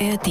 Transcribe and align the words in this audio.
ARD. 0.00 0.28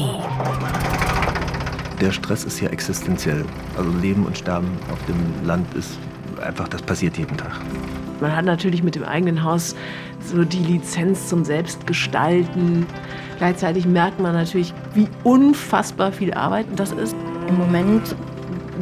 Der 2.00 2.12
Stress 2.12 2.46
ist 2.46 2.62
ja 2.62 2.70
existenziell. 2.70 3.44
Also 3.78 3.92
Leben 4.02 4.26
und 4.26 4.38
Sterben 4.38 4.70
auf 4.92 5.00
dem 5.08 5.46
Land 5.46 5.74
ist 5.74 5.98
einfach, 6.42 6.68
das 6.70 6.82
passiert 6.82 7.18
jeden 7.18 7.36
Tag. 7.36 7.60
Man 8.22 8.36
hat 8.36 8.46
natürlich 8.46 8.82
mit 8.82 8.96
dem 8.96 9.04
eigenen 9.04 9.44
Haus 9.44 9.76
so 10.24 10.44
die 10.44 10.60
Lizenz 10.60 11.28
zum 11.28 11.44
Selbstgestalten. 11.44 12.86
Gleichzeitig 13.38 13.86
merkt 13.86 14.20
man 14.20 14.34
natürlich, 14.34 14.74
wie 14.94 15.08
unfassbar 15.24 16.12
viel 16.12 16.34
Arbeit 16.34 16.68
das 16.76 16.92
ist. 16.92 17.16
Im 17.48 17.58
Moment 17.58 18.16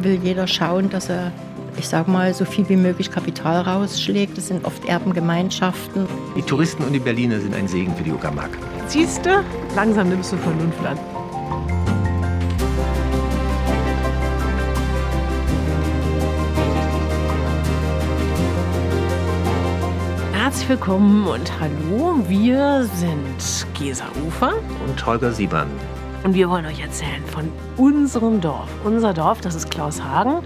will 0.02 0.20
jeder 0.22 0.46
schauen, 0.46 0.88
dass 0.90 1.08
er, 1.08 1.32
ich 1.78 1.88
sag 1.88 2.06
mal, 2.06 2.32
so 2.32 2.44
viel 2.44 2.68
wie 2.68 2.76
möglich 2.76 3.10
Kapital 3.10 3.62
rausschlägt. 3.62 4.38
Das 4.38 4.48
sind 4.48 4.64
oft 4.64 4.84
Erbengemeinschaften. 4.84 6.06
Die 6.36 6.42
Touristen 6.42 6.84
und 6.84 6.92
die 6.92 7.00
Berliner 7.00 7.40
sind 7.40 7.54
ein 7.54 7.66
Segen 7.66 7.94
für 7.96 8.04
die 8.04 8.12
Uckermark. 8.12 8.50
Siehst 8.88 9.24
du, 9.26 9.44
langsam 9.74 10.08
nimmst 10.08 10.32
du 10.32 10.36
Vernunft 10.36 10.84
an. 10.86 10.98
Herzlich 20.32 20.68
willkommen 20.68 21.26
und 21.26 21.50
hallo, 21.60 22.16
wir 22.28 22.84
sind 22.94 23.66
Gesa 23.74 24.04
Ufer 24.26 24.54
Und 24.86 25.04
Holger 25.04 25.32
Siebern. 25.32 25.68
und 26.24 26.34
wir 26.34 26.48
wollen 26.48 26.66
euch 26.66 26.80
erzählen 26.80 27.22
von 27.26 27.50
unserem 27.76 28.40
Dorf. 28.40 28.68
Unser 28.84 29.12
Dorf, 29.12 29.40
das 29.40 29.54
ist 29.54 29.70
Klaushagen. 29.70 30.38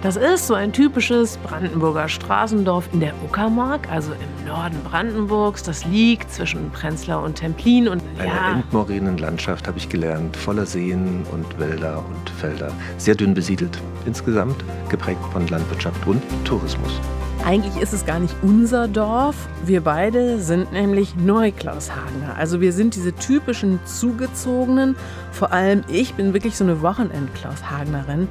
Das 0.00 0.14
ist 0.14 0.46
so 0.46 0.54
ein 0.54 0.72
typisches 0.72 1.38
Brandenburger 1.38 2.08
Straßendorf 2.08 2.88
in 2.92 3.00
der 3.00 3.12
Uckermark, 3.24 3.90
also 3.90 4.12
im 4.12 4.46
Norden 4.46 4.76
Brandenburgs. 4.84 5.64
Das 5.64 5.84
liegt 5.86 6.30
zwischen 6.32 6.70
Prenzlau 6.70 7.24
und 7.24 7.34
Templin 7.34 7.88
und 7.88 8.00
Eine 8.16 8.28
ja, 8.28 8.52
entmorrenen 8.52 9.18
Landschaft 9.18 9.66
habe 9.66 9.76
ich 9.76 9.88
gelernt, 9.88 10.36
voller 10.36 10.66
Seen 10.66 11.24
und 11.32 11.58
Wälder 11.58 11.98
und 11.98 12.30
Felder. 12.30 12.70
Sehr 12.96 13.16
dünn 13.16 13.34
besiedelt 13.34 13.80
insgesamt, 14.06 14.64
geprägt 14.88 15.20
von 15.32 15.48
Landwirtschaft 15.48 16.06
und 16.06 16.22
Tourismus. 16.44 17.00
Eigentlich 17.44 17.82
ist 17.82 17.92
es 17.92 18.06
gar 18.06 18.20
nicht 18.20 18.36
unser 18.42 18.86
Dorf. 18.86 19.48
Wir 19.64 19.80
beide 19.80 20.38
sind 20.38 20.70
nämlich 20.72 21.16
Neuklaushagener. 21.16 22.36
Also 22.36 22.60
wir 22.60 22.72
sind 22.72 22.94
diese 22.94 23.14
typischen 23.14 23.80
Zugezogenen. 23.84 24.94
Vor 25.32 25.50
allem 25.50 25.82
ich 25.88 26.14
bin 26.14 26.34
wirklich 26.34 26.56
so 26.56 26.62
eine 26.62 26.82
Wochenend-Klaushagenerin. 26.82 28.28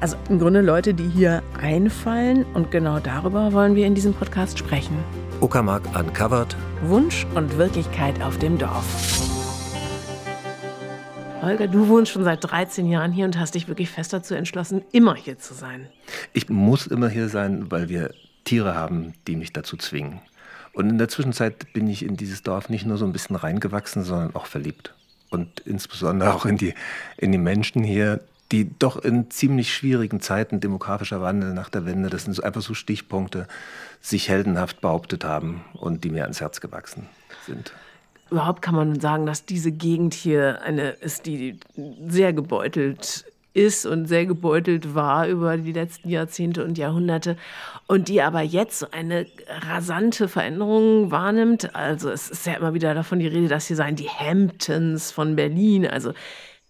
Also 0.00 0.16
im 0.30 0.38
Grunde 0.38 0.62
Leute, 0.62 0.94
die 0.94 1.06
hier 1.10 1.42
einfallen. 1.60 2.46
Und 2.54 2.70
genau 2.70 3.00
darüber 3.00 3.52
wollen 3.52 3.74
wir 3.74 3.86
in 3.86 3.94
diesem 3.94 4.14
Podcast 4.14 4.58
sprechen. 4.58 4.96
Uckermark 5.42 5.82
uncovered. 5.94 6.56
Wunsch 6.84 7.26
und 7.34 7.58
Wirklichkeit 7.58 8.22
auf 8.22 8.38
dem 8.38 8.56
Dorf. 8.56 8.86
Holger, 11.42 11.68
du 11.68 11.88
wohnst 11.88 12.12
schon 12.12 12.24
seit 12.24 12.42
13 12.42 12.86
Jahren 12.86 13.12
hier 13.12 13.26
und 13.26 13.38
hast 13.38 13.54
dich 13.54 13.68
wirklich 13.68 13.90
fest 13.90 14.14
dazu 14.14 14.34
entschlossen, 14.34 14.82
immer 14.92 15.14
hier 15.14 15.38
zu 15.38 15.52
sein. 15.52 15.86
Ich 16.32 16.48
muss 16.48 16.86
immer 16.86 17.10
hier 17.10 17.28
sein, 17.28 17.70
weil 17.70 17.90
wir 17.90 18.14
Tiere 18.44 18.74
haben, 18.74 19.12
die 19.26 19.36
mich 19.36 19.52
dazu 19.52 19.76
zwingen. 19.76 20.20
Und 20.72 20.88
in 20.88 20.96
der 20.96 21.08
Zwischenzeit 21.08 21.74
bin 21.74 21.86
ich 21.88 22.06
in 22.06 22.16
dieses 22.16 22.42
Dorf 22.42 22.70
nicht 22.70 22.86
nur 22.86 22.96
so 22.96 23.04
ein 23.04 23.12
bisschen 23.12 23.36
reingewachsen, 23.36 24.02
sondern 24.02 24.34
auch 24.34 24.46
verliebt. 24.46 24.94
Und 25.28 25.60
insbesondere 25.60 26.32
auch 26.32 26.46
in 26.46 26.56
die, 26.56 26.74
in 27.18 27.32
die 27.32 27.38
Menschen 27.38 27.84
hier, 27.84 28.20
die 28.52 28.70
doch 28.78 28.96
in 28.96 29.30
ziemlich 29.30 29.72
schwierigen 29.72 30.20
Zeiten, 30.20 30.60
demografischer 30.60 31.20
Wandel 31.20 31.54
nach 31.54 31.68
der 31.68 31.86
Wende, 31.86 32.10
das 32.10 32.24
sind 32.24 32.42
einfach 32.42 32.62
so 32.62 32.74
Stichpunkte, 32.74 33.46
sich 34.00 34.28
heldenhaft 34.28 34.80
behauptet 34.80 35.24
haben 35.24 35.64
und 35.74 36.04
die 36.04 36.10
mir 36.10 36.22
ans 36.22 36.40
Herz 36.40 36.60
gewachsen 36.60 37.06
sind. 37.46 37.72
Überhaupt 38.30 38.62
kann 38.62 38.74
man 38.74 39.00
sagen, 39.00 39.26
dass 39.26 39.44
diese 39.44 39.72
Gegend 39.72 40.14
hier 40.14 40.62
eine 40.62 40.90
ist, 40.90 41.26
die 41.26 41.58
sehr 42.06 42.32
gebeutelt 42.32 43.24
ist 43.52 43.84
und 43.84 44.06
sehr 44.06 44.26
gebeutelt 44.26 44.94
war 44.94 45.26
über 45.26 45.56
die 45.56 45.72
letzten 45.72 46.08
Jahrzehnte 46.08 46.64
und 46.64 46.78
Jahrhunderte 46.78 47.36
und 47.88 48.06
die 48.06 48.22
aber 48.22 48.42
jetzt 48.42 48.94
eine 48.94 49.26
rasante 49.48 50.28
Veränderung 50.28 51.10
wahrnimmt. 51.10 51.74
Also 51.74 52.10
es 52.10 52.30
ist 52.30 52.46
ja 52.46 52.54
immer 52.54 52.74
wieder 52.74 52.94
davon 52.94 53.18
die 53.18 53.26
Rede, 53.26 53.48
dass 53.48 53.66
hier 53.66 53.74
seien 53.74 53.96
die 53.96 54.08
Hamptons 54.08 55.10
von 55.10 55.34
Berlin, 55.34 55.86
also 55.86 56.12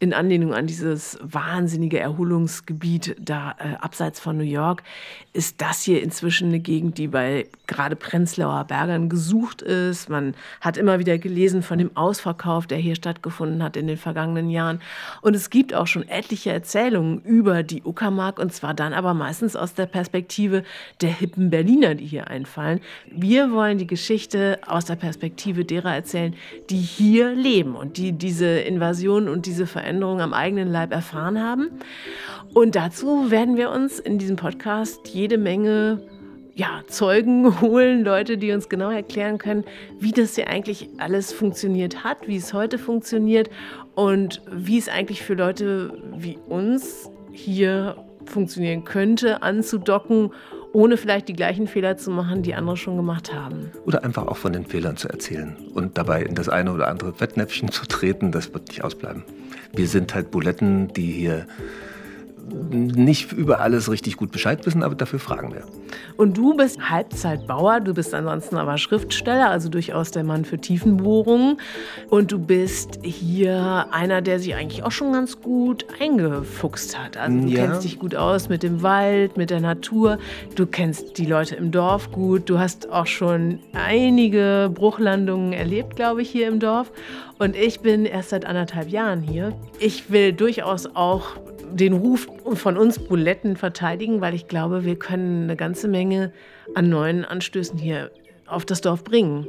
in 0.00 0.14
Anlehnung 0.14 0.54
an 0.54 0.66
dieses 0.66 1.18
wahnsinnige 1.20 1.98
Erholungsgebiet 1.98 3.16
da 3.20 3.54
äh, 3.58 3.74
abseits 3.80 4.18
von 4.18 4.38
New 4.38 4.44
York, 4.44 4.82
ist 5.34 5.60
das 5.60 5.82
hier 5.82 6.02
inzwischen 6.02 6.48
eine 6.48 6.58
Gegend, 6.58 6.96
die 6.96 7.06
bei 7.06 7.46
gerade 7.66 7.96
Prenzlauer 7.96 8.64
Bergern 8.64 9.10
gesucht 9.10 9.60
ist. 9.60 10.08
Man 10.08 10.34
hat 10.62 10.78
immer 10.78 10.98
wieder 11.00 11.18
gelesen 11.18 11.62
von 11.62 11.78
dem 11.78 11.94
Ausverkauf, 11.98 12.66
der 12.66 12.78
hier 12.78 12.94
stattgefunden 12.94 13.62
hat 13.62 13.76
in 13.76 13.86
den 13.86 13.98
vergangenen 13.98 14.48
Jahren. 14.48 14.80
Und 15.20 15.36
es 15.36 15.50
gibt 15.50 15.74
auch 15.74 15.86
schon 15.86 16.08
etliche 16.08 16.50
Erzählungen 16.50 17.20
über 17.20 17.62
die 17.62 17.82
Uckermark 17.82 18.38
und 18.38 18.54
zwar 18.54 18.72
dann 18.72 18.94
aber 18.94 19.12
meistens 19.12 19.54
aus 19.54 19.74
der 19.74 19.86
Perspektive 19.86 20.64
der 21.02 21.10
hippen 21.10 21.50
Berliner, 21.50 21.94
die 21.94 22.06
hier 22.06 22.28
einfallen. 22.28 22.80
Wir 23.10 23.52
wollen 23.52 23.76
die 23.76 23.86
Geschichte 23.86 24.60
aus 24.66 24.86
der 24.86 24.96
Perspektive 24.96 25.66
derer 25.66 25.94
erzählen, 25.94 26.34
die 26.70 26.78
hier 26.78 27.34
leben 27.34 27.76
und 27.76 27.98
die 27.98 28.12
diese 28.12 28.46
Invasion 28.46 29.28
und 29.28 29.44
diese 29.44 29.66
Veränderung 29.66 29.89
am 30.20 30.32
eigenen 30.32 30.70
Leib 30.70 30.92
erfahren 30.92 31.42
haben. 31.42 31.70
Und 32.54 32.74
dazu 32.74 33.30
werden 33.30 33.56
wir 33.56 33.70
uns 33.70 33.98
in 33.98 34.18
diesem 34.18 34.36
Podcast 34.36 35.08
jede 35.08 35.38
Menge 35.38 36.02
ja, 36.54 36.82
Zeugen 36.86 37.60
holen, 37.62 38.04
Leute, 38.04 38.36
die 38.36 38.52
uns 38.52 38.68
genau 38.68 38.90
erklären 38.90 39.38
können, 39.38 39.64
wie 39.98 40.12
das 40.12 40.34
hier 40.34 40.48
eigentlich 40.48 40.88
alles 40.98 41.32
funktioniert 41.32 42.04
hat, 42.04 42.28
wie 42.28 42.36
es 42.36 42.52
heute 42.52 42.78
funktioniert 42.78 43.50
und 43.94 44.42
wie 44.50 44.78
es 44.78 44.88
eigentlich 44.88 45.22
für 45.22 45.34
Leute 45.34 45.92
wie 46.16 46.38
uns 46.48 47.10
hier 47.32 47.96
funktionieren 48.26 48.84
könnte, 48.84 49.42
anzudocken, 49.42 50.32
ohne 50.72 50.96
vielleicht 50.96 51.28
die 51.28 51.32
gleichen 51.32 51.66
Fehler 51.66 51.96
zu 51.96 52.10
machen, 52.10 52.42
die 52.42 52.54
andere 52.54 52.76
schon 52.76 52.96
gemacht 52.96 53.34
haben. 53.34 53.70
Oder 53.84 54.04
einfach 54.04 54.26
auch 54.26 54.36
von 54.36 54.52
den 54.52 54.66
Fehlern 54.66 54.96
zu 54.96 55.08
erzählen 55.08 55.56
und 55.74 55.98
dabei 55.98 56.22
in 56.22 56.34
das 56.34 56.48
eine 56.48 56.72
oder 56.72 56.88
andere 56.88 57.12
Fettnäpfchen 57.12 57.70
zu 57.70 57.86
treten, 57.86 58.32
das 58.32 58.52
wird 58.52 58.68
nicht 58.68 58.84
ausbleiben. 58.84 59.24
Wir 59.74 59.88
sind 59.88 60.14
halt 60.14 60.30
Buletten, 60.30 60.88
die 60.88 61.10
hier 61.12 61.46
nicht 62.52 63.32
über 63.32 63.60
alles 63.60 63.90
richtig 63.90 64.16
gut 64.16 64.32
Bescheid 64.32 64.64
wissen, 64.66 64.82
aber 64.82 64.94
dafür 64.94 65.18
fragen 65.18 65.52
wir. 65.54 65.62
Und 66.16 66.36
du 66.36 66.54
bist 66.56 66.90
Halbzeitbauer, 66.90 67.80
du 67.80 67.94
bist 67.94 68.14
ansonsten 68.14 68.56
aber 68.56 68.78
Schriftsteller, 68.78 69.50
also 69.50 69.68
durchaus 69.68 70.10
der 70.10 70.24
Mann 70.24 70.44
für 70.44 70.58
Tiefenbohrungen. 70.58 71.58
Und 72.10 72.32
du 72.32 72.38
bist 72.38 72.98
hier 73.02 73.86
einer, 73.90 74.20
der 74.22 74.38
sich 74.38 74.54
eigentlich 74.54 74.82
auch 74.84 74.92
schon 74.92 75.12
ganz 75.12 75.40
gut 75.40 75.86
eingefuchst 76.00 76.98
hat. 76.98 77.16
Also 77.16 77.38
du 77.40 77.48
Ja. 77.48 77.66
kennst 77.66 77.84
dich 77.84 77.98
gut 77.98 78.14
aus 78.14 78.48
mit 78.48 78.62
dem 78.62 78.82
Wald, 78.82 79.36
mit 79.36 79.50
der 79.50 79.60
Natur. 79.60 80.18
Du 80.56 80.66
kennst 80.66 81.18
die 81.18 81.26
Leute 81.26 81.54
im 81.56 81.70
Dorf 81.70 82.10
gut. 82.12 82.48
Du 82.50 82.58
hast 82.58 82.90
auch 82.90 83.06
schon 83.06 83.58
einige 83.72 84.70
Bruchlandungen 84.74 85.52
erlebt, 85.52 85.96
glaube 85.96 86.22
ich, 86.22 86.30
hier 86.30 86.48
im 86.48 86.60
Dorf. 86.60 86.90
Und 87.38 87.56
ich 87.56 87.80
bin 87.80 88.04
erst 88.04 88.30
seit 88.30 88.44
anderthalb 88.44 88.88
Jahren 88.90 89.22
hier. 89.22 89.52
Ich 89.78 90.10
will 90.10 90.32
durchaus 90.32 90.86
auch 90.94 91.36
den 91.72 91.92
Ruf 91.92 92.28
von 92.54 92.76
uns 92.76 92.98
Buletten 92.98 93.56
verteidigen, 93.56 94.20
weil 94.20 94.34
ich 94.34 94.48
glaube, 94.48 94.84
wir 94.84 94.98
können 94.98 95.44
eine 95.44 95.56
ganze 95.56 95.88
Menge 95.88 96.32
an 96.74 96.88
neuen 96.88 97.24
Anstößen 97.24 97.78
hier 97.78 98.10
auf 98.46 98.64
das 98.64 98.80
Dorf 98.80 99.04
bringen. 99.04 99.46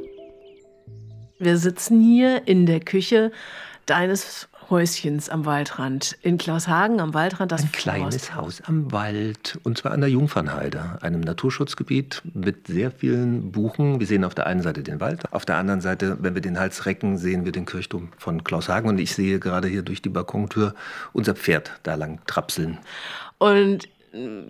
Wir 1.38 1.56
sitzen 1.56 2.00
hier 2.00 2.46
in 2.46 2.66
der 2.66 2.80
Küche 2.80 3.32
deines 3.86 4.48
Häuschens 4.72 5.28
am 5.28 5.44
Waldrand. 5.44 6.16
In 6.22 6.38
Klaushagen 6.38 6.98
am 6.98 7.12
Waldrand. 7.12 7.52
Das 7.52 7.62
Ein 7.62 7.72
kleines 7.72 8.34
Haus 8.34 8.62
am 8.62 8.90
Wald 8.90 9.60
und 9.64 9.76
zwar 9.76 9.92
an 9.92 10.00
der 10.00 10.08
Jungfernheide, 10.08 10.96
einem 11.02 11.20
Naturschutzgebiet 11.20 12.22
mit 12.32 12.68
sehr 12.68 12.90
vielen 12.90 13.52
Buchen. 13.52 14.00
Wir 14.00 14.06
sehen 14.06 14.24
auf 14.24 14.34
der 14.34 14.46
einen 14.46 14.62
Seite 14.62 14.82
den 14.82 14.98
Wald, 14.98 15.30
auf 15.30 15.44
der 15.44 15.58
anderen 15.58 15.82
Seite, 15.82 16.16
wenn 16.22 16.34
wir 16.34 16.40
den 16.40 16.58
Hals 16.58 16.86
recken, 16.86 17.18
sehen 17.18 17.44
wir 17.44 17.52
den 17.52 17.66
Kirchturm 17.66 18.08
von 18.16 18.44
Klaushagen 18.44 18.88
und 18.88 18.98
ich 18.98 19.14
sehe 19.14 19.38
gerade 19.38 19.68
hier 19.68 19.82
durch 19.82 20.00
die 20.00 20.08
Balkontür 20.08 20.74
unser 21.12 21.34
Pferd 21.34 21.72
da 21.82 21.94
lang 21.94 22.20
trapseln. 22.26 22.78
Und 23.36 23.90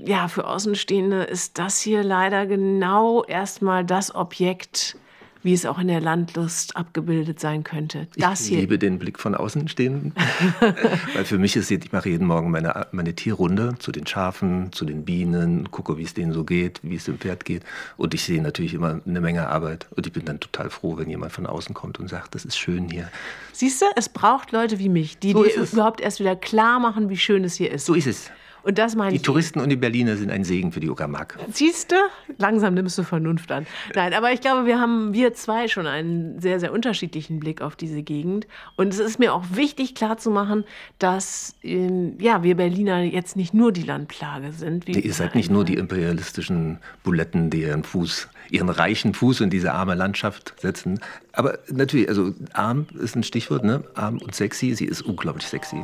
ja, 0.05 0.29
für 0.29 0.47
Außenstehende 0.47 1.25
ist 1.25 1.58
das 1.58 1.81
hier 1.81 2.05
leider 2.05 2.47
genau 2.47 3.25
erstmal 3.25 3.85
das 3.85 4.14
Objekt, 4.14 4.97
wie 5.43 5.53
es 5.53 5.67
auch 5.67 5.79
in 5.79 5.89
der 5.89 6.00
Landlust 6.00 6.77
abgebildet 6.77 7.41
sein 7.41 7.65
könnte. 7.65 8.06
Das 8.17 8.49
ich 8.49 8.56
liebe 8.56 8.79
den 8.79 8.99
Blick 8.99 9.19
von 9.19 9.35
außen 9.35 9.69
stehen, 9.69 10.15
weil 11.15 11.25
für 11.25 11.39
mich 11.39 11.56
ist, 11.56 11.71
ich 11.71 11.93
mache 11.93 12.09
jeden 12.09 12.27
Morgen 12.27 12.50
meine, 12.50 12.87
meine 12.93 13.15
Tierrunde 13.15 13.75
zu 13.79 13.93
den 13.93 14.06
Schafen, 14.06 14.73
zu 14.73 14.85
den 14.85 15.05
Bienen, 15.05 15.71
gucke, 15.71 15.99
wie 15.99 16.05
es 16.05 16.15
denen 16.15 16.33
so 16.33 16.44
geht, 16.44 16.81
wie 16.83 16.97
es 16.97 17.05
dem 17.05 17.19
Pferd 17.19 17.44
geht. 17.44 17.62
Und 17.97 18.15
ich 18.15 18.23
sehe 18.23 18.43
natürlich 18.43 18.75
immer 18.75 19.00
eine 19.06 19.21
Menge 19.21 19.49
Arbeit. 19.49 19.87
Und 19.97 20.06
ich 20.06 20.12
bin 20.12 20.25
dann 20.25 20.41
total 20.41 20.71
froh, 20.71 20.97
wenn 20.97 21.09
jemand 21.09 21.33
von 21.33 21.47
außen 21.47 21.75
kommt 21.75 21.99
und 21.99 22.09
sagt, 22.09 22.35
das 22.35 22.45
ist 22.45 22.56
schön 22.56 22.88
hier. 22.88 23.11
Siehst 23.53 23.83
du, 23.83 23.87
es 23.97 24.09
braucht 24.09 24.53
Leute 24.53 24.79
wie 24.79 24.88
mich, 24.88 25.19
die 25.19 25.33
So 25.33 25.45
dir 25.45 25.62
überhaupt 25.73 26.00
erst 26.00 26.21
wieder 26.21 26.37
klar 26.37 26.81
machen, 26.81 27.09
wie 27.09 27.17
schön 27.17 27.45
es 27.45 27.55
hier 27.55 27.71
ist. 27.71 27.87
So 27.87 27.95
ist 27.95 28.06
es. 28.06 28.31
Und 28.62 28.79
das 28.79 28.94
meine 28.94 29.11
die 29.11 29.17
ich. 29.17 29.23
Touristen 29.23 29.61
und 29.61 29.69
die 29.69 29.76
Berliner 29.76 30.17
sind 30.17 30.31
ein 30.31 30.44
Segen 30.44 30.73
für 30.73 30.81
die 30.81 30.88
Uckermark. 30.88 31.38
Siehst 31.53 31.93
du? 31.93 31.97
Langsam 32.38 32.75
nimmst 32.75 32.97
du 32.99 33.03
Vernunft 33.03 33.50
an. 33.50 33.67
Nein, 33.94 34.14
aber 34.14 34.32
ich 34.32 34.41
glaube, 34.41 34.67
wir 34.67 34.81
haben, 34.81 35.12
wir 35.12 35.35
zwei, 35.35 35.69
schon 35.69 35.87
einen 35.87 36.41
sehr, 36.41 36.61
sehr 36.61 36.73
unterschiedlichen 36.73 37.41
Blick 37.41 37.61
auf 37.61 37.76
diese 37.76 38.03
Gegend. 38.03 38.47
Und 38.76 38.88
es 38.88 38.99
ist 38.99 39.19
mir 39.19 39.35
auch 39.35 39.44
wichtig 39.53 39.94
klarzumachen, 39.94 40.64
dass 40.99 41.55
ähm, 41.62 42.17
ja, 42.19 42.43
wir 42.43 42.56
Berliner 42.56 43.03
jetzt 43.03 43.37
nicht 43.37 43.55
nur 43.55 43.73
die 43.73 43.82
Landplage 43.82 44.53
sind. 44.53 44.87
Nee, 44.88 45.00
ihr 45.00 45.14
seid 45.14 45.35
nicht 45.35 45.50
nur 45.50 45.64
die 45.64 45.75
imperialistischen 45.75 46.79
Buletten, 47.03 47.50
die 47.50 47.62
ihren 47.62 47.85
Fuß, 47.85 48.29
ihren 48.50 48.69
reichen 48.69 49.14
Fuß 49.14 49.41
in 49.41 49.50
diese 49.50 49.73
arme 49.73 49.94
Landschaft 49.94 50.55
setzen. 50.61 51.00
Aber 51.32 51.59
natürlich, 51.69 52.09
also 52.09 52.32
arm 52.53 52.87
ist 53.00 53.17
ein 53.17 53.23
Stichwort, 53.23 53.64
ne? 53.64 53.85
Arm 53.94 54.19
und 54.19 54.35
sexy. 54.35 54.75
Sie 54.75 54.85
ist 54.85 55.03
unglaublich 55.03 55.47
sexy 55.47 55.82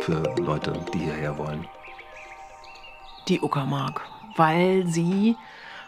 für 0.00 0.22
Leute, 0.38 0.72
die 0.92 0.98
hierher 0.98 1.38
wollen 1.38 1.66
die 3.28 3.40
Uckermark, 3.40 4.02
weil 4.36 4.86
sie 4.86 5.36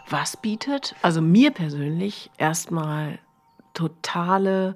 was 0.09 0.37
bietet? 0.37 0.95
Also 1.01 1.21
mir 1.21 1.51
persönlich 1.51 2.29
erstmal 2.37 3.19
totale 3.73 4.75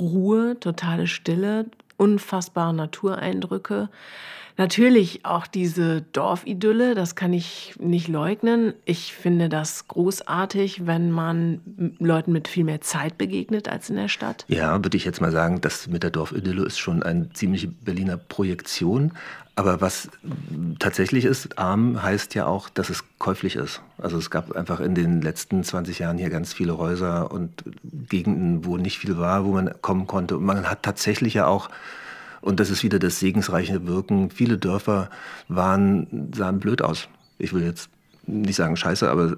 Ruhe, 0.00 0.58
totale 0.60 1.06
Stille, 1.06 1.66
unfassbare 1.96 2.74
Natureindrücke. 2.74 3.88
Natürlich 4.58 5.24
auch 5.24 5.46
diese 5.46 6.02
Dorfidylle, 6.12 6.94
das 6.94 7.14
kann 7.14 7.32
ich 7.34 7.74
nicht 7.78 8.08
leugnen. 8.08 8.72
Ich 8.86 9.12
finde 9.12 9.48
das 9.50 9.86
großartig, 9.86 10.86
wenn 10.86 11.10
man 11.10 11.60
Leuten 11.98 12.32
mit 12.32 12.48
viel 12.48 12.64
mehr 12.64 12.80
Zeit 12.80 13.18
begegnet 13.18 13.68
als 13.68 13.90
in 13.90 13.96
der 13.96 14.08
Stadt. 14.08 14.46
Ja, 14.48 14.82
würde 14.82 14.96
ich 14.96 15.04
jetzt 15.04 15.20
mal 15.20 15.32
sagen, 15.32 15.60
das 15.60 15.88
mit 15.88 16.02
der 16.02 16.10
Dorfidylle 16.10 16.64
ist 16.64 16.78
schon 16.78 17.02
eine 17.02 17.30
ziemliche 17.34 17.68
Berliner 17.68 18.16
Projektion. 18.16 19.12
Aber 19.58 19.80
was 19.80 20.10
tatsächlich 20.78 21.24
ist, 21.24 21.58
arm 21.58 22.02
heißt 22.02 22.34
ja 22.34 22.46
auch, 22.46 22.68
dass 22.68 22.90
es 22.90 23.04
käuflich 23.18 23.56
ist. 23.56 23.80
Also 23.96 24.18
es 24.18 24.30
gab 24.30 24.52
einfach 24.52 24.80
in 24.80 24.94
den 24.94 25.22
letzten 25.22 25.64
20 25.64 25.98
Jahren 25.98 26.18
hier 26.18 26.28
ganz 26.28 26.52
viele 26.52 26.76
Häuser 26.76 27.30
und 27.30 27.64
Gegenden, 27.82 28.66
wo 28.66 28.76
nicht 28.76 28.98
viel 28.98 29.16
war, 29.16 29.46
wo 29.46 29.52
man 29.52 29.70
kommen 29.80 30.06
konnte. 30.06 30.36
Und 30.36 30.44
man 30.44 30.68
hat 30.68 30.82
tatsächlich 30.82 31.32
ja 31.32 31.46
auch, 31.46 31.70
und 32.46 32.60
das 32.60 32.70
ist 32.70 32.84
wieder 32.84 33.00
das 33.00 33.18
segensreiche 33.18 33.88
Wirken, 33.88 34.30
viele 34.30 34.56
Dörfer 34.56 35.10
waren, 35.48 36.30
sahen 36.32 36.60
blöd 36.60 36.80
aus. 36.80 37.08
Ich 37.38 37.52
will 37.52 37.64
jetzt 37.64 37.90
nicht 38.24 38.54
sagen 38.54 38.76
scheiße, 38.76 39.10
aber 39.10 39.36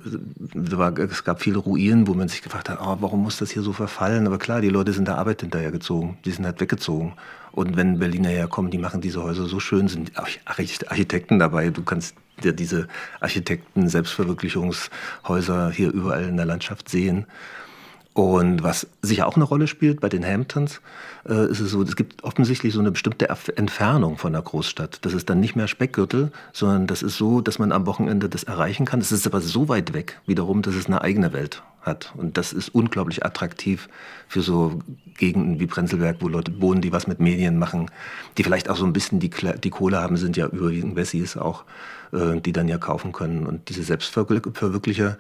es 0.99 1.25
gab 1.25 1.41
viele 1.41 1.57
Ruinen, 1.57 2.07
wo 2.07 2.13
man 2.13 2.29
sich 2.29 2.43
gefragt 2.43 2.69
hat, 2.69 2.81
oh, 2.83 2.99
warum 3.01 3.23
muss 3.23 3.39
das 3.39 3.51
hier 3.51 3.63
so 3.63 3.73
verfallen? 3.73 4.27
Aber 4.27 4.37
klar, 4.37 4.61
die 4.61 4.69
Leute 4.69 4.93
sind 4.93 5.09
der 5.09 5.17
Arbeit 5.17 5.41
hinterhergezogen, 5.41 6.19
die 6.27 6.33
sind 6.33 6.45
halt 6.45 6.61
weggezogen. 6.61 7.15
Und 7.53 7.79
wenn 7.79 7.99
Berliner 7.99 8.29
herkommen, 8.29 8.71
die 8.71 8.77
machen 8.77 9.01
diese 9.01 9.23
Häuser 9.23 9.47
so 9.47 9.59
schön, 9.59 9.89
sind 9.89 10.13
Architekten 10.45 11.39
dabei. 11.39 11.71
Du 11.71 11.85
kannst 11.85 12.15
dir 12.45 12.53
diese 12.53 12.89
Architekten, 13.21 13.89
Selbstverwirklichungshäuser 13.89 15.71
hier 15.71 15.91
überall 15.95 16.25
in 16.25 16.37
der 16.37 16.45
Landschaft 16.45 16.91
sehen. 16.91 17.25
Und 18.19 18.65
was 18.65 18.89
sicher 19.01 19.29
auch 19.29 19.37
eine 19.37 19.45
Rolle 19.45 19.69
spielt 19.69 20.01
bei 20.01 20.09
den 20.09 20.27
Hamptons, 20.27 20.81
äh, 21.29 21.49
ist 21.53 21.61
es 21.61 21.71
so, 21.71 21.83
es 21.83 21.95
gibt 21.95 22.25
offensichtlich 22.25 22.75
so 22.75 22.81
eine 22.81 22.91
bestimmte 22.91 23.29
Entfernung 23.29 24.19
von 24.19 24.33
der 24.33 24.43
Großstadt. 24.43 25.05
Das 25.07 25.13
ist 25.15 25.31
dann 25.31 25.39
nicht 25.39 25.55
mehr 25.55 25.69
Speckgürtel, 25.69 26.33
sondern 26.53 26.89
das 26.89 27.03
ist 27.03 27.17
so, 27.17 27.41
dass 27.41 27.61
man 27.61 27.71
am 27.71 27.87
Wochenende 27.87 28.29
das 28.29 28.43
erreichen 28.43 28.87
kann. 28.87 29.01
Es 29.01 29.13
ist 29.13 29.25
aber 29.25 29.41
so 29.41 29.69
weit 29.69 29.95
weg 29.95 30.21
wiederum, 30.27 30.63
dass 30.63 30.75
es 30.75 30.87
eine 30.87 31.01
eigene 31.03 31.33
Welt 31.33 31.63
hat. 31.83 32.13
Und 32.17 32.37
das 32.37 32.53
ist 32.53 32.71
unglaublich 32.71 33.25
attraktiv 33.25 33.89
für 34.27 34.43
so 34.43 34.81
Gegenden 35.17 35.61
wie 35.61 35.69
Prenzlberg, 35.69 36.17
wo 36.19 36.27
Leute 36.27 36.61
wohnen, 36.61 36.81
die 36.81 36.91
was 36.91 37.07
mit 37.07 37.21
Medien 37.21 37.57
machen, 37.57 37.89
die 38.37 38.43
vielleicht 38.43 38.69
auch 38.69 38.77
so 38.77 38.85
ein 38.85 38.93
bisschen 38.93 39.21
die, 39.21 39.31
die 39.31 39.71
Kohle 39.71 40.01
haben, 40.01 40.17
sind 40.17 40.37
ja 40.37 40.49
überwiegend 40.49 40.97
Wessis 40.97 41.37
auch, 41.37 41.63
äh, 42.13 42.41
die 42.41 42.51
dann 42.51 42.67
ja 42.67 42.79
kaufen 42.79 43.13
können. 43.13 43.47
Und 43.47 43.69
diese 43.69 43.85
Selbstverwirklicher, 43.85 45.19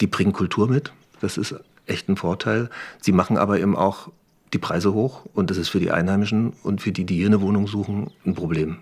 die 0.00 0.08
bringen 0.08 0.32
Kultur 0.32 0.68
mit. 0.68 0.92
Das 1.20 1.38
ist 1.38 1.54
echt 1.86 2.08
ein 2.08 2.16
Vorteil. 2.16 2.70
Sie 3.00 3.12
machen 3.12 3.36
aber 3.36 3.58
eben 3.58 3.76
auch 3.76 4.08
die 4.52 4.58
Preise 4.58 4.92
hoch 4.92 5.24
und 5.34 5.50
das 5.50 5.56
ist 5.56 5.68
für 5.68 5.80
die 5.80 5.90
Einheimischen 5.90 6.52
und 6.62 6.80
für 6.82 6.92
die, 6.92 7.04
die 7.04 7.16
hier 7.16 7.26
eine 7.26 7.40
Wohnung 7.40 7.66
suchen, 7.66 8.10
ein 8.26 8.34
Problem. 8.34 8.78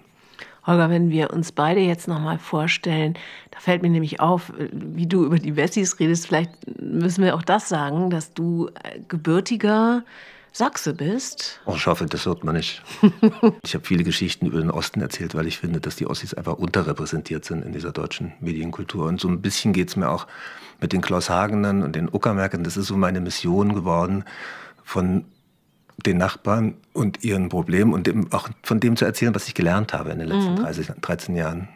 Holger, 0.66 0.90
wenn 0.90 1.10
wir 1.10 1.32
uns 1.32 1.52
beide 1.52 1.80
jetzt 1.80 2.06
nochmal 2.06 2.38
vorstellen, 2.38 3.14
da 3.50 3.60
fällt 3.60 3.82
mir 3.82 3.88
nämlich 3.88 4.20
auf, 4.20 4.52
wie 4.72 5.06
du 5.06 5.24
über 5.24 5.38
die 5.38 5.56
Wessis 5.56 5.98
redest, 5.98 6.26
vielleicht 6.26 6.50
müssen 6.80 7.24
wir 7.24 7.34
auch 7.34 7.42
das 7.42 7.68
sagen, 7.68 8.10
dass 8.10 8.34
du 8.34 8.70
gebürtiger 9.08 10.04
Sachse 10.52 10.94
bist. 10.94 11.60
Oh, 11.64 11.74
ich 11.76 11.86
hoffe, 11.86 12.06
das 12.06 12.26
hört 12.26 12.44
man 12.44 12.56
nicht. 12.56 12.82
ich 13.62 13.74
habe 13.74 13.84
viele 13.84 14.02
Geschichten 14.02 14.46
über 14.46 14.58
den 14.58 14.70
Osten 14.70 15.00
erzählt, 15.00 15.34
weil 15.34 15.46
ich 15.46 15.58
finde, 15.58 15.80
dass 15.80 15.96
die 15.96 16.06
Ossis 16.06 16.34
einfach 16.34 16.54
unterrepräsentiert 16.54 17.44
sind 17.44 17.64
in 17.64 17.72
dieser 17.72 17.92
deutschen 17.92 18.32
Medienkultur. 18.40 19.06
Und 19.06 19.20
so 19.20 19.28
ein 19.28 19.40
bisschen 19.40 19.72
geht 19.72 19.88
es 19.88 19.96
mir 19.96 20.10
auch 20.10 20.26
mit 20.80 20.92
den 20.92 21.00
Klaus 21.00 21.30
Hagenern 21.30 21.82
und 21.82 21.96
den 21.96 22.08
Uckermärkern. 22.12 22.64
Das 22.64 22.76
ist 22.76 22.86
so 22.86 22.96
meine 22.96 23.20
Mission 23.20 23.74
geworden, 23.74 24.24
von 24.84 25.24
den 26.06 26.16
Nachbarn 26.16 26.74
und 26.92 27.22
ihren 27.24 27.48
Problemen 27.48 27.92
und 27.92 28.06
dem, 28.06 28.32
auch 28.32 28.48
von 28.62 28.80
dem 28.80 28.96
zu 28.96 29.04
erzählen, 29.04 29.34
was 29.34 29.46
ich 29.48 29.54
gelernt 29.54 29.92
habe 29.92 30.10
in 30.10 30.18
den 30.18 30.28
letzten 30.28 30.52
mhm. 30.52 30.62
30, 30.62 30.86
13 31.00 31.36
Jahren. 31.36 31.68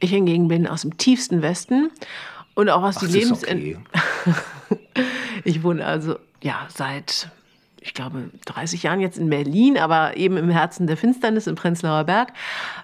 Ich 0.00 0.10
hingegen 0.10 0.48
bin 0.48 0.66
aus 0.66 0.82
dem 0.82 0.96
tiefsten 0.96 1.42
Westen 1.42 1.90
und 2.54 2.68
auch 2.70 2.82
aus 2.82 2.96
Ach, 2.98 3.06
die 3.06 3.12
Lebens... 3.12 3.42
Okay. 3.42 3.78
ich 5.44 5.62
wohne 5.62 5.84
also 5.84 6.18
ja 6.42 6.66
seit 6.68 7.30
ich 7.86 7.94
glaube, 7.94 8.30
30 8.46 8.82
Jahren 8.82 9.00
jetzt 9.00 9.16
in 9.16 9.30
Berlin, 9.30 9.78
aber 9.78 10.16
eben 10.16 10.36
im 10.36 10.50
Herzen 10.50 10.88
der 10.88 10.96
Finsternis 10.96 11.46
im 11.46 11.54
Prenzlauer 11.54 12.02
Berg. 12.02 12.32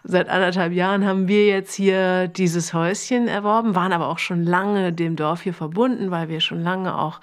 Seit 0.04 0.28
anderthalb 0.28 0.72
Jahren 0.72 1.04
haben 1.04 1.26
wir 1.26 1.46
jetzt 1.46 1.74
hier 1.74 2.28
dieses 2.28 2.72
Häuschen 2.72 3.26
erworben, 3.26 3.74
waren 3.74 3.92
aber 3.92 4.08
auch 4.08 4.20
schon 4.20 4.44
lange 4.44 4.92
dem 4.92 5.16
Dorf 5.16 5.42
hier 5.42 5.54
verbunden, 5.54 6.12
weil 6.12 6.28
wir 6.28 6.40
schon 6.40 6.62
lange 6.62 6.96
auch 6.96 7.20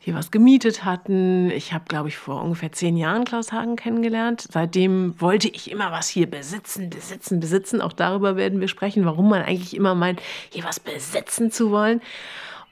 hier 0.00 0.14
was 0.16 0.32
gemietet 0.32 0.84
hatten. 0.84 1.52
Ich 1.52 1.72
habe, 1.72 1.84
glaube 1.86 2.08
ich, 2.08 2.16
vor 2.16 2.42
ungefähr 2.42 2.72
zehn 2.72 2.96
Jahren 2.96 3.24
Klaus 3.24 3.52
Hagen 3.52 3.76
kennengelernt. 3.76 4.48
Seitdem 4.50 5.14
wollte 5.20 5.48
ich 5.48 5.70
immer 5.70 5.92
was 5.92 6.08
hier 6.08 6.28
besitzen, 6.28 6.90
besitzen, 6.90 7.38
besitzen. 7.38 7.80
Auch 7.80 7.92
darüber 7.92 8.34
werden 8.34 8.60
wir 8.60 8.66
sprechen, 8.66 9.04
warum 9.04 9.28
man 9.28 9.42
eigentlich 9.42 9.76
immer 9.76 9.94
meint, 9.94 10.20
hier 10.50 10.64
was 10.64 10.80
besitzen 10.80 11.52
zu 11.52 11.70
wollen. 11.70 12.00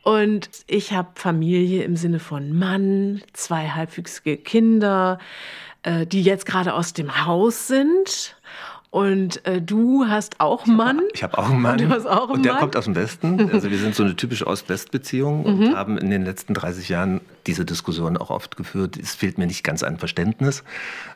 Und 0.03 0.49
ich 0.67 0.93
habe 0.93 1.09
Familie 1.15 1.85
im 1.85 1.97
Sinne 1.97 2.21
von 2.21 2.57
Mann, 2.59 3.23
zwei 3.33 3.69
halbwüchsige 3.69 4.37
Kinder, 4.37 5.19
äh, 5.83 6.07
die 6.07 6.23
jetzt 6.23 6.47
gerade 6.47 6.75
aus 6.75 6.93
dem 6.93 7.27
Haus 7.27 7.69
sind. 7.69 8.37
Und 8.91 9.47
äh, 9.47 9.63
du 9.63 10.07
hast 10.09 10.41
auch 10.41 10.67
einen 10.67 10.77
Mann. 10.77 11.01
Ich 11.15 11.23
habe 11.23 11.39
auch 11.39 11.49
einen 11.49 11.61
Mann. 11.61 11.81
Und 11.81 11.83
du 11.83 11.89
hast 11.91 12.07
auch 12.07 12.25
einen 12.25 12.33
und 12.33 12.45
der 12.45 12.55
Mann. 12.55 12.61
kommt 12.61 12.77
aus 12.77 12.87
dem 12.87 12.97
Westen. 12.97 13.51
Also 13.53 13.71
wir 13.71 13.79
sind 13.79 13.95
so 13.95 14.03
eine 14.03 14.17
typische 14.17 14.47
Ost-West-Beziehung 14.47 15.45
und 15.45 15.61
mhm. 15.61 15.77
haben 15.77 15.97
in 15.97 16.11
den 16.11 16.25
letzten 16.25 16.55
30 16.55 16.89
Jahren 16.89 17.21
diese 17.47 17.65
Diskussion 17.65 18.17
auch 18.17 18.31
oft 18.31 18.57
geführt. 18.57 18.97
Es 18.97 19.15
fehlt 19.15 19.39
mir 19.39 19.47
nicht 19.47 19.63
ganz 19.63 19.85
an 19.85 19.99
Verständnis 19.99 20.65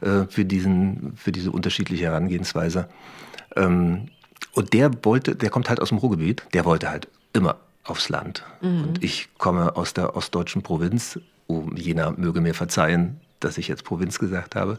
äh, 0.03 0.25
für, 0.29 0.45
diesen, 0.45 1.15
für 1.17 1.33
diese 1.33 1.51
unterschiedliche 1.51 2.05
Herangehensweise. 2.05 2.89
Ähm, 3.57 4.09
und 4.53 4.73
der 4.73 4.91
wollte, 5.03 5.35
der 5.35 5.51
kommt 5.51 5.69
halt 5.69 5.81
aus 5.81 5.89
dem 5.89 5.99
Ruhrgebiet, 5.99 6.45
der 6.53 6.65
wollte 6.65 6.89
halt 6.89 7.09
immer 7.33 7.57
aufs 7.85 8.09
Land. 8.09 8.43
Mhm. 8.61 8.85
Und 8.85 9.05
ich 9.05 9.29
komme 9.39 9.77
aus 9.77 9.95
der 9.95 10.17
ostdeutschen 10.17 10.63
Provinz. 10.63 11.21
Oh, 11.47 11.65
Jena 11.75 12.11
möge 12.13 12.41
mir 12.41 12.55
verzeihen, 12.55 13.21
dass 13.41 13.59
ich 13.59 13.69
jetzt 13.69 13.85
Provinz 13.85 14.19
gesagt 14.19 14.57
habe. 14.57 14.79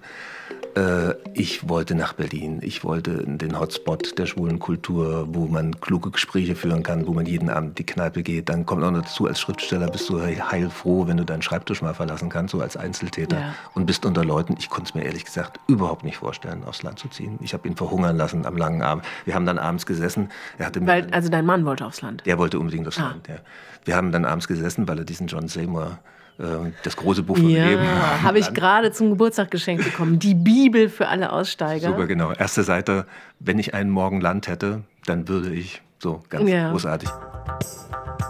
Äh, 0.75 1.15
ich 1.33 1.69
wollte 1.69 1.95
nach 1.95 2.13
Berlin. 2.13 2.59
Ich 2.61 2.83
wollte 2.83 3.11
in 3.11 3.37
den 3.37 3.59
Hotspot 3.59 4.17
der 4.17 4.25
schwulen 4.25 4.59
Kultur, 4.59 5.27
wo 5.29 5.45
man 5.45 5.79
kluge 5.79 6.11
Gespräche 6.11 6.55
führen 6.55 6.83
kann, 6.83 7.07
wo 7.07 7.13
man 7.13 7.25
jeden 7.25 7.49
Abend 7.49 7.79
die 7.79 7.85
Kneipe 7.85 8.23
geht. 8.23 8.49
Dann 8.49 8.65
kommt 8.65 8.83
auch 8.83 8.91
noch 8.91 9.01
dazu, 9.01 9.27
als 9.27 9.39
Schriftsteller 9.39 9.89
bist 9.89 10.09
du 10.09 10.21
heilfroh, 10.21 11.07
wenn 11.07 11.17
du 11.17 11.23
deinen 11.23 11.41
Schreibtisch 11.41 11.81
mal 11.81 11.93
verlassen 11.93 12.29
kannst, 12.29 12.51
so 12.51 12.61
als 12.61 12.75
Einzeltäter. 12.75 13.39
Ja. 13.39 13.55
Und 13.73 13.85
bist 13.85 14.05
unter 14.05 14.25
Leuten. 14.25 14.55
Ich 14.57 14.69
konnte 14.69 14.89
es 14.89 14.95
mir 14.95 15.03
ehrlich 15.03 15.25
gesagt 15.25 15.59
überhaupt 15.67 16.03
nicht 16.03 16.17
vorstellen, 16.17 16.63
aufs 16.65 16.83
Land 16.83 16.99
zu 16.99 17.07
ziehen. 17.07 17.39
Ich 17.41 17.53
habe 17.53 17.67
ihn 17.67 17.75
verhungern 17.75 18.17
lassen 18.17 18.45
am 18.45 18.57
langen 18.57 18.81
Abend. 18.81 19.05
Wir 19.25 19.35
haben 19.35 19.45
dann 19.45 19.57
abends 19.57 19.85
gesessen. 19.85 20.29
Er 20.57 20.67
hatte 20.67 20.85
weil, 20.85 21.07
also 21.11 21.29
dein 21.29 21.45
Mann 21.45 21.65
wollte 21.65 21.85
aufs 21.85 22.01
Land? 22.01 22.23
Der 22.25 22.37
wollte 22.37 22.59
unbedingt 22.59 22.87
aufs 22.87 22.99
ah. 22.99 23.09
Land, 23.09 23.27
ja. 23.27 23.37
Wir 23.85 23.95
haben 23.95 24.11
dann 24.11 24.25
abends 24.25 24.47
gesessen, 24.47 24.87
weil 24.87 24.97
er 24.97 25.05
diesen 25.05 25.27
John 25.27 25.47
Seymour 25.47 25.99
das 26.37 26.97
große 26.97 27.23
Buch 27.23 27.37
von 27.37 27.49
ja, 27.49 27.65
Leben. 27.65 27.83
habe 28.23 28.39
ich 28.39 28.53
gerade 28.53 28.91
zum 28.91 29.09
Geburtstag 29.09 29.51
geschenkt 29.51 29.85
bekommen. 29.85 30.19
Die 30.19 30.33
Bibel 30.33 30.89
für 30.89 31.07
alle 31.07 31.31
Aussteiger. 31.31 31.87
Super, 31.87 32.07
genau. 32.07 32.33
Erste 32.33 32.63
Seite, 32.63 33.05
wenn 33.39 33.57
ich 33.57 33.73
einen 33.73 33.89
Morgen 33.89 34.19
Land 34.19 34.47
hätte, 34.47 34.83
dann 35.05 35.27
würde 35.27 35.53
ich. 35.53 35.81
So, 35.99 36.21
ganz 36.29 36.49
ja. 36.49 36.71
großartig. 36.71 37.09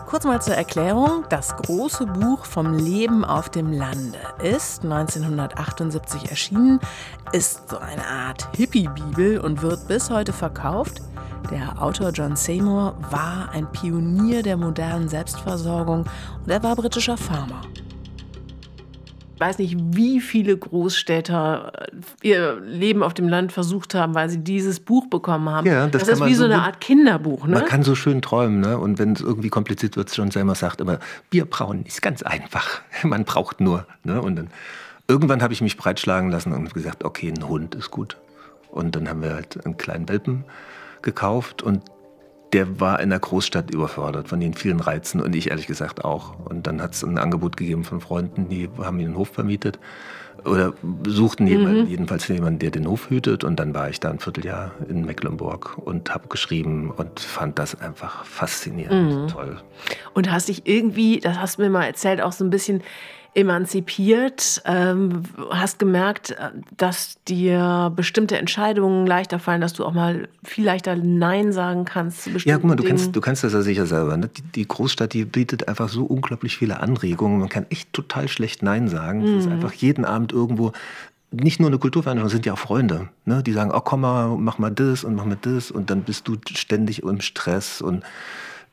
Kurz 0.06 0.24
mal 0.24 0.42
zur 0.42 0.54
Erklärung. 0.54 1.26
Das 1.30 1.56
große 1.58 2.06
Buch 2.06 2.46
vom 2.46 2.78
Leben 2.78 3.26
auf 3.26 3.50
dem 3.50 3.74
Lande 3.74 4.20
ist 4.44 4.84
1978 4.84 6.30
erschienen, 6.30 6.80
ist 7.32 7.70
so 7.70 7.78
eine 7.80 8.06
Art 8.06 8.48
Hippie-Bibel 8.56 9.40
und 9.40 9.62
wird 9.64 9.88
bis 9.88 10.12
heute 10.12 10.32
verkauft. 10.32 11.02
Der 11.50 11.82
Autor 11.82 12.12
John 12.12 12.36
Seymour 12.36 12.96
war 13.10 13.50
ein 13.52 13.72
Pionier 13.72 14.42
der 14.42 14.58
modernen 14.58 15.10
Selbstversorgung 15.10 16.06
und 16.44 16.52
er 16.52 16.64
war 16.64 16.76
britischer 16.76 17.18
Farmer. 17.18 17.62
Weiß 19.40 19.58
nicht, 19.60 19.76
wie 19.80 20.20
viele 20.20 20.58
Großstädter 20.58 21.72
äh, 22.22 22.28
ihr 22.28 22.60
Leben 22.62 23.04
auf 23.04 23.14
dem 23.14 23.28
Land 23.28 23.52
versucht 23.52 23.94
haben, 23.94 24.16
weil 24.16 24.30
sie 24.30 24.40
dieses 24.40 24.80
Buch 24.80 25.08
bekommen 25.08 25.50
haben. 25.50 25.68
Ja, 25.68 25.88
das, 25.88 26.06
das 26.06 26.20
ist 26.20 26.26
wie 26.26 26.34
so 26.34 26.46
eine 26.46 26.62
Art 26.62 26.82
Kinderbuch. 26.82 27.46
Ne? 27.48 27.56
Man 27.56 27.66
kann 27.66 27.84
so 27.84 27.96
schön 27.96 28.22
träumen. 28.22 28.60
Ne? 28.60 28.78
Und 28.78 29.00
wenn 29.00 29.14
es 29.14 29.22
irgendwie 29.22 29.50
kompliziert 29.50 29.98
wird, 29.98 30.16
John 30.16 30.32
Selmer 30.32 30.56
sagt 30.56 30.82
immer, 30.82 31.00
Bierbrauen 31.30 31.84
ist 31.86 32.02
ganz 32.02 32.24
einfach. 32.24 32.82
Man 33.04 33.26
braucht 33.26 33.62
nur. 33.62 33.86
Ne? 34.04 34.22
Und 34.22 34.36
dann 34.36 34.50
irgendwann 35.08 35.42
habe 35.42 35.54
ich 35.54 35.62
mich 35.62 35.78
breitschlagen 35.78 36.30
lassen 36.30 36.54
und 36.54 36.74
gesagt, 36.74 37.04
okay, 37.04 37.34
ein 37.36 37.48
Hund 37.48 37.76
ist 37.76 37.92
gut. 37.92 38.18
Und 38.72 38.96
dann 38.96 39.08
haben 39.08 39.22
wir 39.22 39.34
halt 39.34 39.66
einen 39.66 39.78
kleinen 39.78 40.10
Welpen 40.10 40.44
gekauft 41.02 41.62
und 41.62 41.84
der 42.56 42.80
war 42.80 43.02
in 43.02 43.10
der 43.10 43.20
Großstadt 43.20 43.70
überfordert 43.72 44.30
von 44.30 44.40
den 44.40 44.54
vielen 44.54 44.80
Reizen 44.80 45.20
und 45.20 45.36
ich 45.36 45.50
ehrlich 45.50 45.68
gesagt 45.68 46.06
auch. 46.06 46.40
Und 46.46 46.68
dann 46.68 46.82
hat 46.82 46.94
es 46.94 47.04
ein 47.04 47.18
Angebot 47.18 47.58
gegeben 47.58 47.84
von 47.84 48.00
Freunden, 48.00 48.48
die 48.48 48.70
haben 48.78 48.98
ihn 49.02 49.08
den 49.08 49.18
Hof 49.18 49.28
vermietet 49.28 49.78
oder 50.46 50.74
suchten 51.06 51.48
mhm. 51.48 51.88
jedenfalls 51.88 52.30
jemanden, 52.30 52.60
der 52.60 52.72
den 52.72 52.88
Hof 52.88 53.10
hütet. 53.10 53.44
Und 53.44 53.60
dann 53.60 53.74
war 53.74 53.90
ich 53.90 54.00
da 54.00 54.10
ein 54.10 54.20
Vierteljahr 54.20 54.72
in 54.88 55.06
Mecklenburg 55.06 55.78
und 55.84 56.14
habe 56.14 56.30
geschrieben 56.30 56.92
und 56.96 57.20
fand 57.20 57.60
das 57.60 57.82
einfach 57.82 58.24
faszinierend, 58.24 59.24
mhm. 59.24 59.28
toll. 59.28 59.58
Und 60.14 60.32
hast 60.32 60.48
dich 60.48 60.66
irgendwie, 60.66 61.20
das 61.20 61.38
hast 61.38 61.58
du 61.58 61.64
mir 61.64 61.70
mal 61.70 61.84
erzählt, 61.84 62.22
auch 62.22 62.32
so 62.32 62.46
ein 62.46 62.52
bisschen 62.52 62.84
emanzipiert, 63.36 64.62
ähm, 64.66 65.24
hast 65.50 65.78
gemerkt, 65.78 66.36
dass 66.78 67.18
dir 67.28 67.92
bestimmte 67.94 68.38
Entscheidungen 68.38 69.06
leichter 69.06 69.40
fallen, 69.40 69.60
dass 69.60 69.74
du 69.74 69.86
auch 69.86 69.92
mal 69.92 70.30
viel 70.44 70.64
leichter 70.64 70.96
Nein 70.96 71.52
sagen 71.52 71.84
kannst 71.84 72.24
zu 72.24 72.32
bestimmten 72.32 72.50
Ja, 72.50 72.58
guck 72.58 72.70
mal, 72.70 72.76
du 72.78 72.84
kennst, 72.84 73.14
du 73.14 73.22
kennst 73.22 73.44
das 73.44 73.52
ja 73.52 73.62
sicher 73.62 73.86
selber. 73.86 74.16
Ne? 74.16 74.30
Die, 74.30 74.42
die, 74.42 74.68
Großstadt, 74.68 75.14
die 75.14 75.26
bietet 75.26 75.68
einfach 75.68 75.90
so 75.90 76.06
unglaublich 76.06 76.58
viele 76.58 76.80
Anregungen. 76.80 77.40
Man 77.40 77.50
kann 77.50 77.66
echt 77.70 77.92
total 77.92 78.30
schlecht 78.30 78.64
Nein 78.64 78.88
sagen. 78.88 79.22
Es 79.22 79.30
mhm. 79.30 79.38
ist 79.40 79.48
einfach 79.48 79.74
jeden 79.74 80.06
Abend 80.06 80.32
irgendwo 80.32 80.72
nicht 81.32 81.60
nur 81.60 81.68
eine 81.68 81.78
Kulturveranstaltung, 81.78 82.30
sind 82.30 82.46
ja 82.46 82.54
auch 82.54 82.60
Freunde, 82.60 83.10
ne? 83.26 83.44
die 83.44 83.52
sagen, 83.52 83.72
oh 83.74 83.82
komm 83.82 84.02
mal, 84.02 84.38
mach 84.38 84.58
mal 84.58 84.72
das 84.72 85.04
und 85.04 85.16
mach 85.16 85.26
mal 85.26 85.38
das 85.42 85.72
und 85.72 85.90
dann 85.90 86.04
bist 86.04 86.28
du 86.30 86.38
ständig 86.54 87.04
im 87.04 87.20
Stress 87.20 87.82
und 87.82 88.04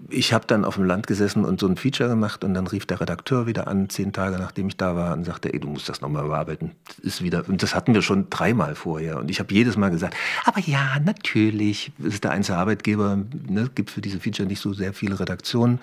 ich 0.09 0.33
habe 0.33 0.47
dann 0.47 0.65
auf 0.65 0.77
dem 0.77 0.85
Land 0.85 1.07
gesessen 1.07 1.45
und 1.45 1.61
so 1.61 1.67
ein 1.67 1.77
Feature 1.77 2.09
gemacht 2.09 2.45
und 2.45 2.55
dann 2.55 2.67
rief 2.67 2.87
der 2.87 3.01
Redakteur 3.01 3.47
wieder 3.47 3.69
an, 3.69 3.89
zehn 3.89 4.13
Tage 4.13 4.37
nachdem 4.39 4.69
ich 4.69 4.77
da 4.77 4.97
war 4.97 5.13
und 5.13 5.25
sagte, 5.25 5.53
ey, 5.53 5.61
du 5.61 5.69
musst 5.69 5.89
das 5.89 6.01
nochmal 6.01 6.25
bearbeiten. 6.25 6.73
Das 6.87 6.99
ist 6.99 7.23
wieder, 7.23 7.49
und 7.49 7.63
das 7.63 7.75
hatten 7.75 7.95
wir 7.95 8.03
schon 8.03 8.29
dreimal 8.31 8.75
vorher. 8.75 9.19
Und 9.19 9.31
ich 9.31 9.41
habe 9.41 9.53
jedes 9.55 9.77
Mal 9.77 9.91
gesagt, 9.91 10.15
aber 10.45 10.61
ja, 10.61 10.99
natürlich, 11.05 11.93
es 12.01 12.15
ist 12.15 12.25
der 12.25 12.33
einzige 12.33 12.59
Arbeitgeber, 12.59 13.19
ne, 13.49 13.71
gibt 13.75 13.91
für 13.91 14.01
diese 14.01 14.21
Feature 14.21 14.49
nicht 14.49 14.61
so 14.61 14.73
sehr 14.73 14.93
viele 14.93 15.19
Redaktionen. 15.19 15.79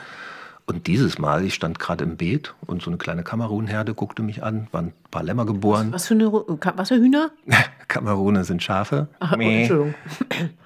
Und 0.66 0.86
dieses 0.86 1.18
Mal, 1.18 1.46
ich 1.46 1.56
stand 1.56 1.80
gerade 1.80 2.04
im 2.04 2.16
Beet 2.16 2.54
und 2.68 2.84
so 2.84 2.92
eine 2.92 2.98
kleine 3.00 3.24
Kamerunherde 3.24 3.96
guckte 3.96 4.22
mich 4.22 4.44
an, 4.44 4.68
waren 4.72 4.88
ein 4.88 4.94
paar 5.10 5.24
Lämmer 5.24 5.48
geboren. 5.48 5.92
Was, 5.92 6.06
für, 6.06 6.14
eine, 6.14 6.32
was 6.32 6.90
für 6.90 6.98
Hühner? 6.98 7.32
Kameruner 7.88 8.44
sind 8.44 8.62
Schafe, 8.62 9.08
Ach, 9.20 9.34
oh, 9.36 9.42
Entschuldigung. 9.42 9.96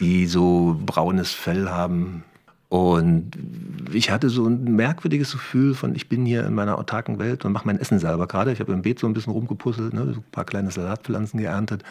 die 0.02 0.28
so 0.28 0.78
braunes 0.86 1.32
Fell 1.32 1.70
haben, 1.70 2.26
und 2.74 3.38
ich 3.94 4.10
hatte 4.10 4.30
so 4.32 4.48
ein 4.48 4.64
merkwürdiges 4.64 5.34
Gefühl 5.34 5.76
von, 5.76 5.94
ich 5.94 6.10
bin 6.10 6.26
hier 6.26 6.44
in 6.44 6.56
meiner 6.56 6.80
autarken 6.80 7.20
Welt 7.20 7.46
und 7.46 7.52
mache 7.52 7.68
mein 7.68 7.78
Essen 7.78 8.00
selber 8.00 8.26
gerade. 8.26 8.52
Ich 8.52 8.60
habe 8.60 8.74
im 8.74 8.82
Beet 8.82 8.98
so 8.98 9.06
ein 9.06 9.14
bisschen 9.14 9.32
rumgepuzzelt, 9.32 9.94
ne, 9.94 10.12
so 10.12 10.22
ein 10.22 10.32
paar 10.32 10.44
kleine 10.44 10.72
Salatpflanzen 10.72 11.40
geerntet 11.40 11.84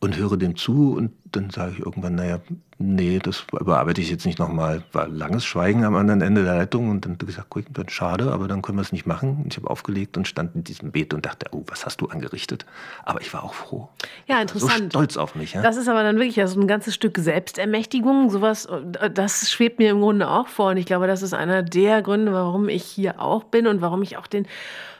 und 0.00 0.16
höre 0.16 0.38
dem 0.38 0.56
zu 0.56 0.94
und 0.94 1.12
dann 1.32 1.50
sage 1.50 1.72
ich 1.72 1.78
irgendwann, 1.80 2.14
naja, 2.14 2.40
nee, 2.78 3.18
das 3.18 3.44
überarbeite 3.58 4.00
ich 4.00 4.10
jetzt 4.10 4.26
nicht 4.26 4.38
nochmal. 4.38 4.82
War 4.92 5.08
langes 5.08 5.44
Schweigen 5.44 5.84
am 5.84 5.94
anderen 5.94 6.20
Ende 6.20 6.44
der 6.44 6.56
Leitung 6.56 6.90
und 6.90 7.04
dann 7.04 7.18
gesagt, 7.18 7.48
guck, 7.50 7.64
dann 7.70 7.88
schade, 7.88 8.32
aber 8.32 8.48
dann 8.48 8.62
können 8.62 8.78
wir 8.78 8.82
es 8.82 8.92
nicht 8.92 9.06
machen. 9.06 9.42
Und 9.42 9.52
ich 9.52 9.58
habe 9.58 9.70
aufgelegt 9.70 10.16
und 10.16 10.28
stand 10.28 10.54
in 10.54 10.64
diesem 10.64 10.92
Beet 10.92 11.14
und 11.14 11.26
dachte, 11.26 11.46
oh, 11.52 11.62
was 11.66 11.86
hast 11.86 12.00
du 12.00 12.06
angerichtet? 12.06 12.66
Aber 13.04 13.20
ich 13.20 13.32
war 13.32 13.44
auch 13.44 13.54
froh. 13.54 13.88
Ja, 14.26 14.40
interessant. 14.40 14.92
So 14.92 14.98
stolz 14.98 15.16
auf 15.16 15.34
mich. 15.34 15.54
Ja? 15.54 15.62
Das 15.62 15.76
ist 15.76 15.88
aber 15.88 16.02
dann 16.02 16.16
wirklich 16.16 16.36
ja 16.36 16.46
so 16.46 16.60
ein 16.60 16.68
ganzes 16.68 16.94
Stück 16.94 17.18
Selbstermächtigung. 17.18 18.30
Sowas, 18.30 18.68
das 19.12 19.50
schwebt 19.50 19.78
mir 19.78 19.90
im 19.90 20.00
Grunde 20.00 20.28
auch 20.28 20.48
vor 20.48 20.70
und 20.70 20.76
ich 20.76 20.86
glaube, 20.86 21.06
das 21.06 21.22
ist 21.22 21.34
einer 21.34 21.62
der 21.62 22.02
Gründe, 22.02 22.32
warum 22.32 22.68
ich 22.68 22.84
hier 22.84 23.20
auch 23.20 23.44
bin 23.44 23.66
und 23.66 23.80
warum 23.80 24.02
ich 24.02 24.16
auch 24.16 24.26
den 24.26 24.46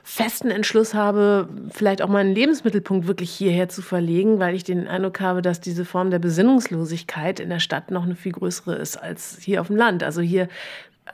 festen 0.09 0.53
Entschluss 0.53 0.95
habe, 0.95 1.49
vielleicht 1.71 2.01
auch 2.01 2.09
meinen 2.09 2.33
Lebensmittelpunkt 2.33 3.09
wirklich 3.09 3.33
hierher 3.33 3.69
zu 3.69 3.83
verlegen, 3.83 4.39
weil 4.39 4.55
ich 4.55 4.63
den 4.63 4.87
Eindruck 4.87 5.19
habe, 5.19 5.43
dass 5.43 5.61
diese 5.61 5.85
Form 5.85 6.13
der 6.13 6.21
Besinnungslosigkeit 6.27 7.39
in 7.39 7.51
der 7.51 7.61
Stadt 7.61 7.93
noch 7.93 8.03
eine 8.03 8.17
viel 8.17 8.33
größere 8.33 8.75
ist 8.75 8.97
als 8.97 9.39
hier 9.41 9.61
auf 9.61 9.69
dem 9.69 9.77
Land. 9.77 10.03
Also 10.03 10.21
hier 10.21 10.49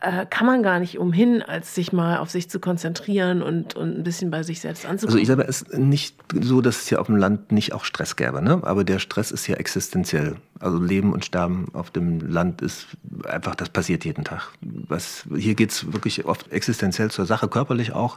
äh, 0.00 0.24
kann 0.24 0.46
man 0.46 0.62
gar 0.62 0.80
nicht 0.80 0.98
umhin, 0.98 1.42
als 1.42 1.74
sich 1.74 1.92
mal 1.92 2.16
auf 2.16 2.30
sich 2.30 2.48
zu 2.48 2.60
konzentrieren 2.60 3.42
und, 3.42 3.76
und 3.76 3.98
ein 3.98 4.02
bisschen 4.02 4.30
bei 4.30 4.42
sich 4.42 4.60
selbst 4.60 4.86
anzukommen. 4.86 5.18
Also 5.18 5.22
ich 5.22 5.26
glaube, 5.26 5.46
es 5.46 5.60
ist 5.60 5.78
nicht 5.78 6.16
so, 6.40 6.62
dass 6.62 6.80
es 6.80 6.88
hier 6.88 6.98
auf 6.98 7.08
dem 7.08 7.16
Land 7.16 7.52
nicht 7.52 7.74
auch 7.74 7.84
Stress 7.84 8.16
gäbe, 8.16 8.40
ne? 8.40 8.60
aber 8.62 8.84
der 8.84 8.98
Stress 8.98 9.30
ist 9.30 9.46
ja 9.48 9.56
existenziell. 9.56 10.36
Also 10.60 10.78
Leben 10.78 11.12
und 11.12 11.26
Sterben 11.26 11.68
auf 11.74 11.90
dem 11.90 12.20
Land 12.20 12.62
ist 12.62 12.86
einfach, 13.28 13.54
das 13.54 13.68
passiert 13.68 14.06
jeden 14.06 14.24
Tag. 14.24 14.48
Was, 14.62 15.24
hier 15.36 15.54
geht 15.54 15.72
es 15.72 15.92
wirklich 15.92 16.24
oft 16.24 16.50
existenziell 16.50 17.10
zur 17.10 17.26
Sache, 17.26 17.48
körperlich 17.48 17.92
auch. 17.92 18.16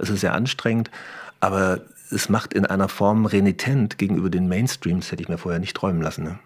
Es 0.00 0.10
ist 0.10 0.20
sehr 0.20 0.34
anstrengend, 0.34 0.90
aber 1.38 1.82
es 2.10 2.28
macht 2.28 2.52
in 2.54 2.66
einer 2.66 2.88
Form 2.88 3.26
renitent 3.26 3.98
gegenüber 3.98 4.30
den 4.30 4.48
Mainstreams, 4.48 5.10
hätte 5.10 5.22
ich 5.22 5.28
mir 5.28 5.38
vorher 5.38 5.60
nicht 5.60 5.76
träumen 5.76 6.02
lassen. 6.02 6.24
Ne? 6.24 6.38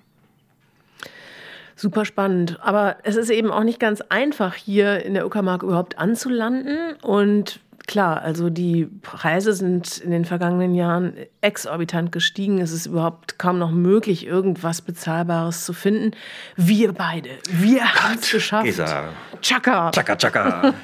Super 1.77 2.05
spannend. 2.05 2.59
Aber 2.61 2.97
es 3.05 3.17
ist 3.17 3.31
eben 3.31 3.51
auch 3.51 3.65
nicht 3.65 3.79
ganz 3.79 4.01
einfach, 4.01 4.55
hier 4.55 5.05
in 5.05 5.15
der 5.15 5.27
Uckermark 5.27 5.63
überhaupt 5.63 5.99
anzulanden. 5.99 6.97
Und 7.03 7.61
klar, 7.87 8.23
also 8.23 8.51
die 8.51 8.87
Preise 9.03 9.53
sind 9.53 9.99
in 9.99 10.11
den 10.11 10.25
vergangenen 10.25 10.75
Jahren 10.75 11.15
exorbitant 11.41 12.13
gestiegen. 12.13 12.61
Es 12.61 12.73
ist 12.73 12.87
überhaupt 12.87 13.39
kaum 13.39 13.59
noch 13.59 13.71
möglich, 13.71 14.27
irgendwas 14.27 14.83
Bezahlbares 14.83 15.65
zu 15.65 15.73
finden. 15.73 16.13
Wir 16.57 16.93
beide, 16.93 17.31
wir 17.51 17.95
haben 17.95 18.19
es 18.21 18.31
geschafft. 18.31 18.65
Gesa. 18.65 19.11
Chaka. 19.41 19.91
Chaka, 19.93 20.17
chaka. 20.17 20.75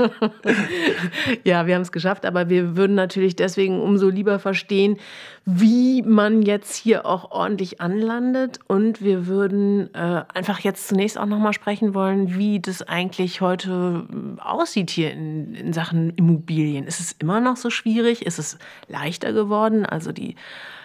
ja, 1.45 1.67
wir 1.67 1.75
haben 1.75 1.83
es 1.83 1.93
geschafft, 1.93 2.25
aber 2.25 2.49
wir 2.49 2.77
würden 2.77 2.95
natürlich 2.95 3.37
deswegen 3.37 3.81
umso 3.81 4.09
lieber 4.09 4.39
verstehen, 4.39 4.99
wie 5.45 6.03
man 6.03 6.43
jetzt 6.43 6.75
hier 6.75 7.05
auch 7.05 7.31
ordentlich 7.31 7.81
anlandet. 7.81 8.61
Und 8.67 9.03
wir 9.03 9.27
würden 9.27 9.93
äh, 9.95 10.23
einfach 10.33 10.61
jetzt 10.61 10.89
zunächst 10.89 11.19
auch 11.19 11.27
nochmal 11.27 11.53
sprechen 11.53 11.95
wollen, 11.95 12.37
wie 12.37 12.61
das 12.61 12.83
eigentlich 12.83 13.41
heute 13.41 14.07
äh, 14.09 14.41
aussieht 14.41 14.91
hier 14.91 15.13
in, 15.13 15.55
in 15.55 15.73
Sachen 15.73 16.11
Immobilien. 16.17 16.84
Ist 16.87 17.01
es 17.01 17.13
immer 17.19 17.41
noch 17.41 17.57
so 17.57 17.71
schwierig? 17.71 18.27
Ist 18.27 18.39
es 18.39 18.59
leichter 18.89 19.33
geworden? 19.33 19.87
Also 19.87 20.13
die 20.13 20.37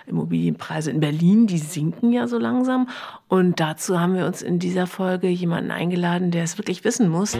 Immobilienpreise 0.08 0.92
in 0.92 1.00
Berlin, 1.00 1.48
die 1.48 1.58
sinken 1.58 2.12
ja 2.12 2.28
so 2.28 2.38
langsam. 2.38 2.90
Und 3.28 3.60
dazu 3.60 4.00
haben 4.00 4.16
wir 4.16 4.26
uns 4.26 4.42
in 4.42 4.60
dieser 4.60 4.88
Folge 4.88 5.28
jemanden 5.28 5.72
eingeladen, 5.72 6.32
der 6.32 6.44
es 6.44 6.58
wirklich 6.58 6.84
wissen 6.84 7.10
muss. 7.10 7.38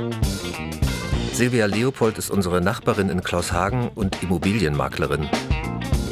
Silvia 1.34 1.66
Leopold 1.66 2.18
ist 2.18 2.30
unsere 2.30 2.62
Nachbarin 2.62 3.10
in 3.10 3.24
Klaushagen 3.24 3.90
und 3.96 4.22
Immobilienmaklerin. 4.22 5.30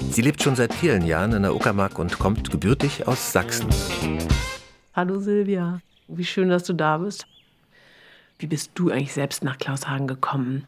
Sie 0.10 0.22
lebt 0.22 0.42
schon 0.42 0.56
seit 0.56 0.74
vielen 0.74 1.06
Jahren 1.06 1.34
in 1.34 1.44
der 1.44 1.54
Uckermark 1.54 2.00
und 2.00 2.18
kommt 2.18 2.50
gebürtig 2.50 3.08
aus 3.08 3.34
Sachsen. 3.34 3.68
Hallo 4.96 5.20
Silvia, 5.20 5.82
wie 6.08 6.26
schön, 6.26 6.50
dass 6.50 6.64
du 6.64 6.74
da 6.74 6.98
bist. 6.98 7.28
Wie 8.40 8.48
bist 8.48 8.72
du 8.76 8.90
eigentlich 8.90 9.14
selbst 9.14 9.44
nach 9.44 9.58
Klaushagen 9.58 10.08
gekommen? 10.08 10.68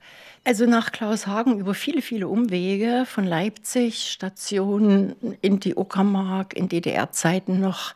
Also 0.50 0.66
nach 0.66 0.92
Klaushagen 0.92 1.60
über 1.60 1.76
viele, 1.76 2.02
viele 2.02 2.28
Umwege 2.28 3.04
von 3.06 3.24
Leipzig, 3.24 4.10
Station 4.10 5.16
in 5.42 5.60
die 5.60 5.76
Uckermark, 5.76 6.56
in 6.56 6.68
DDR-Zeiten 6.68 7.60
noch. 7.60 7.94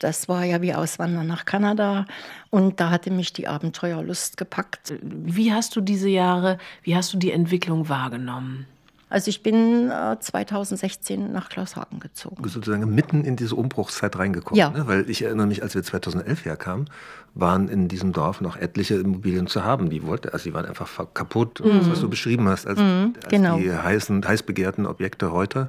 Das 0.00 0.28
war 0.28 0.44
ja 0.44 0.60
wie 0.62 0.74
Auswandern 0.74 1.28
nach 1.28 1.44
Kanada. 1.44 2.06
Und 2.50 2.80
da 2.80 2.90
hatte 2.90 3.12
mich 3.12 3.32
die 3.32 3.46
Abenteuerlust 3.46 4.36
gepackt. 4.36 4.94
Wie 5.00 5.52
hast 5.52 5.76
du 5.76 5.80
diese 5.80 6.08
Jahre, 6.08 6.58
wie 6.82 6.96
hast 6.96 7.14
du 7.14 7.18
die 7.18 7.30
Entwicklung 7.30 7.88
wahrgenommen? 7.88 8.66
Also 9.12 9.28
ich 9.28 9.42
bin 9.42 9.90
äh, 9.90 10.16
2016 10.18 11.32
nach 11.32 11.50
Klaushagen 11.50 12.00
gezogen. 12.00 12.48
Sozusagen 12.48 12.94
mitten 12.94 13.24
in 13.24 13.36
diese 13.36 13.54
Umbruchszeit 13.56 14.18
reingekommen. 14.18 14.58
Ja. 14.58 14.70
Ne? 14.70 14.86
Weil 14.86 15.10
ich 15.10 15.20
erinnere 15.20 15.46
mich, 15.46 15.62
als 15.62 15.74
wir 15.74 15.82
2011 15.82 16.46
herkamen, 16.46 16.88
waren 17.34 17.68
in 17.68 17.88
diesem 17.88 18.14
Dorf 18.14 18.40
noch 18.40 18.56
etliche 18.56 18.94
Immobilien 18.94 19.48
zu 19.48 19.64
haben. 19.64 19.90
Die 19.90 20.06
wollte, 20.06 20.32
also 20.32 20.44
die 20.44 20.54
waren 20.54 20.64
einfach 20.64 20.88
kaputt, 21.12 21.60
mhm. 21.62 21.90
was 21.90 22.00
du 22.00 22.08
beschrieben 22.08 22.48
hast, 22.48 22.66
als, 22.66 22.78
mhm, 22.78 23.12
als 23.22 23.28
genau. 23.28 23.58
die 23.58 23.70
heißen, 23.70 24.26
heiß 24.26 24.44
begehrten 24.44 24.86
Objekte 24.86 25.30
heute. 25.30 25.68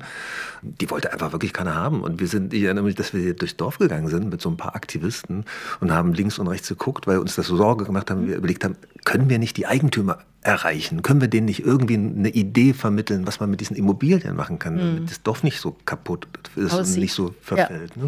Die 0.61 0.89
wollte 0.89 1.11
einfach 1.11 1.33
wirklich 1.33 1.51
keiner 1.51 1.75
haben. 1.75 2.01
Und 2.01 2.21
wir 2.21 2.27
sind, 2.27 2.53
ich 2.53 2.63
erinnere 2.63 2.85
mich, 2.85 2.95
dass 2.95 3.13
wir 3.13 3.33
durchs 3.33 3.57
Dorf 3.57 3.77
gegangen 3.77 4.07
sind 4.07 4.29
mit 4.29 4.41
so 4.41 4.49
ein 4.49 4.57
paar 4.57 4.73
Aktivisten 4.73 5.43
und 5.81 5.91
haben 5.91 6.13
links 6.13 6.39
und 6.39 6.47
rechts 6.47 6.69
geguckt, 6.69 7.07
weil 7.07 7.17
uns 7.17 7.35
das 7.35 7.47
so 7.47 7.57
Sorge 7.57 7.83
gemacht 7.83 8.09
haben. 8.09 8.25
Wir 8.25 8.37
überlegt 8.37 8.63
haben, 8.63 8.77
können 9.03 9.29
wir 9.29 9.37
nicht 9.37 9.57
die 9.57 9.67
Eigentümer 9.67 10.19
erreichen? 10.43 11.01
Können 11.01 11.21
wir 11.21 11.27
denen 11.27 11.45
nicht 11.45 11.65
irgendwie 11.65 11.95
eine 11.95 12.29
Idee 12.29 12.73
vermitteln, 12.73 13.25
was 13.33 13.39
man 13.39 13.49
mit 13.49 13.61
diesen 13.61 13.75
Immobilien 13.75 14.35
machen 14.35 14.59
kann, 14.59 14.77
damit 14.77 15.01
mhm. 15.01 15.05
das 15.07 15.23
Dorf 15.23 15.43
nicht 15.43 15.59
so 15.59 15.75
kaputt 15.85 16.27
ist 16.55 16.73
Aussieht. 16.73 16.95
und 16.95 17.01
nicht 17.01 17.13
so 17.13 17.33
verfällt? 17.41 17.97
Ne? 17.97 18.07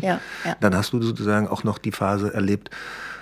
Dann 0.59 0.75
hast 0.75 0.93
du 0.93 1.01
sozusagen 1.01 1.47
auch 1.47 1.63
noch 1.63 1.77
die 1.77 1.91
Phase 1.91 2.33
erlebt, 2.33 2.69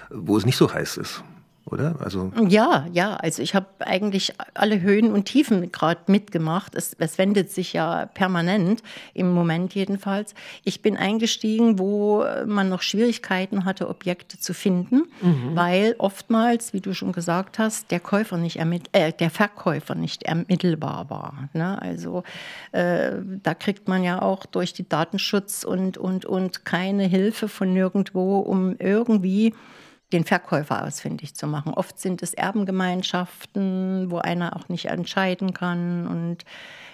wo 0.09 0.37
es 0.37 0.45
nicht 0.45 0.57
so 0.57 0.73
heiß 0.73 0.97
ist. 0.97 1.23
Oder? 1.65 1.95
Also 2.01 2.31
ja, 2.47 2.87
ja. 2.91 3.15
Also 3.15 3.41
ich 3.41 3.55
habe 3.55 3.67
eigentlich 3.79 4.33
alle 4.53 4.81
Höhen 4.81 5.13
und 5.13 5.25
Tiefen 5.25 5.71
gerade 5.71 6.01
mitgemacht. 6.07 6.75
Es, 6.75 6.95
es, 6.99 7.17
wendet 7.17 7.51
sich 7.51 7.73
ja 7.73 8.05
permanent, 8.07 8.83
im 9.13 9.31
Moment 9.31 9.73
jedenfalls. 9.73 10.35
Ich 10.63 10.81
bin 10.81 10.97
eingestiegen, 10.97 11.79
wo 11.79 12.25
man 12.45 12.69
noch 12.69 12.81
Schwierigkeiten 12.81 13.63
hatte, 13.63 13.89
Objekte 13.89 14.37
zu 14.37 14.53
finden, 14.53 15.03
mhm. 15.21 15.55
weil 15.55 15.95
oftmals, 15.99 16.73
wie 16.73 16.81
du 16.81 16.93
schon 16.93 17.13
gesagt 17.13 17.59
hast, 17.59 17.91
der 17.91 18.01
Käufer 18.01 18.37
nicht 18.37 18.57
äh, 18.91 19.13
der 19.13 19.29
Verkäufer 19.29 19.95
nicht 19.95 20.23
ermittelbar 20.23 21.09
war. 21.09 21.49
Ne? 21.53 21.81
Also 21.81 22.23
äh, 22.73 23.13
da 23.41 23.53
kriegt 23.53 23.87
man 23.87 24.03
ja 24.03 24.21
auch 24.21 24.45
durch 24.45 24.73
die 24.73 24.87
Datenschutz 24.87 25.63
und, 25.63 25.97
und, 25.97 26.25
und 26.25 26.65
keine 26.65 27.05
Hilfe 27.05 27.47
von 27.47 27.73
nirgendwo, 27.73 28.39
um 28.39 28.75
irgendwie 28.79 29.53
den 30.13 30.23
Verkäufer 30.23 30.85
ausfindig 30.85 31.35
zu 31.35 31.47
machen. 31.47 31.73
Oft 31.73 31.99
sind 31.99 32.21
es 32.23 32.33
Erbengemeinschaften, 32.33 34.09
wo 34.09 34.19
einer 34.19 34.55
auch 34.55 34.69
nicht 34.69 34.85
entscheiden 34.85 35.53
kann 35.53 36.07
und 36.07 36.45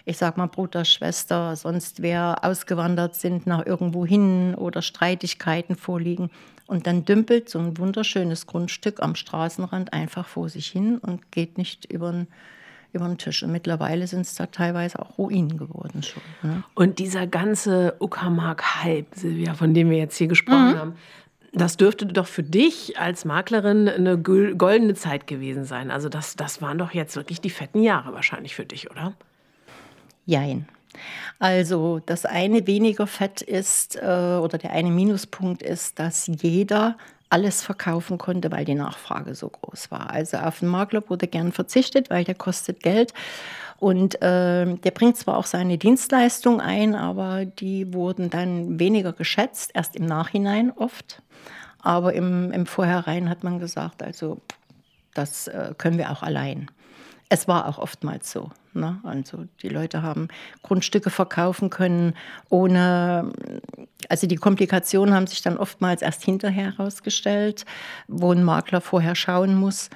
ich 0.05 0.17
sag 0.17 0.37
mal 0.37 0.47
Bruder, 0.47 0.85
Schwester, 0.85 1.55
sonst 1.55 2.01
wer 2.01 2.43
ausgewandert 2.43 3.15
sind 3.15 3.45
nach 3.45 3.65
irgendwo 3.65 4.05
hin 4.05 4.55
oder 4.55 4.81
Streitigkeiten 4.81 5.75
vorliegen. 5.75 6.31
Und 6.65 6.87
dann 6.87 7.05
dümpelt 7.05 7.49
so 7.49 7.59
ein 7.59 7.77
wunderschönes 7.77 8.47
Grundstück 8.47 9.01
am 9.01 9.15
Straßenrand 9.15 9.93
einfach 9.93 10.27
vor 10.27 10.49
sich 10.49 10.67
hin 10.67 10.97
und 10.97 11.31
geht 11.31 11.57
nicht 11.57 11.85
über 11.91 12.11
den 12.11 12.27
über 12.91 13.05
den 13.05 13.17
Tisch. 13.17 13.43
Und 13.43 13.51
mittlerweile 13.51 14.07
sind 14.07 14.21
es 14.21 14.35
da 14.35 14.47
teilweise 14.47 14.99
auch 14.99 15.17
Ruinen 15.17 15.57
geworden 15.57 16.03
schon. 16.03 16.23
Ne? 16.41 16.63
Und 16.73 16.99
dieser 16.99 17.27
ganze 17.27 17.95
Uckermark-Hype, 17.99 19.13
Silvia, 19.15 19.53
von 19.53 19.73
dem 19.73 19.89
wir 19.89 19.97
jetzt 19.97 20.17
hier 20.17 20.27
gesprochen 20.27 20.73
mhm. 20.73 20.77
haben, 20.77 20.93
das 21.53 21.77
dürfte 21.77 22.05
doch 22.05 22.27
für 22.27 22.43
dich 22.43 22.99
als 22.99 23.25
Maklerin 23.25 23.89
eine 23.89 24.17
goldene 24.17 24.93
Zeit 24.93 25.27
gewesen 25.27 25.65
sein. 25.65 25.91
Also 25.91 26.09
das, 26.09 26.35
das 26.35 26.61
waren 26.61 26.77
doch 26.77 26.93
jetzt 26.93 27.15
wirklich 27.15 27.41
die 27.41 27.49
fetten 27.49 27.81
Jahre 27.81 28.13
wahrscheinlich 28.13 28.55
für 28.55 28.65
dich, 28.65 28.91
oder? 28.91 29.13
Jein. 30.25 30.67
Also 31.39 32.01
das 32.05 32.25
eine 32.25 32.67
weniger 32.67 33.07
Fett 33.07 33.41
ist 33.41 33.95
äh, 33.95 33.99
oder 34.41 34.57
der 34.57 34.71
eine 34.71 34.91
Minuspunkt 34.91 35.61
ist, 35.61 35.99
dass 35.99 36.27
jeder 36.27 36.97
alles 37.29 37.61
verkaufen 37.61 38.17
konnte, 38.17 38.51
weil 38.51 38.65
die 38.65 38.75
Nachfrage 38.75 39.35
so 39.35 39.49
groß 39.49 39.91
war. 39.91 40.09
Also 40.09 40.37
auf 40.37 40.59
den 40.59 40.69
Makler 40.69 41.07
wurde 41.09 41.27
gern 41.27 41.51
verzichtet, 41.51 42.09
weil 42.09 42.23
der 42.23 42.35
kostet 42.35 42.81
Geld. 42.81 43.13
Und 43.79 44.21
äh, 44.21 44.75
der 44.75 44.91
bringt 44.91 45.17
zwar 45.17 45.37
auch 45.37 45.45
seine 45.45 45.77
Dienstleistung 45.77 46.59
ein, 46.59 46.95
aber 46.95 47.45
die 47.45 47.93
wurden 47.93 48.29
dann 48.29 48.77
weniger 48.77 49.13
geschätzt, 49.13 49.71
erst 49.73 49.95
im 49.95 50.05
Nachhinein 50.05 50.71
oft. 50.71 51.21
Aber 51.81 52.13
im, 52.13 52.51
im 52.51 52.65
Vorhinein 52.65 53.29
hat 53.29 53.43
man 53.43 53.59
gesagt, 53.59 54.03
also 54.03 54.41
das 55.13 55.47
äh, 55.47 55.73
können 55.77 55.97
wir 55.97 56.11
auch 56.11 56.23
allein. 56.23 56.69
Es 57.29 57.47
war 57.47 57.67
auch 57.67 57.77
oftmals 57.77 58.31
so. 58.31 58.49
Ne? 58.73 58.99
Also 59.03 59.45
die 59.61 59.69
Leute 59.69 60.01
haben 60.01 60.27
Grundstücke 60.61 61.09
verkaufen 61.09 61.69
können, 61.69 62.15
ohne, 62.49 63.31
also 64.09 64.27
die 64.27 64.35
Komplikationen 64.35 65.13
haben 65.13 65.27
sich 65.27 65.41
dann 65.41 65.57
oftmals 65.57 66.01
erst 66.01 66.23
hinterher 66.23 66.75
herausgestellt, 66.77 67.65
wo 68.07 68.31
ein 68.31 68.43
Makler 68.43 68.81
vorher 68.81 69.15
schauen 69.15 69.55
muss. 69.55 69.89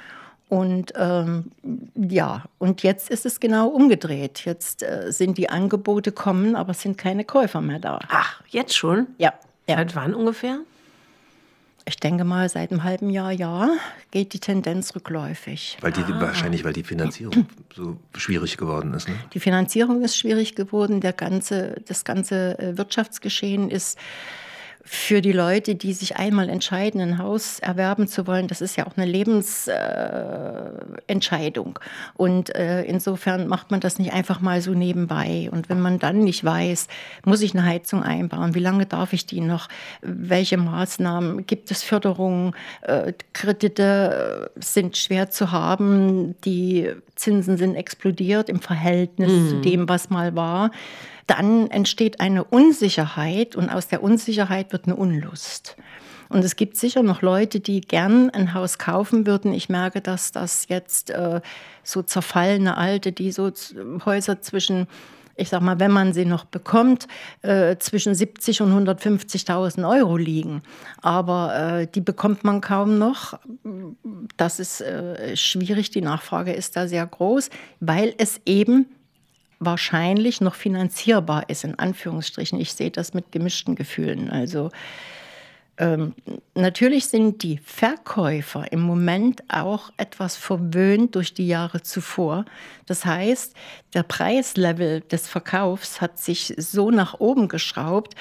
Und 0.54 0.94
ähm, 0.98 1.50
ja, 1.96 2.44
und 2.60 2.84
jetzt 2.84 3.10
ist 3.10 3.26
es 3.26 3.40
genau 3.40 3.70
umgedreht. 3.70 4.46
Jetzt 4.46 4.84
äh, 4.84 5.12
sind 5.12 5.40
die 5.40 5.50
Angebote 5.50 6.12
kommen, 6.12 6.56
aber 6.56 6.72
es 6.72 6.82
sind 6.82 6.96
keine 6.96 7.26
Käufer 7.26 7.60
mehr 7.60 7.80
da. 7.80 7.98
Ach, 8.10 8.40
jetzt 8.50 8.78
schon? 8.78 9.08
Ja. 9.18 9.34
ja. 9.68 9.78
Seit 9.78 9.96
wann 9.96 10.14
ungefähr? 10.14 10.60
Ich 11.86 11.98
denke 11.98 12.24
mal, 12.24 12.48
seit 12.50 12.70
einem 12.70 12.84
halben 12.84 13.10
Jahr, 13.10 13.32
ja, 13.32 13.72
geht 14.12 14.34
die 14.34 14.40
Tendenz 14.40 14.96
rückläufig. 14.96 15.80
Weil 15.82 15.92
die, 15.92 16.02
ah. 16.02 16.22
Wahrscheinlich, 16.22 16.64
weil 16.64 16.74
die 16.74 16.84
Finanzierung 16.84 17.48
so 17.76 17.98
schwierig 18.16 18.58
geworden 18.58 18.94
ist. 18.94 19.10
Ne? 19.10 19.16
Die 19.34 19.40
Finanzierung 19.40 20.04
ist 20.04 20.16
schwierig 20.16 20.54
geworden. 20.54 21.02
Der 21.02 21.14
ganze, 21.14 21.82
das 21.88 22.06
ganze 22.06 22.60
äh, 22.60 22.78
Wirtschaftsgeschehen 22.78 23.72
ist 23.72 23.98
für 24.86 25.22
die 25.22 25.32
Leute, 25.32 25.76
die 25.76 25.94
sich 25.94 26.18
einmal 26.18 26.50
entscheiden, 26.50 27.00
ein 27.00 27.18
Haus 27.18 27.60
erwerben 27.60 28.06
zu 28.08 28.28
wollen, 28.28 28.50
das 28.50 28.60
ist 28.60 28.76
ja 28.76 28.86
auch 28.86 28.98
eine 28.98 29.06
Lebensentscheidung. 29.06 31.80
Äh, 31.80 31.84
und 32.16 32.54
äh, 32.54 32.84
insofern 32.84 33.48
macht 33.48 33.72
man 33.72 33.80
das 33.80 33.98
nicht 33.98 34.12
einfach 34.12 34.42
mal 34.42 34.62
so 34.62 34.74
nebenbei. 34.74 35.48
Und 35.52 35.70
wenn 35.70 35.80
man 35.80 36.00
dann 36.00 36.20
nicht 36.20 36.44
weiß, 36.44 36.90
muss 37.24 37.42
ich 37.42 37.54
eine 37.54 37.64
Heizung 37.64 38.04
einbauen, 38.04 38.56
wie 38.56 38.60
lange 38.60 38.86
darf 38.86 39.14
ich 39.14 39.26
die 39.26 39.40
noch, 39.40 39.70
welche 40.02 40.58
Maßnahmen, 40.58 41.48
gibt 41.48 41.72
es 41.72 41.82
Förderungen, 41.82 42.54
äh, 42.82 43.14
Kredite 43.32 44.52
äh, 44.54 44.60
sind 44.62 44.98
schwer 44.98 45.30
zu 45.30 45.54
haben, 45.54 46.36
die 46.42 46.92
Zinsen 47.16 47.56
sind 47.56 47.76
explodiert 47.76 48.50
im 48.50 48.60
Verhältnis 48.60 49.32
mhm. 49.32 49.50
zu 49.50 49.62
dem, 49.62 49.88
was 49.88 50.10
mal 50.10 50.36
war 50.36 50.72
dann 51.28 51.70
entsteht 51.70 52.20
eine 52.20 52.44
Unsicherheit 52.44 53.56
und 53.56 53.70
aus 53.70 53.88
der 53.88 54.04
Unsicherheit 54.04 54.72
wird 54.72 54.86
eine 54.86 54.96
Unlust. 54.96 55.78
Und 56.30 56.44
es 56.44 56.56
gibt 56.56 56.78
sicher 56.78 57.04
noch 57.04 57.22
Leute, 57.22 57.60
die 57.60 57.82
gern 57.82 58.30
ein 58.32 58.54
Haus 58.54 58.80
kaufen 58.80 59.28
würden. 59.28 59.54
Ich 59.54 59.70
merke, 59.70 60.02
dass 60.02 60.32
das 60.32 60.68
jetzt 60.68 61.12
äh, 61.12 61.42
so 61.84 62.02
zerfallene 62.02 62.76
Alte, 62.76 63.12
die 63.12 63.32
so 63.32 63.52
Häuser 64.06 64.42
zwischen 64.42 64.88
ich 65.36 65.50
sag 65.50 65.62
mal, 65.62 65.80
wenn 65.80 65.92
man 65.92 66.14
sie 66.14 66.26
noch 66.26 66.46
bekommt, 66.46 67.08
äh, 67.42 67.78
zwischen 67.78 68.14
70 68.14 68.62
und 68.62 68.88
150.000 68.88 69.90
Euro 69.90 70.16
liegen. 70.16 70.62
Aber 71.02 71.56
äh, 71.56 71.88
die 71.88 72.02
bekommt 72.02 72.44
man 72.44 72.62
kaum 72.62 73.00
noch. 73.00 73.40
Das 74.38 74.60
ist 74.60 74.82
äh, 74.82 75.36
schwierig. 75.36 75.90
Die 75.90 76.02
Nachfrage 76.02 76.54
ist 76.54 76.76
da 76.76 76.88
sehr 76.88 77.06
groß, 77.08 77.50
weil 77.80 78.14
es 78.18 78.42
eben 78.46 78.86
wahrscheinlich 79.66 80.42
noch 80.42 80.56
finanzierbar 80.56 81.50
ist, 81.50 81.64
in 81.64 81.78
Anführungsstrichen. 81.78 82.60
Ich 82.60 82.74
sehe 82.74 82.92
das 82.92 83.14
mit 83.14 83.32
gemischten 83.32 83.76
Gefühlen. 83.76 84.30
Also 84.30 84.72
ähm, 85.78 86.14
natürlich 86.54 87.08
sind 87.08 87.42
die 87.42 87.58
Verkäufer 87.58 88.72
im 88.72 88.82
Moment 88.82 89.44
auch 89.50 89.92
etwas 89.98 90.36
verwöhnt 90.36 91.16
durch 91.16 91.34
die 91.34 91.48
Jahre 91.48 91.82
zuvor. 91.82 92.46
Das 92.86 93.06
heißt, 93.06 93.56
der 93.96 94.04
Preislevel 94.04 95.02
des 95.02 95.28
Verkaufs 95.28 96.00
hat 96.00 96.20
sich 96.20 96.54
so 96.58 96.92
nach 96.92 97.20
oben 97.20 97.48
geschraubt, 97.48 98.14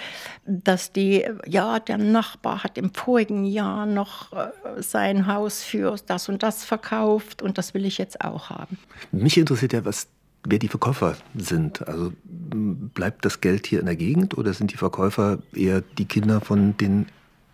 dass 0.46 0.92
die, 0.92 1.28
ja, 1.46 1.78
der 1.78 1.98
Nachbar 1.98 2.64
hat 2.64 2.78
im 2.78 2.94
vorigen 2.94 3.44
Jahr 3.44 3.84
noch 3.84 4.32
äh, 4.32 4.50
sein 4.78 5.26
Haus 5.26 5.62
für 5.62 5.96
das 6.06 6.30
und 6.30 6.42
das 6.42 6.64
verkauft 6.64 7.42
und 7.42 7.58
das 7.58 7.74
will 7.74 7.84
ich 7.84 7.98
jetzt 7.98 8.24
auch 8.24 8.48
haben. 8.48 8.78
Mich 9.10 9.36
interessiert 9.36 9.74
ja, 9.74 9.84
was 9.84 10.08
wer 10.44 10.58
die 10.58 10.68
Verkäufer 10.68 11.16
sind. 11.34 11.86
Also 11.86 12.12
bleibt 12.24 13.24
das 13.24 13.40
Geld 13.40 13.66
hier 13.66 13.80
in 13.80 13.86
der 13.86 13.96
Gegend 13.96 14.36
oder 14.36 14.52
sind 14.52 14.72
die 14.72 14.76
Verkäufer 14.76 15.38
eher 15.54 15.82
die 15.98 16.04
Kinder 16.04 16.40
von 16.40 16.76
den, 16.76 17.06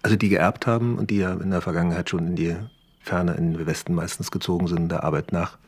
also 0.02 0.16
die 0.16 0.28
geerbt 0.28 0.66
haben 0.66 0.98
und 0.98 1.10
die 1.10 1.18
ja 1.18 1.32
in 1.34 1.50
der 1.50 1.60
Vergangenheit 1.60 2.10
schon 2.10 2.26
in 2.26 2.36
die 2.36 2.56
Ferne, 3.00 3.34
in 3.34 3.54
den 3.54 3.66
Westen 3.66 3.94
meistens 3.94 4.30
gezogen 4.30 4.68
sind, 4.68 4.90
der 4.90 5.04
Arbeit 5.04 5.32
nach? 5.32 5.58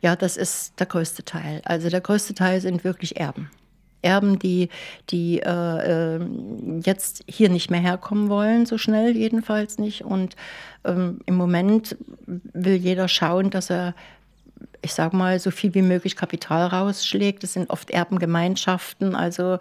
Ja, 0.00 0.16
das 0.16 0.36
ist 0.36 0.78
der 0.78 0.86
größte 0.86 1.24
Teil. 1.24 1.62
Also 1.64 1.88
der 1.88 2.00
größte 2.00 2.34
Teil 2.34 2.60
sind 2.60 2.84
wirklich 2.84 3.16
Erben. 3.16 3.50
Erben, 4.02 4.38
die, 4.38 4.68
die 5.10 5.40
äh, 5.40 6.16
ähm, 6.16 6.80
jetzt 6.84 7.22
hier 7.28 7.48
nicht 7.48 7.70
mehr 7.70 7.80
herkommen 7.80 8.28
wollen, 8.28 8.66
so 8.66 8.76
schnell 8.76 9.16
jedenfalls 9.16 9.78
nicht. 9.78 10.04
Und 10.04 10.34
ähm, 10.84 11.20
im 11.26 11.36
Moment 11.36 11.96
will 12.26 12.74
jeder 12.74 13.06
schauen, 13.06 13.50
dass 13.50 13.70
er 13.70 13.94
ich 14.82 14.92
sage 14.94 15.16
mal, 15.16 15.38
so 15.38 15.50
viel 15.50 15.74
wie 15.74 15.82
möglich 15.82 16.16
Kapital 16.16 16.66
rausschlägt. 16.66 17.42
Das 17.42 17.52
sind 17.52 17.70
oft 17.70 17.90
Erbengemeinschaften. 17.90 19.14
Also 19.14 19.58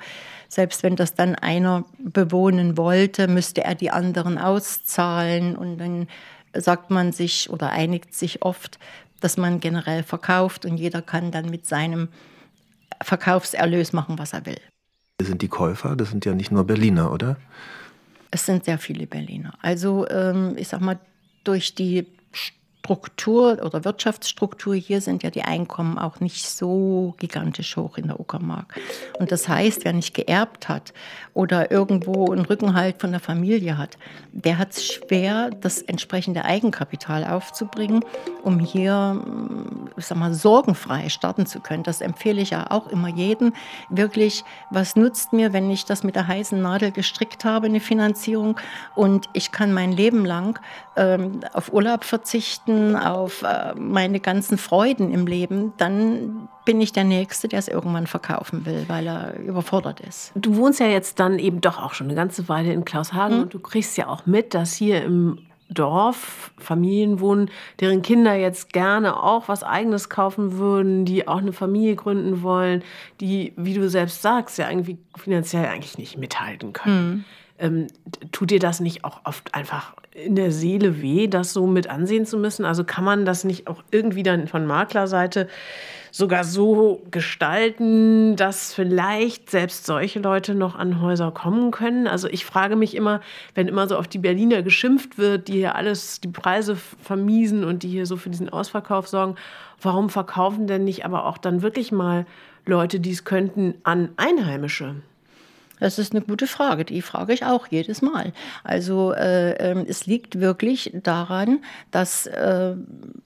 selbst 0.49 0.83
wenn 0.83 0.95
das 0.95 1.13
dann 1.13 1.35
einer 1.35 1.85
bewohnen 1.99 2.75
wollte, 2.75 3.27
müsste 3.27 3.63
er 3.63 3.75
die 3.75 3.91
anderen 3.91 4.37
auszahlen. 4.37 5.55
Und 5.55 5.77
dann 5.77 6.07
sagt 6.53 6.89
man 6.89 7.11
sich 7.11 7.49
oder 7.49 7.69
einigt 7.69 8.13
sich 8.13 8.41
oft, 8.41 8.79
dass 9.19 9.37
man 9.37 9.59
generell 9.59 10.03
verkauft 10.03 10.65
und 10.65 10.77
jeder 10.77 11.01
kann 11.01 11.31
dann 11.31 11.49
mit 11.49 11.67
seinem 11.67 12.09
Verkaufserlös 13.01 13.93
machen, 13.93 14.17
was 14.17 14.33
er 14.33 14.45
will. 14.45 14.59
Das 15.17 15.27
sind 15.27 15.41
die 15.41 15.47
Käufer, 15.47 15.95
das 15.95 16.09
sind 16.09 16.25
ja 16.25 16.33
nicht 16.33 16.51
nur 16.51 16.65
Berliner, 16.65 17.11
oder? 17.11 17.37
Es 18.31 18.45
sind 18.45 18.65
sehr 18.65 18.79
viele 18.79 19.05
Berliner. 19.05 19.53
Also 19.61 20.07
ähm, 20.09 20.55
ich 20.57 20.67
sag 20.67 20.81
mal, 20.81 20.99
durch 21.43 21.75
die 21.75 22.07
Struktur 22.83 23.59
oder 23.63 23.85
Wirtschaftsstruktur 23.85 24.73
hier 24.73 25.01
sind 25.01 25.21
ja 25.21 25.29
die 25.29 25.43
Einkommen 25.43 25.99
auch 25.99 26.19
nicht 26.19 26.49
so 26.49 27.13
gigantisch 27.19 27.77
hoch 27.77 27.97
in 27.99 28.07
der 28.07 28.19
Uckermark. 28.19 28.73
Und 29.19 29.31
das 29.31 29.47
heißt, 29.47 29.85
wer 29.85 29.93
nicht 29.93 30.15
geerbt 30.15 30.67
hat 30.67 30.91
oder 31.35 31.69
irgendwo 31.69 32.31
einen 32.31 32.43
Rückenhalt 32.43 32.99
von 32.99 33.11
der 33.11 33.19
Familie 33.19 33.77
hat, 33.77 33.99
der 34.31 34.57
hat 34.57 34.71
es 34.71 34.85
schwer, 34.85 35.51
das 35.51 35.83
entsprechende 35.83 36.43
Eigenkapital 36.43 37.23
aufzubringen, 37.23 38.03
um 38.41 38.59
hier, 38.59 39.21
ich 39.95 40.07
sag 40.07 40.17
mal, 40.17 40.33
sorgenfrei 40.33 41.09
starten 41.09 41.45
zu 41.45 41.59
können. 41.59 41.83
Das 41.83 42.01
empfehle 42.01 42.41
ich 42.41 42.49
ja 42.49 42.71
auch 42.71 42.87
immer 42.87 43.09
jedem. 43.09 43.53
Wirklich, 43.89 44.43
was 44.71 44.95
nutzt 44.95 45.33
mir, 45.33 45.53
wenn 45.53 45.69
ich 45.69 45.85
das 45.85 46.03
mit 46.03 46.15
der 46.15 46.27
heißen 46.27 46.59
Nadel 46.59 46.91
gestrickt 46.91 47.45
habe, 47.45 47.67
eine 47.67 47.79
Finanzierung 47.79 48.59
und 48.95 49.29
ich 49.33 49.51
kann 49.51 49.71
mein 49.71 49.91
Leben 49.91 50.25
lang 50.25 50.59
ähm, 50.95 51.41
auf 51.53 51.71
Urlaub 51.71 52.03
verzichten, 52.03 52.70
verzichten 52.71 52.95
auf 52.95 53.43
äh, 53.43 53.73
meine 53.75 54.19
ganzen 54.19 54.57
Freuden 54.57 55.11
im 55.11 55.27
Leben, 55.27 55.73
dann 55.77 56.47
bin 56.65 56.81
ich 56.81 56.93
der 56.93 57.03
Nächste, 57.03 57.47
der 57.47 57.59
es 57.59 57.67
irgendwann 57.67 58.07
verkaufen 58.07 58.65
will, 58.65 58.85
weil 58.87 59.07
er 59.07 59.39
überfordert 59.39 59.99
ist. 59.99 60.31
Du 60.35 60.55
wohnst 60.55 60.79
ja 60.79 60.87
jetzt 60.87 61.19
dann 61.19 61.39
eben 61.39 61.61
doch 61.61 61.81
auch 61.81 61.93
schon 61.93 62.07
eine 62.07 62.15
ganze 62.15 62.47
Weile 62.49 62.73
in 62.73 62.85
Klaushagen 62.85 63.37
mhm. 63.37 63.43
und 63.43 63.53
du 63.53 63.59
kriegst 63.59 63.97
ja 63.97 64.07
auch 64.07 64.25
mit, 64.25 64.53
dass 64.53 64.73
hier 64.73 65.03
im 65.03 65.39
Dorf 65.69 66.51
Familien 66.57 67.21
wohnen, 67.21 67.49
deren 67.79 68.01
Kinder 68.01 68.35
jetzt 68.35 68.73
gerne 68.73 69.23
auch 69.23 69.47
was 69.47 69.63
Eigenes 69.63 70.09
kaufen 70.09 70.57
würden, 70.57 71.05
die 71.05 71.29
auch 71.29 71.37
eine 71.37 71.53
Familie 71.53 71.95
gründen 71.95 72.43
wollen, 72.43 72.83
die, 73.21 73.53
wie 73.55 73.73
du 73.73 73.89
selbst 73.89 74.21
sagst, 74.21 74.57
ja 74.57 74.69
irgendwie 74.69 74.97
finanziell 75.15 75.65
eigentlich 75.67 75.97
nicht 75.97 76.17
mithalten 76.17 76.73
können. 76.73 77.09
Mhm. 77.09 77.25
Ähm, 77.61 77.87
tut 78.31 78.51
dir 78.51 78.59
das 78.59 78.79
nicht 78.79 79.05
auch 79.05 79.21
oft 79.23 79.53
einfach 79.53 79.93
in 80.13 80.35
der 80.35 80.51
Seele 80.51 81.01
weh, 81.01 81.27
das 81.27 81.53
so 81.53 81.67
mit 81.67 81.89
ansehen 81.89 82.25
zu 82.25 82.37
müssen? 82.37 82.65
Also 82.65 82.83
kann 82.83 83.05
man 83.05 83.23
das 83.23 83.43
nicht 83.43 83.67
auch 83.67 83.83
irgendwie 83.91 84.23
dann 84.23 84.47
von 84.47 84.65
Maklerseite 84.65 85.47
sogar 86.11 86.43
so 86.43 87.01
gestalten, 87.09 88.35
dass 88.35 88.73
vielleicht 88.73 89.49
selbst 89.49 89.85
solche 89.85 90.19
Leute 90.19 90.53
noch 90.55 90.75
an 90.75 91.01
Häuser 91.01 91.31
kommen 91.31 91.71
können. 91.71 92.07
Also 92.07 92.27
ich 92.27 92.43
frage 92.43 92.75
mich 92.75 92.95
immer, 92.95 93.21
wenn 93.55 93.69
immer 93.69 93.87
so 93.87 93.95
auf 93.95 94.09
die 94.09 94.17
Berliner 94.17 94.61
geschimpft 94.61 95.17
wird, 95.17 95.47
die 95.47 95.53
hier 95.53 95.75
alles, 95.75 96.19
die 96.19 96.27
Preise 96.27 96.75
vermiesen 96.75 97.63
und 97.63 97.83
die 97.83 97.89
hier 97.89 98.05
so 98.05 98.17
für 98.17 98.29
diesen 98.29 98.49
Ausverkauf 98.49 99.07
sorgen, 99.07 99.35
warum 99.81 100.09
verkaufen 100.09 100.67
denn 100.67 100.83
nicht 100.83 101.05
aber 101.05 101.25
auch 101.25 101.37
dann 101.37 101.61
wirklich 101.61 101.93
mal 101.93 102.25
Leute, 102.65 102.99
die 102.99 103.11
es 103.11 103.23
könnten, 103.23 103.75
an 103.83 104.09
Einheimische? 104.17 104.95
Das 105.81 105.97
ist 105.97 106.13
eine 106.13 106.21
gute 106.21 106.45
Frage. 106.45 106.85
Die 106.85 107.01
frage 107.01 107.33
ich 107.33 107.43
auch 107.43 107.65
jedes 107.67 108.03
Mal. 108.03 108.33
Also 108.63 109.13
äh, 109.13 109.53
äh, 109.53 109.85
es 109.87 110.05
liegt 110.05 110.39
wirklich 110.39 110.91
daran, 110.93 111.63
dass 111.89 112.27
äh, 112.27 112.75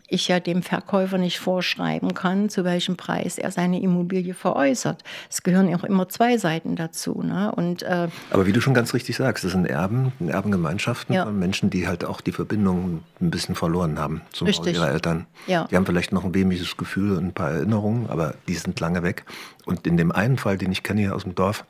ich 0.08 0.30
ja 0.30 0.40
dem 0.40 0.64
Verkäufer 0.64 1.18
nicht 1.18 1.38
vorschreiben 1.38 2.14
kann, 2.14 2.48
zu 2.48 2.64
welchem 2.64 2.96
Preis 2.96 3.38
er 3.38 3.52
seine 3.52 3.82
Immobilie 3.82 4.34
veräußert. 4.34 5.04
Es 5.30 5.44
gehören 5.44 5.74
auch 5.76 5.84
immer 5.84 6.08
zwei 6.08 6.38
Seiten 6.38 6.78
dazu. 6.78 7.22
Ne? 7.22 7.52
Und, 7.54 7.84
äh, 7.84 8.08
Aber 8.32 8.48
wie 8.48 8.54
du 8.54 8.62
schon 8.62 8.74
ganz 8.74 8.94
richtig 8.94 9.18
sagst, 9.18 9.44
das 9.44 9.52
sind 9.52 9.66
Erben, 9.66 10.14
Erbengemeinschaften 10.26 11.14
ja. 11.14 11.26
von 11.26 11.38
Menschen, 11.38 11.70
die 11.70 11.90
halt 11.90 12.06
auch 12.06 12.22
die 12.22 12.32
Verbindung 12.32 13.04
ein 13.20 13.32
bisschen 13.32 13.56
verloren 13.56 14.00
haben 14.00 14.22
zum 14.32 14.48
Haus 14.48 14.66
ihrer 14.66 14.92
Eltern. 14.92 15.26
Ja. 15.48 15.68
Die 15.70 15.76
haben 15.76 15.86
vielleicht 15.86 16.14
noch 16.14 16.24
ein 16.24 16.34
wehmütiges 16.34 16.78
Gefühl 16.78 17.18
und 17.18 17.26
ein 17.26 17.34
paar 17.34 17.52
Erinnerungen, 17.52 18.10
aber 18.10 18.36
die 18.48 18.56
sind 18.56 18.80
lange 18.80 19.04
weg. 19.04 19.26
Und 19.66 19.86
in 19.86 19.98
dem 19.98 20.14
einen 20.14 20.38
Fall, 20.38 20.58
den 20.58 20.72
ich 20.72 20.84
kenne 20.84 21.02
hier 21.02 21.16
aus 21.16 21.24
dem 21.24 21.36
Dorf, 21.36 21.66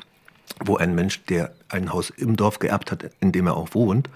wo 0.64 0.78
ein 0.78 0.96
Mensch, 0.96 1.24
der 1.26 1.52
ein 1.70 1.92
Haus 1.92 2.10
im 2.10 2.36
Dorf 2.36 2.60
geerbt 2.60 2.92
hat, 2.92 3.10
in 3.20 3.32
dem 3.32 3.48
er 3.48 3.58
auch 3.58 3.74
wohnt, 3.74 4.10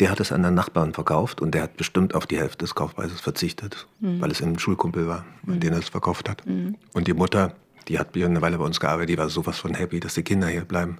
der 0.00 0.10
hat 0.10 0.20
es 0.20 0.32
an 0.32 0.44
einen 0.44 0.56
Nachbarn 0.56 0.92
verkauft 0.92 1.40
und 1.40 1.54
der 1.54 1.62
hat 1.62 1.76
bestimmt 1.76 2.14
auf 2.14 2.26
die 2.26 2.38
Hälfte 2.38 2.58
des 2.58 2.74
Kaufpreises 2.74 3.20
verzichtet, 3.20 3.86
mhm. 4.00 4.20
weil 4.20 4.30
es 4.30 4.42
ein 4.42 4.58
Schulkumpel 4.58 5.06
war, 5.06 5.24
an 5.46 5.54
mhm. 5.54 5.60
den 5.60 5.72
er 5.72 5.78
es 5.78 5.88
verkauft 5.88 6.28
hat. 6.28 6.44
Mhm. 6.46 6.76
Und 6.92 7.06
die 7.06 7.14
Mutter, 7.14 7.54
die 7.88 7.98
hat 7.98 8.16
eine 8.16 8.42
Weile 8.42 8.58
bei 8.58 8.64
uns 8.64 8.80
gearbeitet, 8.80 9.10
die 9.10 9.18
war 9.18 9.28
sowas 9.28 9.58
von 9.58 9.74
happy, 9.74 10.00
dass 10.00 10.14
die 10.14 10.22
Kinder 10.22 10.48
hier 10.48 10.64
bleiben 10.64 10.98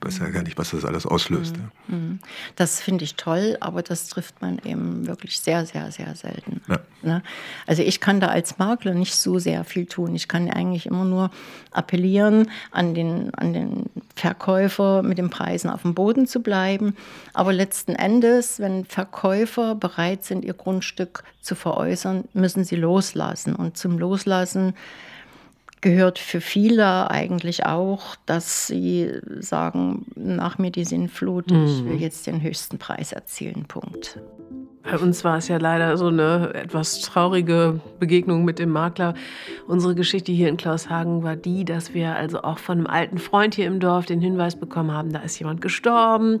weiß 0.00 0.18
ja 0.18 0.28
gar 0.28 0.42
nicht, 0.42 0.58
was 0.58 0.70
das 0.70 0.84
alles 0.84 1.06
auslöst. 1.06 1.56
Mhm. 1.88 1.96
Mhm. 1.96 2.18
Das 2.54 2.80
finde 2.80 3.04
ich 3.04 3.16
toll, 3.16 3.56
aber 3.60 3.82
das 3.82 4.08
trifft 4.08 4.42
man 4.42 4.58
eben 4.64 5.06
wirklich 5.06 5.40
sehr, 5.40 5.64
sehr, 5.66 5.90
sehr 5.90 6.14
selten. 6.14 6.60
Ja. 6.68 6.78
Ne? 7.02 7.22
Also 7.66 7.82
ich 7.82 8.00
kann 8.00 8.20
da 8.20 8.28
als 8.28 8.58
Makler 8.58 8.94
nicht 8.94 9.14
so 9.14 9.38
sehr 9.38 9.64
viel 9.64 9.86
tun. 9.86 10.14
Ich 10.14 10.28
kann 10.28 10.50
eigentlich 10.50 10.86
immer 10.86 11.04
nur 11.04 11.30
appellieren 11.70 12.50
an 12.70 12.94
den, 12.94 13.32
an 13.34 13.52
den 13.52 13.84
Verkäufer, 14.14 15.02
mit 15.02 15.18
den 15.18 15.30
Preisen 15.30 15.70
auf 15.70 15.82
dem 15.82 15.94
Boden 15.94 16.26
zu 16.26 16.40
bleiben. 16.40 16.96
Aber 17.32 17.52
letzten 17.52 17.94
Endes, 17.94 18.58
wenn 18.60 18.84
Verkäufer 18.84 19.74
bereit 19.74 20.24
sind, 20.24 20.44
ihr 20.44 20.54
Grundstück 20.54 21.24
zu 21.40 21.54
veräußern, 21.54 22.24
müssen 22.32 22.64
sie 22.64 22.76
loslassen. 22.76 23.54
Und 23.54 23.76
zum 23.76 23.98
Loslassen 23.98 24.74
gehört 25.80 26.18
für 26.18 26.40
viele 26.40 27.10
eigentlich 27.10 27.66
auch, 27.66 28.16
dass 28.26 28.66
sie 28.66 29.12
sagen, 29.40 30.06
nach 30.16 30.58
mir 30.58 30.70
die 30.70 30.84
Sinnflut, 30.84 31.50
mhm. 31.50 31.64
ich 31.66 31.84
will 31.84 32.00
jetzt 32.00 32.26
den 32.26 32.42
höchsten 32.42 32.78
Preis 32.78 33.12
erzielen, 33.12 33.66
Punkt. 33.66 34.18
Bei 34.88 34.98
uns 34.98 35.24
war 35.24 35.38
es 35.38 35.48
ja 35.48 35.56
leider 35.56 35.96
so 35.96 36.06
eine 36.06 36.54
etwas 36.54 37.00
traurige 37.00 37.80
Begegnung 37.98 38.44
mit 38.44 38.60
dem 38.60 38.70
Makler. 38.70 39.14
Unsere 39.66 39.96
Geschichte 39.96 40.30
hier 40.30 40.48
in 40.48 40.56
Klaushagen 40.56 41.24
war 41.24 41.34
die, 41.34 41.64
dass 41.64 41.92
wir 41.92 42.14
also 42.14 42.42
auch 42.42 42.58
von 42.58 42.78
einem 42.78 42.86
alten 42.86 43.18
Freund 43.18 43.56
hier 43.56 43.66
im 43.66 43.80
Dorf 43.80 44.06
den 44.06 44.20
Hinweis 44.20 44.54
bekommen 44.54 44.92
haben, 44.92 45.12
da 45.12 45.20
ist 45.20 45.40
jemand 45.40 45.60
gestorben. 45.60 46.38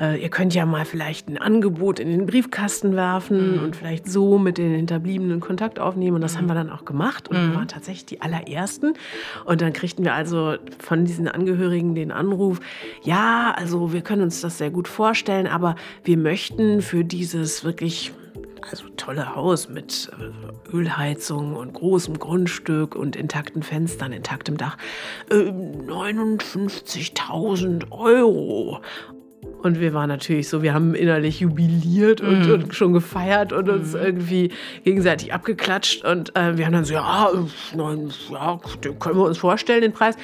Äh, 0.00 0.22
ihr 0.22 0.30
könnt 0.30 0.54
ja 0.54 0.64
mal 0.64 0.86
vielleicht 0.86 1.28
ein 1.28 1.36
Angebot 1.36 2.00
in 2.00 2.08
den 2.08 2.24
Briefkasten 2.26 2.96
werfen 2.96 3.56
mhm. 3.56 3.64
und 3.64 3.76
vielleicht 3.76 4.08
so 4.08 4.38
mit 4.38 4.58
den 4.58 4.74
Hinterbliebenen 4.74 5.40
Kontakt 5.40 5.78
aufnehmen. 5.78 6.16
Und 6.16 6.22
das 6.22 6.34
mhm. 6.34 6.38
haben 6.38 6.48
wir 6.48 6.54
dann 6.54 6.70
auch 6.70 6.86
gemacht 6.86 7.28
und 7.28 7.50
mhm. 7.50 7.54
waren 7.54 7.68
tatsächlich 7.68 8.06
die 8.06 8.22
allerersten. 8.22 8.94
Und 9.44 9.60
dann 9.60 9.74
kriegten 9.74 10.04
wir 10.04 10.14
also 10.14 10.54
von 10.78 11.04
diesen 11.04 11.28
Angehörigen 11.28 11.94
den 11.94 12.10
Anruf, 12.10 12.58
ja, 13.02 13.52
also 13.56 13.92
wir 13.92 14.00
können 14.00 14.22
uns 14.22 14.40
das 14.40 14.58
sehr 14.58 14.70
gut 14.70 14.88
vorstellen, 14.88 15.46
aber 15.46 15.76
wir 16.04 16.16
möchten 16.16 16.80
für 16.80 17.04
dieses 17.04 17.64
wirklich 17.64 18.12
also 18.70 18.84
tolle 18.96 19.34
Haus 19.34 19.68
mit 19.68 20.10
äh, 20.18 20.30
Ölheizung 20.74 21.56
und 21.56 21.72
großem 21.72 22.18
Grundstück 22.18 22.94
und 22.94 23.16
intakten 23.16 23.62
Fenstern, 23.62 24.12
intaktem 24.12 24.56
Dach. 24.56 24.76
Äh, 25.30 25.50
59.000 25.50 27.90
Euro. 27.90 28.80
Und 29.62 29.80
wir 29.80 29.92
waren 29.92 30.08
natürlich 30.08 30.48
so, 30.48 30.62
wir 30.62 30.74
haben 30.74 30.94
innerlich 30.94 31.40
jubiliert 31.40 32.20
und, 32.20 32.48
mm. 32.48 32.52
und 32.52 32.74
schon 32.74 32.92
gefeiert 32.92 33.52
und 33.52 33.68
uns 33.68 33.92
mm. 33.92 33.98
irgendwie 33.98 34.52
gegenseitig 34.84 35.32
abgeklatscht. 35.32 36.04
Und 36.04 36.34
äh, 36.36 36.56
wir 36.56 36.66
haben 36.66 36.72
dann 36.72 36.84
so, 36.84 36.94
ja, 36.94 37.30
nein, 37.76 38.10
ja, 38.30 38.58
den 38.82 38.98
können 38.98 39.16
wir 39.16 39.24
uns 39.24 39.38
vorstellen, 39.38 39.82
den 39.82 39.92
Preis. 39.92 40.16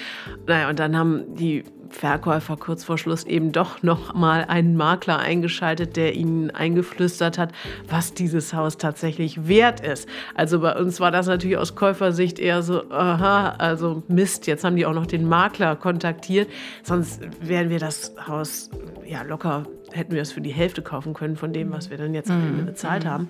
Naja, 0.46 0.68
und 0.68 0.78
dann 0.78 0.96
haben 0.96 1.34
die 1.34 1.64
Verkäufer 1.90 2.56
kurz 2.56 2.84
vor 2.84 2.98
Schluss 2.98 3.24
eben 3.24 3.52
doch 3.52 3.82
noch 3.82 4.14
mal 4.14 4.44
einen 4.44 4.76
Makler 4.76 5.18
eingeschaltet, 5.18 5.96
der 5.96 6.14
ihnen 6.14 6.50
eingeflüstert 6.50 7.38
hat, 7.38 7.52
was 7.88 8.14
dieses 8.14 8.52
Haus 8.52 8.76
tatsächlich 8.76 9.48
wert 9.48 9.80
ist. 9.80 10.08
Also 10.34 10.60
bei 10.60 10.76
uns 10.76 11.00
war 11.00 11.10
das 11.10 11.26
natürlich 11.26 11.58
aus 11.58 11.74
Käufersicht 11.74 12.38
eher 12.38 12.62
so, 12.62 12.90
aha, 12.90 13.50
also 13.58 14.02
Mist, 14.08 14.46
jetzt 14.46 14.64
haben 14.64 14.76
die 14.76 14.86
auch 14.86 14.94
noch 14.94 15.06
den 15.06 15.28
Makler 15.28 15.76
kontaktiert, 15.76 16.48
sonst 16.82 17.20
wären 17.40 17.70
wir 17.70 17.78
das 17.78 18.14
Haus 18.26 18.70
ja 19.04 19.22
locker 19.22 19.64
hätten 19.92 20.14
wir 20.14 20.22
es 20.22 20.32
für 20.32 20.40
die 20.40 20.52
Hälfte 20.52 20.82
kaufen 20.82 21.14
können 21.14 21.36
von 21.36 21.52
dem, 21.52 21.72
was 21.72 21.90
wir 21.90 21.96
dann 21.96 22.14
jetzt 22.14 22.30
am 22.30 22.40
Ende 22.40 22.62
mhm. 22.62 22.66
bezahlt 22.66 23.04
mhm. 23.04 23.08
haben. 23.08 23.28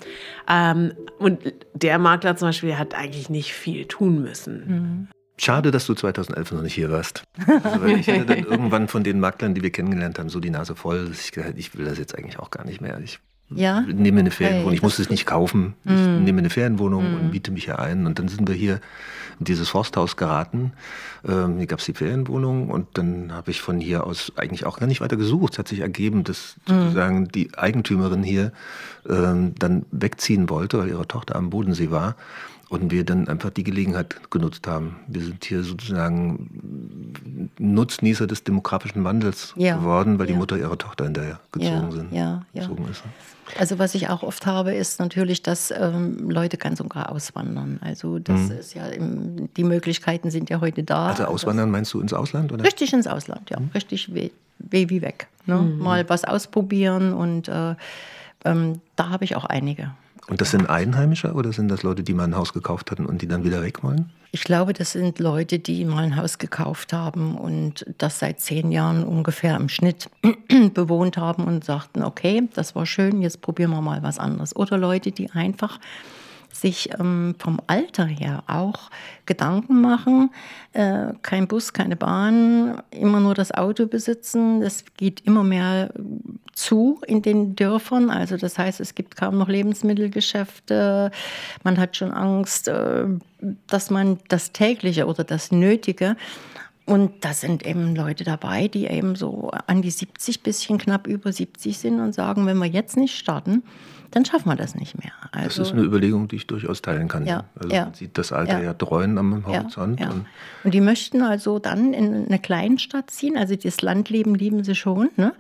Ähm, 0.49 0.93
und 1.19 1.41
der 1.75 1.99
Makler 1.99 2.37
zum 2.37 2.49
Beispiel 2.49 2.77
hat 2.77 2.95
eigentlich 2.95 3.31
nicht 3.31 3.53
viel 3.53 3.87
tun 3.87 4.23
müssen. 4.23 4.67
Mhm. 4.67 5.09
Schade, 5.39 5.71
dass 5.71 5.87
du 5.87 5.95
2011 5.95 6.53
noch 6.53 6.63
nicht 6.63 6.75
hier 6.75 6.91
warst. 6.91 7.25
Also, 7.47 7.83
weil 7.83 7.99
ich 7.99 8.09
hatte 8.09 8.25
dann 8.25 8.39
irgendwann 8.51 8.89
von 8.89 9.05
den 9.05 9.21
Maklern, 9.21 9.55
die 9.55 9.63
wir 9.63 9.71
kennengelernt 9.71 10.19
haben, 10.19 10.31
so 10.31 10.41
die 10.41 10.51
Nase 10.51 10.75
voll, 10.75 11.09
dass 11.09 11.21
ich 11.21 11.33
gesagt 11.33 11.59
ich 11.59 11.77
will 11.77 11.85
das 11.85 11.99
jetzt 11.99 12.17
eigentlich 12.17 12.39
auch 12.39 12.51
gar 12.51 12.65
nicht 12.65 12.81
mehr. 12.81 12.99
Ich 13.01 13.21
ja? 13.51 13.83
nehme 13.83 14.21
eine 14.21 14.31
Ferienwohnung. 14.31 14.73
Ich 14.73 14.83
muss 14.83 14.99
es 14.99 15.11
nicht 15.11 15.27
kaufen. 15.27 15.75
Ich 15.85 15.93
mm. 15.93 16.25
nehme 16.25 16.39
eine 16.39 16.51
Ferienwohnung 16.51 17.13
mm. 17.13 17.15
und 17.15 17.31
miete 17.31 17.51
mich 17.53 17.67
hier 17.67 17.79
ein. 17.79 18.07
Und 18.07 18.19
dann 18.19 18.29
sind 18.29 18.49
wir 18.49 18.55
hier 18.55 18.81
in 19.39 19.45
dieses 19.45 19.69
Forsthaus 19.69 20.17
geraten. 20.17 20.73
Ähm, 21.27 21.59
hier 21.59 21.67
gab 21.67 21.79
es 21.79 21.85
die 21.85 21.93
Ferienwohnung 21.93 22.71
und 22.71 22.89
dann 22.95 23.33
habe 23.33 23.51
ich 23.51 23.61
von 23.61 23.79
hier 23.79 24.05
aus 24.05 24.33
eigentlich 24.37 24.67
auch 24.67 24.81
gar 24.81 24.87
nicht 24.87 25.01
weiter 25.01 25.17
gesucht. 25.17 25.53
Es 25.53 25.59
hat 25.59 25.69
sich 25.69 25.81
ergeben, 25.81 26.25
dass 26.25 26.57
mm. 26.67 26.73
sozusagen 26.73 27.29
die 27.29 27.57
Eigentümerin 27.57 28.23
hier 28.23 28.53
ähm, 29.09 29.55
dann 29.59 29.87
wegziehen 29.93 30.49
wollte, 30.49 30.79
weil 30.79 30.89
ihre 30.89 31.07
Tochter 31.07 31.37
am 31.37 31.51
Bodensee 31.51 31.91
war 31.91 32.17
und 32.69 32.91
wir 32.91 33.05
dann 33.05 33.29
einfach 33.29 33.51
die 33.51 33.63
Gelegenheit 33.63 34.31
genutzt 34.31 34.67
haben. 34.67 34.97
Wir 35.07 35.23
sind 35.23 35.45
hier 35.45 35.63
sozusagen 35.63 37.51
Nutznießer 37.59 38.27
des 38.27 38.43
demografischen 38.43 39.05
Wandels 39.05 39.55
ja, 39.57 39.77
geworden, 39.77 40.19
weil 40.19 40.27
ja. 40.27 40.33
die 40.33 40.39
Mutter 40.39 40.59
ihrer 40.59 40.77
Tochter 40.77 41.05
hinterher 41.05 41.41
gezogen, 41.53 41.93
sind, 41.93 42.13
ja, 42.13 42.43
gezogen 42.53 42.89
ist. 42.91 43.03
Also 43.59 43.79
was 43.79 43.95
ich 43.95 44.09
auch 44.09 44.25
oft 44.25 44.47
habe, 44.47 44.75
ist 44.75 44.99
natürlich, 44.99 45.43
dass 45.43 45.71
ähm, 45.71 46.29
Leute 46.29 46.57
ganz 46.57 46.81
und 46.81 46.91
gar 46.91 47.13
auswandern. 47.13 47.79
Also 47.81 48.19
das 48.19 48.41
mhm. 48.41 48.59
ist 48.59 48.75
ja, 48.75 48.87
im, 48.87 49.49
die 49.55 49.65
Möglichkeiten 49.65 50.31
sind 50.31 50.51
ja 50.51 50.61
heute 50.61 50.83
da. 50.83 51.09
Also 51.09 51.27
auswandern 51.27 51.71
meinst 51.71 51.95
du 51.95 52.01
ins 52.01 52.13
Ausland? 52.13 52.53
Oder? 52.53 52.65
Richtig 52.65 52.93
ins 52.93 53.07
Ausland, 53.07 53.51
ja. 53.51 53.61
Mhm. 53.61 53.71
Richtig 53.75 54.13
wie 54.13 55.03
weg. 55.03 55.29
Ne? 55.47 55.57
Mhm. 55.57 55.79
Mal 55.79 56.09
was 56.09 56.25
ausprobieren 56.25 57.13
und 57.13 57.47
äh, 57.47 57.77
ähm, 58.45 58.81
da 58.97 59.11
habe 59.11 59.25
ich 59.25 59.37
auch 59.37 59.45
einige. 59.45 59.93
Und 60.29 60.41
das 60.41 60.51
sind 60.51 60.69
Einheimische 60.69 61.33
oder 61.33 61.53
sind 61.53 61.69
das 61.69 61.83
Leute, 61.83 62.03
die 62.03 62.15
mal 62.15 62.25
ein 62.25 62.37
Haus 62.37 62.53
gekauft 62.53 62.91
hatten 62.91 63.07
und 63.07 63.23
die 63.23 63.29
dann 63.29 63.45
wieder 63.45 63.63
weg 63.63 63.83
wollen? 63.83 64.11
Ich 64.33 64.45
glaube, 64.45 64.73
das 64.73 64.93
sind 64.93 65.19
Leute, 65.19 65.59
die 65.59 65.85
mal 65.85 66.05
ein 66.05 66.17
Haus 66.17 66.39
gekauft 66.39 66.93
haben 66.93 67.37
und 67.37 67.87
das 67.99 68.19
seit 68.19 68.41
zehn 68.41 68.73
Jahren 68.73 69.05
ungefähr 69.05 69.57
im 69.57 69.69
Schnitt 69.69 70.11
bewohnt 70.75 71.17
haben 71.17 71.45
und 71.45 71.65
sagten, 71.65 72.03
okay, 72.03 72.49
das 72.55 72.75
war 72.75 72.87
schön, 72.87 73.23
jetzt 73.23 73.41
probieren 73.41 73.71
wir 73.71 73.81
mal 73.81 74.03
was 74.03 74.19
anderes. 74.19 74.55
Oder 74.55 74.79
Leute, 74.79 75.13
die 75.13 75.31
einfach 75.31 75.79
sich 76.61 76.91
ähm, 76.99 77.35
vom 77.39 77.61
Alter 77.67 78.05
her 78.05 78.45
auch 78.47 78.91
Gedanken 79.27 79.81
machen. 79.81 80.31
Äh, 80.73 81.13
kein 81.23 81.49
Bus, 81.49 81.73
keine 81.73 81.97
Bahn, 81.97 82.83
immer 82.91 83.21
nur 83.21 83.35
das 83.35 83.53
Auto 83.53 83.87
besitzen. 83.87 84.61
Das 84.61 84.85
geht 84.97 85.21
immer 85.21 85.45
mehr 85.45 85.91
zu 86.53 87.01
in 87.07 87.23
den 87.23 87.57
Dörfern. 87.57 88.11
Also 88.11 88.37
das 88.37 88.59
heißt, 88.59 88.81
es 88.81 88.95
gibt 88.95 89.17
kaum 89.17 89.39
noch 89.39 89.49
Lebensmittelgeschäfte. 89.49 91.11
Man 91.63 91.79
hat 91.79 91.97
schon 91.97 92.13
Angst, 92.13 92.69
äh, 92.69 93.07
dass 93.67 93.91
man 93.91 94.19
das 94.29 94.53
tägliche 94.53 95.07
oder 95.07 95.25
das 95.25 95.53
Nötige 95.53 96.17
und 96.87 97.25
da 97.25 97.33
sind 97.33 97.67
eben 97.67 97.97
Leute 97.97 98.23
dabei, 98.23 98.69
die 98.69 98.87
eben 98.87 99.17
so 99.17 99.51
an 99.67 99.83
die 99.83 99.91
70, 99.91 100.45
bisschen 100.45 100.79
knapp 100.79 101.09
über 101.09 101.33
70 101.33 101.77
sind 101.77 102.01
und 102.01 102.15
sagen, 102.15 102.47
wenn 102.47 102.59
wir 102.59 102.67
jetzt 102.67 102.97
nicht 102.97 103.19
starten, 103.19 103.65
dann 104.11 104.25
schaffen 104.25 104.49
wir 104.49 104.57
das 104.57 104.75
nicht 104.75 104.99
mehr. 104.99 105.13
Also, 105.33 105.61
das 105.61 105.69
ist 105.69 105.73
eine 105.73 105.83
Überlegung, 105.83 106.29
die 106.29 106.37
ich 106.37 106.47
durchaus 106.47 106.83
teilen 106.83 107.09
kann. 107.09 107.27
Ja, 107.27 107.45
also 107.59 107.75
ja, 107.75 107.85
man 107.85 107.95
sieht 107.95 108.17
das 108.19 108.33
Alter 108.33 108.59
ja, 108.59 108.65
ja 108.65 108.75
dreuen 108.75 109.19
am 109.19 109.47
Horizont. 109.47 110.01
Ja, 110.01 110.11
und, 110.11 110.27
und, 110.65 110.75
die 110.75 110.81
möchten 110.81 111.23
also 111.23 111.59
dann 111.59 111.93
in 111.93 112.27
eine 112.27 112.39
Kleinstadt 112.39 113.11
ziehen, 113.11 113.37
also 113.37 113.57
das 113.57 113.83
Landleben 113.83 114.35
lieben 114.35 114.65
sie 114.65 114.75
schon, 114.75 115.11
ne? 115.17 115.33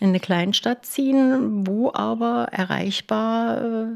in 0.00 0.08
eine 0.08 0.20
Kleinstadt 0.20 0.86
ziehen, 0.86 1.66
wo 1.66 1.92
aber 1.92 2.48
erreichbar 2.50 3.62
äh, 3.62 3.86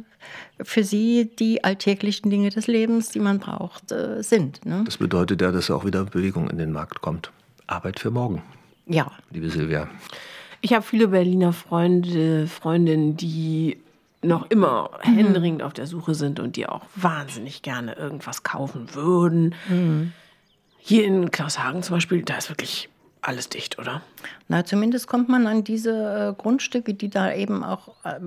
für 0.63 0.85
sie 0.85 1.31
die 1.39 1.65
alltäglichen 1.65 2.31
Dinge 2.31 2.51
des 2.51 2.67
Lebens, 2.67 3.11
die 3.11 3.21
man 3.21 3.39
braucht, 3.39 3.93
äh, 3.93 4.23
sind. 4.23 4.65
Ne? 4.65 4.83
Das 4.85 4.97
bedeutet 4.99 5.43
ja, 5.43 5.53
dass 5.53 5.71
auch 5.71 5.85
wieder 5.85 6.05
Bewegung 6.05 6.51
in 6.51 6.59
den 6.59 6.73
Markt 6.73 7.01
kommt. 7.01 7.31
Arbeit 7.67 8.01
für 8.01 8.11
morgen. 8.11 8.43
Ja. 8.87 9.11
Liebe 9.31 9.51
Silvia. 9.51 9.89
Ich 10.61 10.73
habe 10.73 10.83
viele 10.83 11.09
Berliner 11.09 11.53
Freunde, 11.53 12.47
Freundinnen, 12.47 13.17
die 13.17 13.79
noch 14.27 14.51
immer 14.51 14.91
mhm. 15.05 15.15
händeringend 15.15 15.63
auf 15.63 15.73
der 15.73 15.87
Suche 15.87 16.15
sind 16.15 16.41
und 16.41 16.57
die 16.57 16.69
auch 16.69 16.83
wahnsinnig 16.95 17.63
gerne 17.63 17.95
irgendwas 17.95 18.43
kaufen 18.43 18.95
würden. 18.95 19.55
Mhm. 19.69 20.13
Hier 20.79 21.05
in 21.05 21.31
Klaushagen 21.31 21.83
zum 21.83 21.97
Beispiel, 21.97 22.23
da 22.23 22.37
ist 22.37 22.49
wirklich 22.49 22.89
alles 23.23 23.49
dicht, 23.49 23.79
oder? 23.79 24.03
Na, 24.49 24.65
zumindest 24.65 25.09
kommt 25.09 25.29
man 25.29 25.47
an 25.47 25.65
diese 25.65 26.35
äh, 26.37 26.41
Grundstücke, 26.41 26.95
die 26.95 27.11
da 27.11 27.33
eben 27.33 27.65
auch 27.65 27.89
äh, 28.05 28.21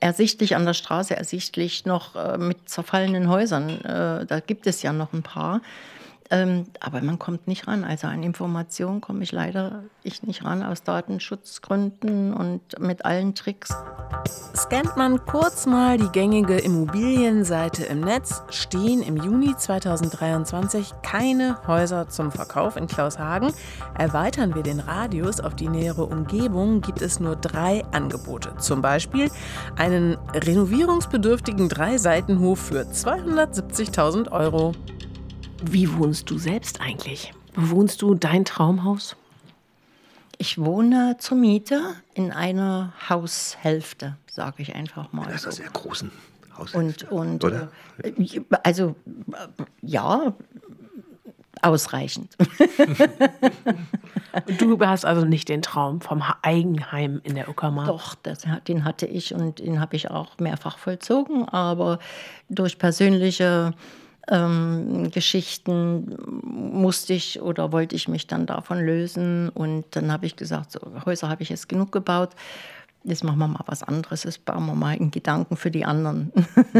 ersichtlich 0.00 0.54
an 0.54 0.64
der 0.64 0.74
Straße, 0.74 1.16
ersichtlich 1.16 1.84
noch 1.84 2.14
äh, 2.14 2.38
mit 2.38 2.68
zerfallenen 2.68 3.28
Häusern, 3.28 3.80
äh, 3.84 4.26
da 4.26 4.40
gibt 4.40 4.66
es 4.66 4.82
ja 4.82 4.92
noch 4.92 5.12
ein 5.12 5.22
paar. 5.22 5.62
Ähm, 6.30 6.66
aber 6.80 7.02
man 7.02 7.18
kommt 7.18 7.46
nicht 7.46 7.68
ran. 7.68 7.84
Also 7.84 8.06
an 8.06 8.22
Informationen 8.22 9.00
komme 9.00 9.22
ich 9.22 9.32
leider 9.32 9.84
ich 10.02 10.22
nicht 10.22 10.44
ran 10.44 10.62
aus 10.62 10.82
Datenschutzgründen 10.82 12.32
und 12.32 12.60
mit 12.80 13.04
allen 13.04 13.34
Tricks. 13.34 13.74
Scannt 14.56 14.96
man 14.96 15.24
kurz 15.24 15.66
mal 15.66 15.98
die 15.98 16.08
gängige 16.08 16.56
Immobilienseite 16.58 17.84
im 17.84 18.00
Netz, 18.00 18.42
stehen 18.50 19.02
im 19.02 19.16
Juni 19.16 19.54
2023 19.56 20.92
keine 21.02 21.58
Häuser 21.66 22.08
zum 22.08 22.32
Verkauf 22.32 22.76
in 22.76 22.86
Klaushagen. 22.86 23.52
Erweitern 23.94 24.54
wir 24.54 24.62
den 24.62 24.80
Radius 24.80 25.40
auf 25.40 25.54
die 25.54 25.68
nähere 25.68 26.06
Umgebung, 26.06 26.80
gibt 26.80 27.02
es 27.02 27.20
nur 27.20 27.36
drei 27.36 27.84
Angebote. 27.92 28.56
Zum 28.58 28.80
Beispiel 28.80 29.30
einen 29.76 30.16
renovierungsbedürftigen 30.34 31.68
Dreiseitenhof 31.68 32.58
für 32.58 32.82
270.000 32.82 34.32
Euro. 34.32 34.72
Wie 35.62 35.92
wohnst 35.94 36.30
du 36.30 36.38
selbst 36.38 36.80
eigentlich? 36.80 37.32
Bewohnst 37.54 38.02
du 38.02 38.14
dein 38.14 38.44
Traumhaus? 38.44 39.16
Ich 40.38 40.58
wohne 40.58 41.16
zur 41.18 41.38
Miete 41.38 41.80
in 42.14 42.30
einer 42.30 42.92
Haushälfte, 43.08 44.16
sage 44.30 44.62
ich 44.62 44.74
einfach 44.74 45.12
mal. 45.12 45.24
Das 45.26 45.36
ist 45.36 45.42
so. 45.44 45.50
sehr 45.62 45.70
großen 45.70 46.10
Haushälfte. 46.56 47.06
Und, 47.06 47.42
und 47.42 47.44
Oder? 47.44 47.70
Äh, 48.02 48.40
also 48.62 48.96
ja, 49.80 50.34
ausreichend. 51.62 52.36
und 54.46 54.60
du 54.60 54.78
hast 54.80 55.06
also 55.06 55.24
nicht 55.24 55.48
den 55.48 55.62
Traum 55.62 56.02
vom 56.02 56.22
Eigenheim 56.42 57.20
in 57.24 57.34
der 57.34 57.48
Uckermark? 57.48 57.86
Doch, 57.86 58.14
das, 58.16 58.46
den 58.68 58.84
hatte 58.84 59.06
ich 59.06 59.32
und 59.34 59.60
den 59.60 59.80
habe 59.80 59.96
ich 59.96 60.10
auch 60.10 60.38
mehrfach 60.38 60.76
vollzogen, 60.76 61.48
aber 61.48 61.98
durch 62.50 62.78
persönliche 62.78 63.72
ähm, 64.28 65.10
Geschichten 65.10 66.16
musste 66.42 67.12
ich 67.12 67.40
oder 67.40 67.72
wollte 67.72 67.94
ich 67.94 68.08
mich 68.08 68.26
dann 68.26 68.46
davon 68.46 68.84
lösen. 68.84 69.48
Und 69.50 69.84
dann 69.90 70.10
habe 70.12 70.26
ich 70.26 70.36
gesagt, 70.36 70.72
so, 70.72 70.80
Häuser 71.04 71.28
habe 71.28 71.42
ich 71.42 71.48
jetzt 71.48 71.68
genug 71.68 71.92
gebaut. 71.92 72.30
Jetzt 73.04 73.22
machen 73.22 73.38
wir 73.38 73.46
mal 73.46 73.62
was 73.66 73.82
anderes. 73.82 74.24
Jetzt 74.24 74.44
bauen 74.44 74.66
wir 74.66 74.74
mal 74.74 74.96
einen 74.96 75.12
Gedanken 75.12 75.56
für 75.56 75.70
die 75.70 75.84
anderen. 75.84 76.32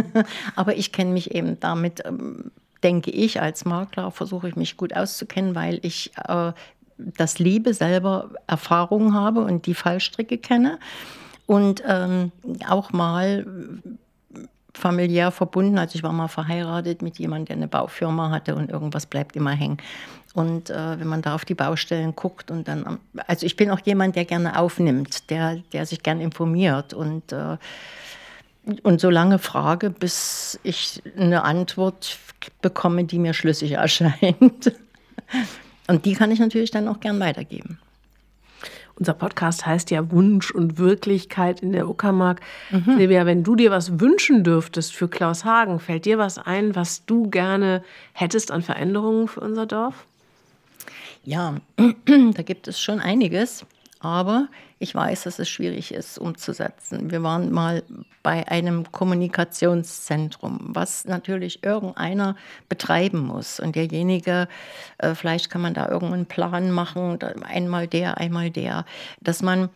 Aber 0.57 0.77
ich 0.77 0.91
kenne 0.91 1.13
mich 1.13 1.35
eben 1.35 1.61
damit, 1.61 2.05
ähm, 2.05 2.51
denke 2.83 3.11
ich, 3.13 3.41
als 3.41 3.65
Makler 3.65 4.11
versuche 4.11 4.49
ich 4.49 4.57
mich 4.57 4.77
gut 4.77 4.95
auszukennen, 4.95 5.55
weil 5.55 5.79
ich 5.83 6.11
äh, 6.27 6.53
das 6.99 7.39
Liebe 7.39 7.75
selber 7.75 8.31
Erfahrungen 8.47 9.15
habe 9.15 9.43
und 9.43 9.67
die 9.67 9.75
Fallstricke 9.75 10.39
kenne. 10.39 10.79
Und 11.47 11.85
ähm, 11.87 12.33
auch 12.69 12.93
mal 12.93 13.47
familiär 14.79 15.31
verbunden. 15.31 15.79
Also 15.79 15.97
ich 15.97 16.03
war 16.03 16.13
mal 16.13 16.29
verheiratet 16.29 17.03
mit 17.03 17.19
jemandem, 17.19 17.47
der 17.47 17.57
eine 17.57 17.69
Baufirma 17.69 18.31
hatte 18.31 18.55
und 18.55 18.71
irgendwas 18.71 19.07
bleibt 19.07 19.37
immer 19.37 19.53
hängen. 19.53 19.79
Und 20.35 20.71
äh, 20.71 21.01
wenn 21.01 21.07
man 21.09 21.23
da 21.23 21.35
auf 21.35 21.45
die 21.45 21.55
Baustellen 21.55 22.15
guckt 22.15 22.51
und 22.51 22.69
dann, 22.69 22.99
also 23.27 23.47
ich 23.47 23.57
bin 23.57 23.71
auch 23.71 23.81
jemand, 23.81 24.17
der 24.17 24.27
gerne 24.27 24.59
aufnimmt, 24.59 25.31
der, 25.31 25.57
der 25.73 25.87
sich 25.87 26.03
gern 26.03 26.21
informiert 26.21 26.93
und 26.93 27.33
äh, 27.33 27.57
und 28.83 29.01
so 29.01 29.11
lange 29.11 29.39
frage, 29.39 29.91
bis 29.91 30.59
ich 30.65 31.03
eine 31.17 31.45
Antwort 31.45 32.19
bekomme, 32.63 33.05
die 33.05 33.19
mir 33.19 33.33
schlüssig 33.33 33.73
erscheint. 33.73 34.73
Und 35.87 36.05
die 36.05 36.15
kann 36.15 36.31
ich 36.31 36.41
natürlich 36.41 36.71
dann 36.71 36.89
auch 36.89 37.01
gern 37.01 37.21
weitergeben. 37.21 37.79
Unser 38.99 39.13
Podcast 39.13 39.67
heißt 39.67 39.91
ja 39.91 40.11
Wunsch 40.11 40.51
und 40.51 40.79
Wirklichkeit 40.79 41.61
in 41.61 41.73
der 41.73 41.89
Uckermark. 41.89 42.41
Mhm. 42.71 42.97
Silvia, 42.97 43.27
wenn 43.27 43.45
du 43.45 43.55
dir 43.55 43.71
was 43.71 44.01
wünschen 44.01 44.43
dürftest 44.43 44.95
für 44.95 45.09
Klaus 45.09 45.45
Hagen, 45.45 45.81
fällt 45.81 46.07
dir 46.07 46.17
was 46.19 46.39
ein, 46.39 46.75
was 46.75 47.05
du 47.05 47.29
gerne 47.29 47.85
hättest 48.15 48.51
an 48.51 48.63
Veränderungen 48.63 49.29
für 49.29 49.41
unser 49.41 49.67
Dorf? 49.67 50.07
Ja, 51.25 51.57
da 51.77 52.43
gibt 52.43 52.69
es 52.69 52.81
schon 52.81 53.01
einiges. 53.01 53.67
Aber 54.01 54.49
ich 54.79 54.95
weiß, 54.95 55.25
dass 55.25 55.39
es 55.39 55.49
schwierig 55.49 55.93
ist 55.93 56.19
umzusetzen. 56.19 57.11
Wir 57.11 57.23
waren 57.23 57.51
mal 57.51 57.83
bei 58.23 58.47
einem 58.47 58.91
Kommunikationszentrum, 58.93 60.59
was 60.69 61.07
natürlich 61.07 61.65
irgendeiner 61.65 62.37
betreiben 62.69 63.21
muss. 63.21 63.59
Und 63.59 63.75
derjenige, 63.75 64.49
äh, 64.99 65.15
vielleicht 65.15 65.49
kann 65.49 65.63
man 65.63 65.73
da 65.73 65.89
irgendeinen 65.89 66.27
Plan 66.27 66.71
machen, 66.71 67.19
einmal 67.43 67.87
der, 67.87 68.19
einmal 68.19 68.51
der, 68.51 68.85
dass 69.21 69.43
man 69.43 69.71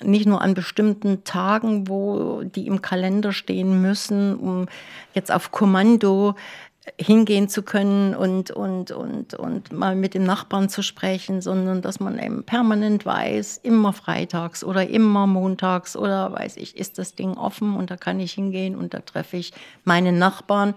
nicht 0.00 0.26
nur 0.26 0.42
an 0.42 0.54
bestimmten 0.54 1.24
Tagen, 1.24 1.88
wo 1.88 2.42
die 2.42 2.66
im 2.66 2.82
Kalender 2.82 3.32
stehen 3.32 3.80
müssen, 3.80 4.36
um 4.36 4.66
jetzt 5.14 5.30
auf 5.30 5.52
Kommando 5.52 6.34
hingehen 7.00 7.48
zu 7.48 7.62
können 7.62 8.14
und, 8.14 8.50
und, 8.50 8.90
und, 8.90 9.34
und 9.34 9.72
mal 9.72 9.94
mit 9.94 10.14
dem 10.14 10.24
Nachbarn 10.24 10.68
zu 10.68 10.82
sprechen, 10.82 11.40
sondern 11.40 11.80
dass 11.80 12.00
man 12.00 12.18
eben 12.18 12.42
permanent 12.42 13.06
weiß, 13.06 13.60
immer 13.62 13.92
freitags 13.92 14.64
oder 14.64 14.88
immer 14.88 15.28
montags 15.28 15.96
oder 15.96 16.32
weiß 16.32 16.56
ich, 16.56 16.76
ist 16.76 16.98
das 16.98 17.14
Ding 17.14 17.34
offen 17.34 17.76
und 17.76 17.90
da 17.92 17.96
kann 17.96 18.18
ich 18.18 18.32
hingehen 18.32 18.74
und 18.74 18.94
da 18.94 18.98
treffe 18.98 19.36
ich 19.36 19.52
meinen 19.84 20.18
Nachbarn, 20.18 20.74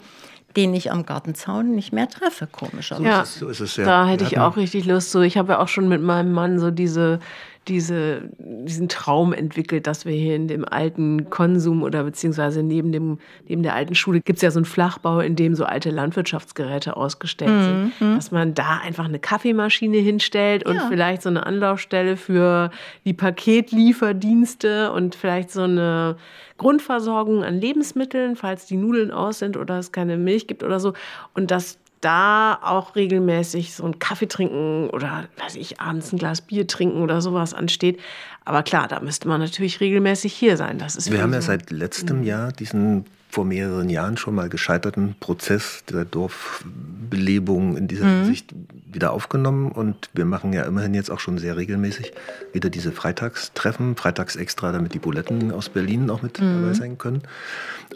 den 0.55 0.73
ich 0.75 0.91
am 0.91 1.05
Gartenzaun 1.05 1.75
nicht 1.75 1.91
mehr 1.91 2.07
treffe, 2.07 2.47
komischerweise. 2.47 3.09
Ja, 3.09 3.25
so 3.25 3.49
ist 3.49 3.59
es, 3.59 3.75
ja. 3.75 3.85
da 3.85 4.07
hätte 4.07 4.23
ich 4.25 4.37
auch 4.37 4.57
richtig 4.57 4.85
Lust. 4.85 5.11
So, 5.11 5.21
ich 5.21 5.37
habe 5.37 5.53
ja 5.53 5.59
auch 5.59 5.67
schon 5.67 5.89
mit 5.89 6.01
meinem 6.01 6.31
Mann 6.31 6.59
so 6.59 6.71
diese 6.71 7.19
diese, 7.67 8.29
diesen 8.37 8.89
Traum 8.89 9.33
entwickelt, 9.33 9.87
dass 9.87 10.05
wir 10.05 10.13
hier 10.13 10.35
in 10.35 10.47
dem 10.47 10.65
alten 10.65 11.29
Konsum 11.29 11.83
oder 11.83 12.03
beziehungsweise 12.03 12.63
neben, 12.63 12.91
dem, 12.91 13.19
neben 13.47 13.63
der 13.63 13.73
alten 13.73 13.95
Schule 13.95 14.21
gibt 14.21 14.37
es 14.37 14.43
ja 14.43 14.51
so 14.51 14.59
einen 14.59 14.65
Flachbau, 14.65 15.19
in 15.19 15.35
dem 15.35 15.55
so 15.55 15.65
alte 15.65 15.89
Landwirtschaftsgeräte 15.89 16.95
ausgestellt 16.95 17.51
mhm. 17.51 17.91
sind. 17.99 18.17
Dass 18.17 18.31
man 18.31 18.53
da 18.53 18.79
einfach 18.83 19.05
eine 19.05 19.19
Kaffeemaschine 19.19 19.97
hinstellt 19.97 20.65
und 20.65 20.75
ja. 20.75 20.87
vielleicht 20.89 21.21
so 21.21 21.29
eine 21.29 21.45
Anlaufstelle 21.45 22.17
für 22.17 22.71
die 23.03 23.13
Paketlieferdienste 23.13 24.91
und 24.91 25.15
vielleicht 25.15 25.51
so 25.51 25.63
eine 25.63 26.17
Grundversorgung 26.57 27.43
an 27.43 27.59
Lebensmitteln, 27.59 28.35
falls 28.35 28.65
die 28.65 28.77
Nudeln 28.77 29.11
aus 29.11 29.39
sind 29.39 29.57
oder 29.57 29.79
es 29.79 29.91
keine 29.91 30.17
Milch 30.17 30.47
gibt 30.47 30.63
oder 30.63 30.79
so. 30.79 30.93
Und 31.33 31.51
dass 31.51 31.79
da 32.01 32.59
auch 32.61 32.95
regelmäßig 32.95 33.73
so 33.73 33.83
einen 33.83 33.99
Kaffee 33.99 34.27
trinken 34.27 34.89
oder, 34.91 35.25
weiß 35.37 35.55
ich, 35.55 35.79
abends 35.79 36.11
ein 36.13 36.19
Glas 36.19 36.41
Bier 36.41 36.67
trinken 36.67 37.01
oder 37.01 37.21
sowas 37.21 37.53
ansteht. 37.53 37.99
Aber 38.43 38.63
klar, 38.63 38.87
da 38.87 38.99
müsste 38.99 39.27
man 39.27 39.41
natürlich 39.41 39.79
regelmäßig 39.79 40.33
hier 40.33 40.57
sein. 40.57 40.77
Das 40.77 40.95
ist 40.95 41.11
Wir 41.11 41.21
haben 41.21 41.33
ja 41.33 41.41
seit 41.41 41.71
letztem 41.71 42.23
Jahr 42.23 42.51
diesen 42.51 43.05
vor 43.35 43.43
mehreren 43.43 43.89
Jahren 43.89 44.15
schon 44.15 44.33
mal 44.33 44.47
gescheiterten 44.47 45.15
Prozess 45.19 45.83
der 45.89 46.05
Dorfbelebung 46.05 47.75
in 47.75 47.89
dieser 47.89 48.05
mhm. 48.05 48.23
Hinsicht 48.23 48.55
wieder 48.87 49.11
aufgenommen. 49.11 49.73
Und 49.73 50.09
wir 50.13 50.23
machen 50.23 50.53
ja 50.53 50.63
immerhin 50.63 50.93
jetzt 50.93 51.11
auch 51.11 51.19
schon 51.19 51.37
sehr 51.37 51.57
regelmäßig 51.57 52.13
wieder 52.53 52.69
diese 52.69 52.93
Freitagstreffen, 52.93 53.97
freitags 53.97 54.37
extra, 54.37 54.71
damit 54.71 54.93
die 54.93 54.99
Buletten 54.99 55.51
aus 55.51 55.67
Berlin 55.67 56.09
auch 56.09 56.21
mit 56.21 56.39
mhm. 56.39 56.61
dabei 56.61 56.73
sein 56.75 56.97
können. 56.97 57.23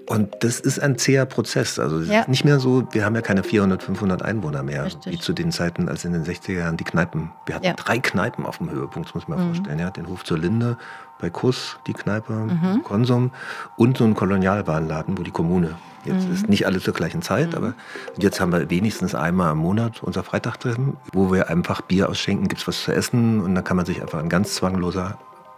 Und 0.08 0.36
das 0.42 0.60
ist 0.60 0.82
ein 0.82 0.98
zäher 0.98 1.26
Prozess. 1.26 1.80
Also 1.80 2.00
es 2.00 2.10
ja. 2.10 2.20
ist 2.20 2.28
nicht 2.28 2.44
mehr 2.44 2.60
so, 2.60 2.90
wir 2.92 3.06
haben 3.06 3.16
ja 3.16 3.22
keine 3.22 3.44
400, 3.44 3.82
500 3.82 4.22
Einwohner 4.22 4.62
mehr, 4.62 4.88
Richtig. 4.88 5.14
wie 5.14 5.20
zu 5.20 5.32
den 5.32 5.54
Zeiten, 5.54 5.88
als 5.88 6.04
in 6.04 6.12
den 6.12 6.26
60er 6.26 6.52
Jahren 6.52 6.76
die 6.76 6.84
Kneipen. 6.84 7.32
Wir 7.46 7.56
hatten 7.56 7.66
ja. 7.66 7.74
drei 7.76 8.00
Kneipen 8.00 8.46
auf 8.46 8.58
dem 8.58 8.70
Höhepunkt, 8.70 9.16
muss 9.16 9.30
man 9.30 9.40
mhm. 9.40 9.54
vorstellen. 9.54 9.80
Ja, 9.80 9.90
den 9.90 10.10
Hof 10.10 10.26
zur 10.26 10.38
Linde, 10.38 10.78
bei 11.20 11.30
Kuss, 11.30 11.78
die 11.88 11.94
Kneipe, 11.94 12.34
mhm. 12.34 12.84
Konsum 12.84 13.32
und 13.78 13.98
so 13.98 14.06
ein 14.06 14.16
Kolonialwarenladen, 14.16 15.18
wo 15.18 15.24
die 15.24 15.32
Kommune 15.32 15.76
jetzt 16.06 16.28
mhm. 16.28 16.34
ist. 16.34 16.50
Nicht 16.50 16.66
alle 16.66 16.80
zur 16.80 16.94
gleichen 16.94 17.22
Zeit, 17.22 17.52
mhm. 17.52 17.58
aber 17.58 17.74
jetzt 18.18 18.40
haben 18.40 18.52
wir 18.52 18.70
wenigstens 18.70 19.16
einmal 19.16 19.52
im 19.52 19.60
Monat 19.60 20.02
unser 20.02 20.24
Freitagtreffen, 20.24 20.98
wo 21.14 21.32
wir 21.32 21.50
einfach 21.50 21.82
Bier 21.82 22.10
ausschenken, 22.10 22.48
gibt 22.48 22.62
es 22.62 22.68
was 22.68 22.84
zu 22.84 22.94
essen 22.94 23.42
und 23.42 23.56
dann 23.56 23.64
kann 23.64 23.78
man 23.78 23.86
sich 23.86 24.02
einfach 24.02 24.20
in 24.20 24.30
ganz 24.30 24.56
zwangloser 24.56 25.18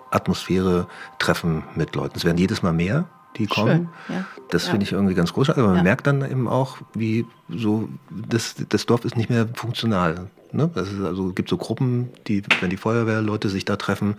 Atmosphäre 0.09 0.87
treffen 1.19 1.63
mit 1.75 1.95
Leuten. 1.95 2.17
Es 2.17 2.25
werden 2.25 2.37
jedes 2.37 2.63
Mal 2.63 2.73
mehr 2.73 3.05
die 3.37 3.47
kommen. 3.47 3.89
Schön, 4.07 4.15
ja. 4.15 4.25
Das 4.49 4.65
ja. 4.65 4.71
finde 4.71 4.85
ich 4.85 4.91
irgendwie 4.91 5.13
ganz 5.13 5.33
großartig. 5.33 5.61
Aber 5.61 5.69
man 5.69 5.77
ja. 5.77 5.83
merkt 5.83 6.07
dann 6.07 6.21
eben 6.29 6.47
auch, 6.47 6.77
wie 6.93 7.25
so, 7.49 7.87
das, 8.09 8.55
das 8.69 8.85
Dorf 8.85 9.05
ist 9.05 9.15
nicht 9.15 9.29
mehr 9.29 9.47
funktional. 9.53 10.27
Ne? 10.53 10.69
Also 10.75 11.33
gibt 11.33 11.49
so 11.49 11.57
Gruppen, 11.57 12.09
die, 12.27 12.43
wenn 12.59 12.69
die 12.69 12.77
Feuerwehrleute 12.77 13.49
sich 13.49 13.65
da 13.65 13.75
treffen, 13.75 14.15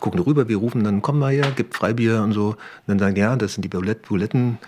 gucken 0.00 0.20
rüber, 0.20 0.48
wir 0.48 0.56
rufen 0.56 0.84
dann, 0.84 1.02
komm 1.02 1.18
mal 1.18 1.32
her, 1.32 1.52
gibt 1.54 1.74
Freibier 1.74 2.22
und 2.22 2.32
so. 2.32 2.48
Und 2.48 2.56
dann 2.86 2.98
sagen, 2.98 3.16
ja, 3.16 3.36
das 3.36 3.54
sind 3.54 3.62
die 3.62 3.68
Buletten, 3.68 4.58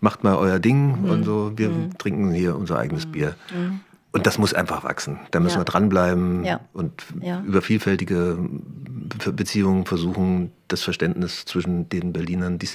macht 0.00 0.24
mal 0.24 0.36
euer 0.36 0.58
Ding 0.58 1.02
mhm. 1.02 1.10
und 1.10 1.24
so, 1.24 1.52
wir 1.56 1.70
mhm. 1.70 1.98
trinken 1.98 2.32
hier 2.32 2.56
unser 2.56 2.78
eigenes 2.78 3.06
mhm. 3.06 3.12
Bier. 3.12 3.36
Mhm. 3.54 3.80
Und 4.14 4.26
das 4.26 4.36
muss 4.36 4.52
einfach 4.52 4.84
wachsen. 4.84 5.18
Da 5.30 5.40
müssen 5.40 5.54
ja. 5.54 5.60
wir 5.60 5.64
dranbleiben 5.64 6.44
ja. 6.44 6.60
und 6.74 7.02
ja. 7.22 7.42
über 7.46 7.62
vielfältige 7.62 8.36
Beziehungen 9.32 9.86
versuchen, 9.86 10.52
das 10.68 10.82
Verständnis 10.82 11.46
zwischen 11.46 11.88
den 11.88 12.12
Berlinern, 12.12 12.58
die, 12.58 12.68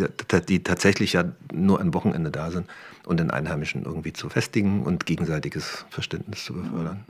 die, 0.50 0.64
tatsächlich 0.64 1.14
ja 1.14 1.26
nur 1.54 1.80
ein 1.80 1.94
Wochenende 1.94 2.32
da 2.32 2.50
sind, 2.50 2.66
und 3.06 3.20
den 3.20 3.32
Einheimischen 3.32 3.84
irgendwie 3.84 4.14
zu 4.14 4.30
festigen 4.30 4.84
und 4.84 5.06
gegenseitiges 5.06 5.86
Verständnis 5.90 6.44
zu 6.44 6.54
befördern. 6.54 7.06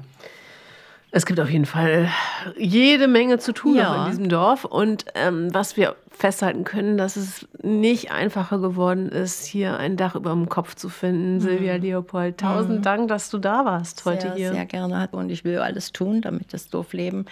Es 1.12 1.26
gibt 1.26 1.40
auf 1.40 1.50
jeden 1.50 1.66
Fall 1.66 2.10
jede 2.58 3.08
Menge 3.08 3.40
zu 3.40 3.54
tun 3.54 3.76
ja. 3.76 4.06
in 4.06 4.12
diesem 4.12 4.30
Dorf. 4.30 4.66
Und 4.66 5.06
ähm, 5.16 5.54
was 5.54 5.78
wir 5.78 5.96
festhalten 6.10 6.64
können, 6.64 6.98
dass 6.98 7.16
es 7.16 7.48
nicht 7.62 8.12
einfacher 8.12 8.60
geworden 8.60 9.10
ist, 9.10 9.46
hier 9.46 9.78
ein 9.78 9.98
Dach 9.98 10.16
über 10.16 10.32
dem 10.32 10.50
Kopf 10.50 10.76
zu 10.76 10.90
finden. 10.90 11.36
Mhm. 11.36 11.42
Silvia 11.42 11.76
Leopold, 11.76 12.38
tausend 12.38 12.80
mhm. 12.80 12.84
Dank, 12.84 13.08
dass 13.08 13.30
du 13.30 13.38
da 13.38 13.64
warst 13.66 14.04
heute 14.06 14.28
sehr, 14.28 14.36
hier. 14.36 14.54
Sehr 14.54 14.66
gerne. 14.66 15.08
Und 15.12 15.30
ich 15.30 15.46
will 15.46 15.60
alles 15.60 15.94
tun, 15.94 16.22
damit 16.22 16.54
das 16.54 16.70
Dorfleben 16.70 17.26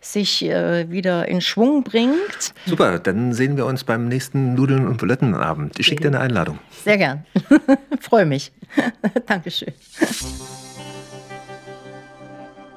sich 0.00 0.44
äh, 0.44 0.90
wieder 0.90 1.26
in 1.28 1.40
Schwung 1.40 1.84
bringt. 1.84 2.54
Super, 2.66 2.98
dann 2.98 3.32
sehen 3.32 3.56
wir 3.56 3.66
uns 3.66 3.84
beim 3.84 4.08
nächsten 4.08 4.54
Nudeln- 4.54 4.86
und 4.86 4.98
Bulettenabend. 4.98 5.78
Ich 5.78 5.86
schicke 5.86 6.02
dir 6.02 6.08
eine 6.08 6.20
Einladung. 6.20 6.58
Sehr 6.84 6.98
gern. 6.98 7.24
Freue 8.00 8.26
mich. 8.26 8.52
Dankeschön. 9.26 9.72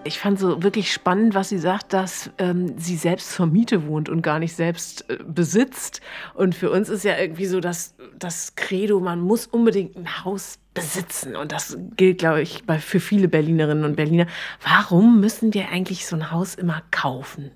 Ich 0.05 0.17
fand 0.17 0.39
so 0.39 0.63
wirklich 0.63 0.93
spannend, 0.93 1.35
was 1.35 1.49
sie 1.49 1.57
sagt, 1.57 1.93
dass 1.93 2.31
ähm, 2.37 2.77
sie 2.77 2.95
selbst 2.95 3.33
zur 3.33 3.47
Miete 3.47 3.85
wohnt 3.85 4.07
und 4.07 4.21
gar 4.21 4.39
nicht 4.39 4.55
selbst 4.55 5.09
äh, 5.09 5.17
besitzt. 5.27 5.99
Und 6.33 6.55
für 6.55 6.71
uns 6.71 6.87
ist 6.89 7.03
ja 7.03 7.17
irgendwie 7.17 7.45
so 7.45 7.59
das, 7.59 7.95
das 8.17 8.55
Credo, 8.55 8.99
man 9.01 9.19
muss 9.19 9.45
unbedingt 9.45 9.97
ein 9.97 10.23
Haus 10.23 10.57
besitzen. 10.73 11.35
Und 11.35 11.51
das 11.51 11.77
gilt, 11.97 12.19
glaube 12.19 12.41
ich, 12.41 12.63
für 12.79 12.99
viele 12.99 13.27
Berlinerinnen 13.27 13.83
und 13.83 13.97
Berliner. 13.97 14.27
Warum 14.63 15.19
müssen 15.19 15.53
wir 15.53 15.69
eigentlich 15.69 16.05
so 16.05 16.15
ein 16.15 16.31
Haus 16.31 16.55
immer 16.55 16.81
kaufen? 16.91 17.51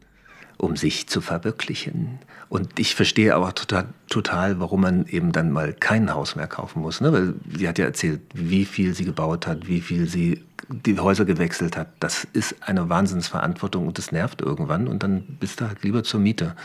um 0.59 0.77
sich 0.77 1.07
zu 1.07 1.19
verwirklichen. 1.19 2.19
Und 2.47 2.79
ich 2.79 2.95
verstehe 2.95 3.35
aber 3.35 3.53
total, 3.53 3.87
total, 4.07 4.59
warum 4.59 4.81
man 4.81 5.05
eben 5.07 5.31
dann 5.31 5.51
mal 5.51 5.73
kein 5.73 6.13
Haus 6.13 6.35
mehr 6.35 6.47
kaufen 6.47 6.81
muss. 6.81 7.01
Ne? 7.01 7.11
Weil 7.11 7.33
sie 7.57 7.67
hat 7.67 7.77
ja 7.77 7.85
erzählt, 7.85 8.21
wie 8.33 8.63
viel 8.63 8.93
sie 8.93 9.03
gebaut 9.03 9.45
hat, 9.45 9.67
wie 9.67 9.81
viel 9.81 10.07
sie 10.07 10.41
die 10.73 10.99
Häuser 10.99 11.25
gewechselt 11.25 11.77
hat. 11.77 11.87
Das 11.99 12.27
ist 12.33 12.55
eine 12.61 12.89
Wahnsinnsverantwortung 12.89 13.87
und 13.87 13.97
das 13.97 14.11
nervt 14.11 14.41
irgendwann. 14.41 14.87
Und 14.87 15.03
dann 15.03 15.23
bist 15.39 15.61
du 15.61 15.67
halt 15.67 15.83
lieber 15.83 16.03
zur 16.03 16.19
Miete. 16.19 16.55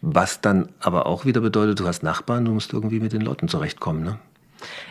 Was 0.00 0.40
dann 0.40 0.68
aber 0.80 1.06
auch 1.06 1.24
wieder 1.24 1.40
bedeutet, 1.40 1.80
du 1.80 1.86
hast 1.86 2.02
Nachbarn, 2.02 2.44
du 2.44 2.52
musst 2.52 2.72
irgendwie 2.72 3.00
mit 3.00 3.12
den 3.12 3.22
Leuten 3.22 3.48
zurechtkommen. 3.48 4.04
Ne? 4.04 4.18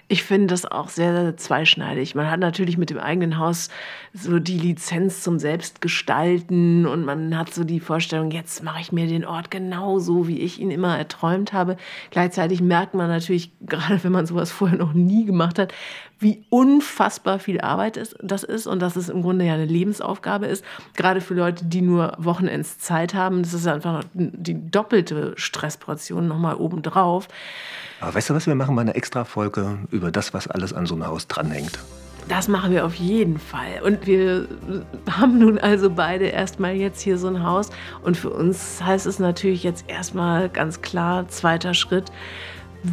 Ich 0.07 0.23
finde 0.23 0.47
das 0.47 0.65
auch 0.65 0.89
sehr, 0.89 1.13
sehr 1.13 1.37
zweischneidig. 1.37 2.13
Man 2.13 2.29
hat 2.29 2.39
natürlich 2.39 2.77
mit 2.77 2.91
dem 2.91 2.99
eigenen 2.99 3.39
Haus 3.39 3.69
so 4.13 4.39
die 4.39 4.57
Lizenz 4.57 5.23
zum 5.23 5.39
Selbstgestalten 5.39 6.85
und 6.85 7.05
man 7.05 7.35
hat 7.37 7.53
so 7.53 7.63
die 7.63 7.79
Vorstellung, 7.79 8.29
jetzt 8.29 8.63
mache 8.63 8.81
ich 8.81 8.91
mir 8.91 9.07
den 9.07 9.25
Ort 9.25 9.49
genau 9.49 9.99
so, 9.99 10.27
wie 10.27 10.39
ich 10.39 10.59
ihn 10.59 10.69
immer 10.69 10.97
erträumt 10.97 11.53
habe. 11.53 11.77
Gleichzeitig 12.11 12.61
merkt 12.61 12.93
man 12.93 13.07
natürlich, 13.07 13.51
gerade 13.61 14.03
wenn 14.03 14.11
man 14.11 14.25
sowas 14.25 14.51
vorher 14.51 14.77
noch 14.77 14.93
nie 14.93 15.25
gemacht 15.25 15.57
hat, 15.57 15.73
wie 16.19 16.45
unfassbar 16.49 17.39
viel 17.39 17.59
Arbeit 17.61 17.99
das 18.21 18.43
ist 18.43 18.67
und 18.67 18.79
dass 18.81 18.95
es 18.95 19.09
im 19.09 19.21
Grunde 19.21 19.45
ja 19.45 19.53
eine 19.53 19.65
Lebensaufgabe 19.65 20.45
ist. 20.45 20.63
Gerade 20.95 21.21
für 21.21 21.33
Leute, 21.33 21.65
die 21.65 21.81
nur 21.81 22.13
Wochenends 22.17 22.79
Zeit 22.79 23.13
haben, 23.13 23.43
das 23.43 23.53
ist 23.53 23.67
einfach 23.67 24.03
die 24.13 24.71
doppelte 24.71 25.33
Stressportion 25.35 26.27
nochmal 26.27 26.55
obendrauf. 26.55 27.27
Aber 27.99 28.15
weißt 28.15 28.29
du 28.29 28.33
was, 28.33 28.47
wir 28.47 28.55
machen 28.55 28.75
mal 28.75 28.81
eine 28.81 28.95
extra 28.95 29.25
Folge 29.25 29.79
über 29.91 30.11
das, 30.11 30.33
was 30.33 30.47
alles 30.47 30.73
an 30.73 30.85
so 30.85 30.95
einem 30.95 31.07
Haus 31.07 31.27
dranhängt. 31.27 31.79
Das 32.27 32.47
machen 32.47 32.71
wir 32.71 32.85
auf 32.85 32.95
jeden 32.95 33.37
Fall. 33.37 33.81
Und 33.83 34.07
wir 34.07 34.47
haben 35.11 35.37
nun 35.37 35.59
also 35.59 35.91
beide 35.91 36.25
erstmal 36.25 36.73
jetzt 36.73 37.01
hier 37.01 37.19
so 37.19 37.27
ein 37.27 37.43
Haus. 37.43 37.69
Und 38.01 38.17
für 38.17 38.31
uns 38.31 38.81
heißt 38.81 39.05
es 39.05 39.19
natürlich 39.19 39.63
jetzt 39.63 39.85
erstmal 39.87 40.49
ganz 40.49 40.81
klar, 40.81 41.27
zweiter 41.27 41.75
Schritt, 41.75 42.11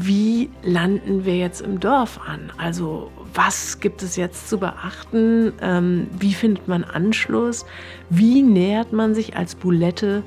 wie 0.00 0.48
landen 0.62 1.24
wir 1.24 1.36
jetzt 1.36 1.60
im 1.60 1.78
Dorf 1.78 2.18
an? 2.26 2.50
Also 2.56 3.10
was 3.34 3.80
gibt 3.80 4.02
es 4.02 4.16
jetzt 4.16 4.48
zu 4.48 4.58
beachten? 4.58 5.52
Ähm, 5.60 6.06
wie 6.18 6.32
findet 6.32 6.66
man 6.66 6.82
Anschluss? 6.82 7.66
Wie 8.08 8.42
nähert 8.42 8.92
man 8.92 9.14
sich 9.14 9.36
als 9.36 9.54
Bulette 9.54 10.22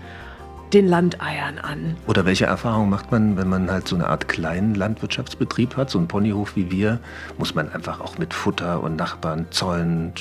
den 0.73 0.87
Landeiern 0.87 1.59
an. 1.59 1.95
Oder 2.07 2.25
welche 2.25 2.45
Erfahrungen 2.45 2.89
macht 2.89 3.11
man, 3.11 3.37
wenn 3.37 3.47
man 3.47 3.69
halt 3.69 3.87
so 3.87 3.95
eine 3.95 4.07
Art 4.07 4.27
kleinen 4.27 4.75
Landwirtschaftsbetrieb 4.75 5.77
hat, 5.77 5.89
so 5.89 5.97
einen 5.97 6.07
Ponyhof 6.07 6.55
wie 6.55 6.71
wir, 6.71 6.99
muss 7.37 7.55
man 7.55 7.69
einfach 7.71 8.01
auch 8.01 8.17
mit 8.17 8.33
Futter 8.33 8.81
und 8.83 8.95
Nachbarn, 8.95 9.45
Zäunen, 9.51 10.13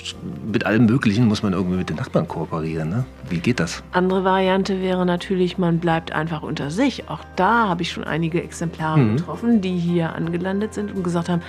mit 0.47 0.67
allem 0.67 0.87
Möglichen 0.87 1.27
muss 1.27 1.43
man 1.43 1.53
irgendwie 1.53 1.77
mit 1.77 1.89
den 1.89 1.97
Nachbarn 1.97 2.29
kooperieren. 2.29 2.91
Ne? 2.91 3.05
Wie 3.29 3.39
geht 3.39 3.59
das? 3.59 3.83
Andere 3.93 4.25
Variante 4.25 4.81
wäre 4.81 5.07
natürlich, 5.07 5.59
man 5.59 5.79
bleibt 5.79 6.13
einfach 6.13 6.43
unter 6.43 6.71
sich. 6.71 7.09
Auch 7.09 7.21
da 7.37 7.69
habe 7.69 7.83
ich 7.83 7.93
schon 7.93 8.05
einige 8.05 8.43
Exemplare 8.43 8.99
mhm. 8.99 9.17
getroffen, 9.17 9.61
die 9.61 9.77
hier 9.77 10.15
angelandet 10.15 10.75
sind 10.75 10.95
und 10.95 11.03
gesagt 11.03 11.29
haben, 11.29 11.43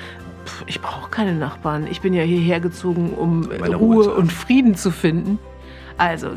ich 0.67 0.81
brauche 0.81 1.10
keine 1.10 1.34
Nachbarn. 1.34 1.88
Ich 1.88 2.01
bin 2.01 2.13
ja 2.13 2.23
hierher 2.23 2.60
gezogen, 2.60 3.12
um 3.12 3.45
Ruhe, 3.45 3.75
Ruhe 3.75 4.13
und 4.13 4.31
Frieden 4.31 4.75
zu 4.75 4.91
finden. 4.91 5.39
Also 5.97 6.29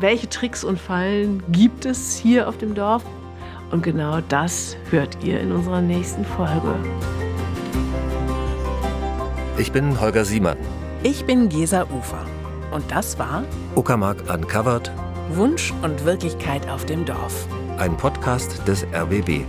welche 0.00 0.28
Tricks 0.28 0.64
und 0.64 0.78
Fallen 0.78 1.42
gibt 1.50 1.86
es 1.86 2.16
hier 2.16 2.48
auf 2.48 2.58
dem 2.58 2.74
Dorf? 2.74 3.04
Und 3.70 3.82
genau 3.82 4.20
das 4.28 4.76
hört 4.90 5.22
ihr 5.24 5.40
in 5.40 5.52
unserer 5.52 5.80
nächsten 5.80 6.24
Folge. 6.24 6.74
Ich 9.58 9.72
bin 9.72 10.00
Holger 10.00 10.24
Siemann. 10.24 10.58
Ich 11.02 11.24
bin 11.24 11.48
Gesa 11.48 11.84
Ufer. 11.84 12.24
Und 12.72 12.90
das 12.90 13.18
war 13.18 13.44
Uckermark 13.76 14.18
Uncovered. 14.32 14.90
Wunsch 15.30 15.72
und 15.82 16.04
Wirklichkeit 16.04 16.68
auf 16.68 16.84
dem 16.84 17.04
Dorf. 17.04 17.46
Ein 17.78 17.96
Podcast 17.96 18.66
des 18.66 18.84
RBB. 18.92 19.44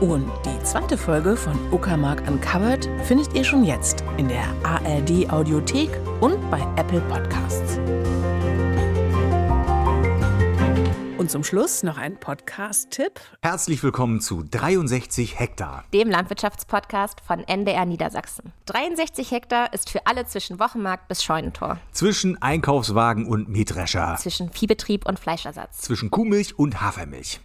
Und 0.00 0.30
die 0.46 0.64
zweite 0.64 0.96
Folge 0.96 1.36
von 1.36 1.54
Uckermark 1.70 2.22
Uncovered 2.26 2.88
findet 3.04 3.34
ihr 3.34 3.44
schon 3.44 3.64
jetzt 3.64 4.02
in 4.16 4.28
der 4.28 4.44
ARD 4.62 5.30
Audiothek 5.30 5.90
und 6.20 6.50
bei 6.50 6.60
Apple 6.76 7.00
Podcasts. 7.02 7.78
Und 11.30 11.44
zum 11.44 11.44
Schluss 11.44 11.84
noch 11.84 11.96
ein 11.96 12.18
Podcast-Tipp. 12.18 13.20
Herzlich 13.40 13.84
willkommen 13.84 14.20
zu 14.20 14.42
63 14.42 15.38
Hektar, 15.38 15.84
dem 15.94 16.10
Landwirtschaftspodcast 16.10 17.20
von 17.20 17.46
NDR 17.46 17.86
Niedersachsen. 17.86 18.52
63 18.66 19.30
Hektar 19.30 19.72
ist 19.72 19.90
für 19.90 20.08
alle 20.08 20.26
zwischen 20.26 20.58
Wochenmarkt 20.58 21.06
bis 21.06 21.22
Scheunentor. 21.22 21.78
Zwischen 21.92 22.42
Einkaufswagen 22.42 23.26
und 23.26 23.48
Mähdrescher. 23.48 24.16
Zwischen 24.18 24.50
Viehbetrieb 24.50 25.06
und 25.06 25.20
Fleischersatz. 25.20 25.82
Zwischen 25.82 26.10
Kuhmilch 26.10 26.58
und 26.58 26.80
Hafermilch. 26.80 27.40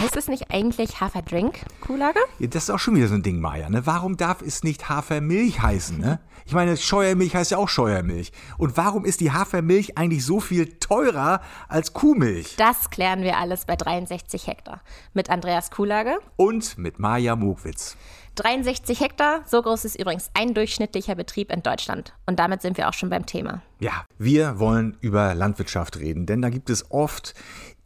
Heißt 0.00 0.16
es 0.16 0.28
nicht 0.28 0.50
eigentlich 0.50 1.00
Haferdrink, 1.00 1.60
Kuhlager? 1.80 2.20
Ja, 2.38 2.48
das 2.48 2.64
ist 2.64 2.70
auch 2.70 2.78
schon 2.78 2.94
wieder 2.94 3.08
so 3.08 3.14
ein 3.14 3.22
Ding, 3.22 3.40
Maja. 3.40 3.70
Ne? 3.70 3.86
Warum 3.86 4.18
darf 4.18 4.42
es 4.42 4.64
nicht 4.64 4.90
Hafermilch 4.90 5.62
heißen? 5.62 5.98
Ne? 5.98 6.20
Ich 6.46 6.52
meine, 6.52 6.76
Scheuermilch 6.76 7.34
heißt 7.34 7.52
ja 7.52 7.58
auch 7.58 7.68
Scheuermilch. 7.68 8.30
Und 8.58 8.76
warum 8.76 9.04
ist 9.04 9.20
die 9.20 9.32
Hafermilch 9.32 9.96
eigentlich 9.96 10.24
so 10.26 10.40
viel 10.40 10.78
teurer 10.78 11.40
als 11.68 11.94
Kuhmilch? 11.94 12.56
Das 12.56 12.90
klären 12.90 13.22
wir 13.22 13.38
alles 13.38 13.64
bei 13.64 13.76
63 13.76 14.46
Hektar. 14.46 14.82
Mit 15.14 15.30
Andreas 15.30 15.70
Kuhlager. 15.70 16.18
Und 16.36 16.76
mit 16.76 16.98
Maja 16.98 17.34
Mogwitz. 17.34 17.96
63 18.36 19.00
Hektar, 19.00 19.42
so 19.46 19.62
groß 19.62 19.84
ist 19.84 19.94
übrigens 19.94 20.30
ein 20.34 20.54
durchschnittlicher 20.54 21.14
Betrieb 21.14 21.52
in 21.52 21.62
Deutschland. 21.62 22.14
Und 22.26 22.38
damit 22.40 22.62
sind 22.62 22.76
wir 22.76 22.88
auch 22.88 22.92
schon 22.92 23.08
beim 23.08 23.26
Thema. 23.26 23.62
Ja, 23.78 24.04
wir 24.18 24.58
wollen 24.58 24.96
über 25.00 25.34
Landwirtschaft 25.34 25.98
reden, 25.98 26.26
denn 26.26 26.42
da 26.42 26.50
gibt 26.50 26.68
es 26.68 26.90
oft 26.90 27.34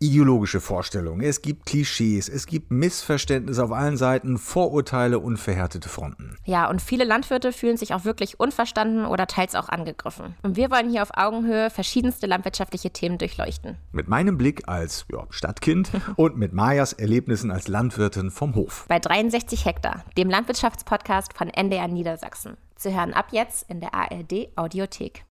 ideologische 0.01 0.61
Vorstellungen, 0.61 1.23
es 1.23 1.43
gibt 1.43 1.67
Klischees, 1.67 2.29
es 2.29 2.47
gibt 2.47 2.71
Missverständnisse 2.71 3.63
auf 3.65 3.73
allen 3.73 3.97
Seiten, 3.97 4.39
Vorurteile 4.39 5.19
und 5.19 5.37
verhärtete 5.39 5.89
Fronten. 5.89 6.37
Ja, 6.45 6.69
und 6.71 6.81
viele 6.81 7.05
Landwirte 7.05 7.53
fühlen 7.53 7.77
sich 7.77 7.95
auch 7.95 8.05
wirklich 8.05 8.39
unverstanden 8.39 9.05
oder 9.05 9.27
teils 9.27 9.55
auch 9.55 9.69
angegriffen. 9.69 10.37
Und 10.43 10.57
wir 10.57 10.71
wollen 10.71 10.91
hier 10.91 11.03
auf 11.03 11.11
Augenhöhe 11.15 11.71
verschiedenste 11.71 12.27
landwirtschaftliche 12.27 12.91
Themen 12.91 13.19
durchleuchten. 13.19 13.77
Mit 13.93 14.09
meinem 14.09 14.39
Blick 14.39 14.69
als 14.69 15.07
ja, 15.11 15.25
Stadtkind 15.31 15.91
und 16.17 16.37
mit 16.37 16.53
Majas 16.53 16.93
Erlebnissen 16.93 17.51
als 17.51 17.69
Landwirtin 17.69 18.31
vom 18.31 18.55
Hof. 18.55 18.87
Bei 18.89 18.99
63 18.99 19.65
Hektar, 19.65 20.05
dem 20.17 20.31
Landwirtschaftspodcast 20.31 21.37
von 21.37 21.49
NDR 21.49 21.89
Niedersachsen. 21.89 22.57
Zu 22.77 22.95
hören 22.95 23.13
ab 23.13 23.29
jetzt 23.33 23.69
in 23.69 23.81
der 23.81 23.93
ARD 23.93 24.51
Audiothek. 24.55 25.25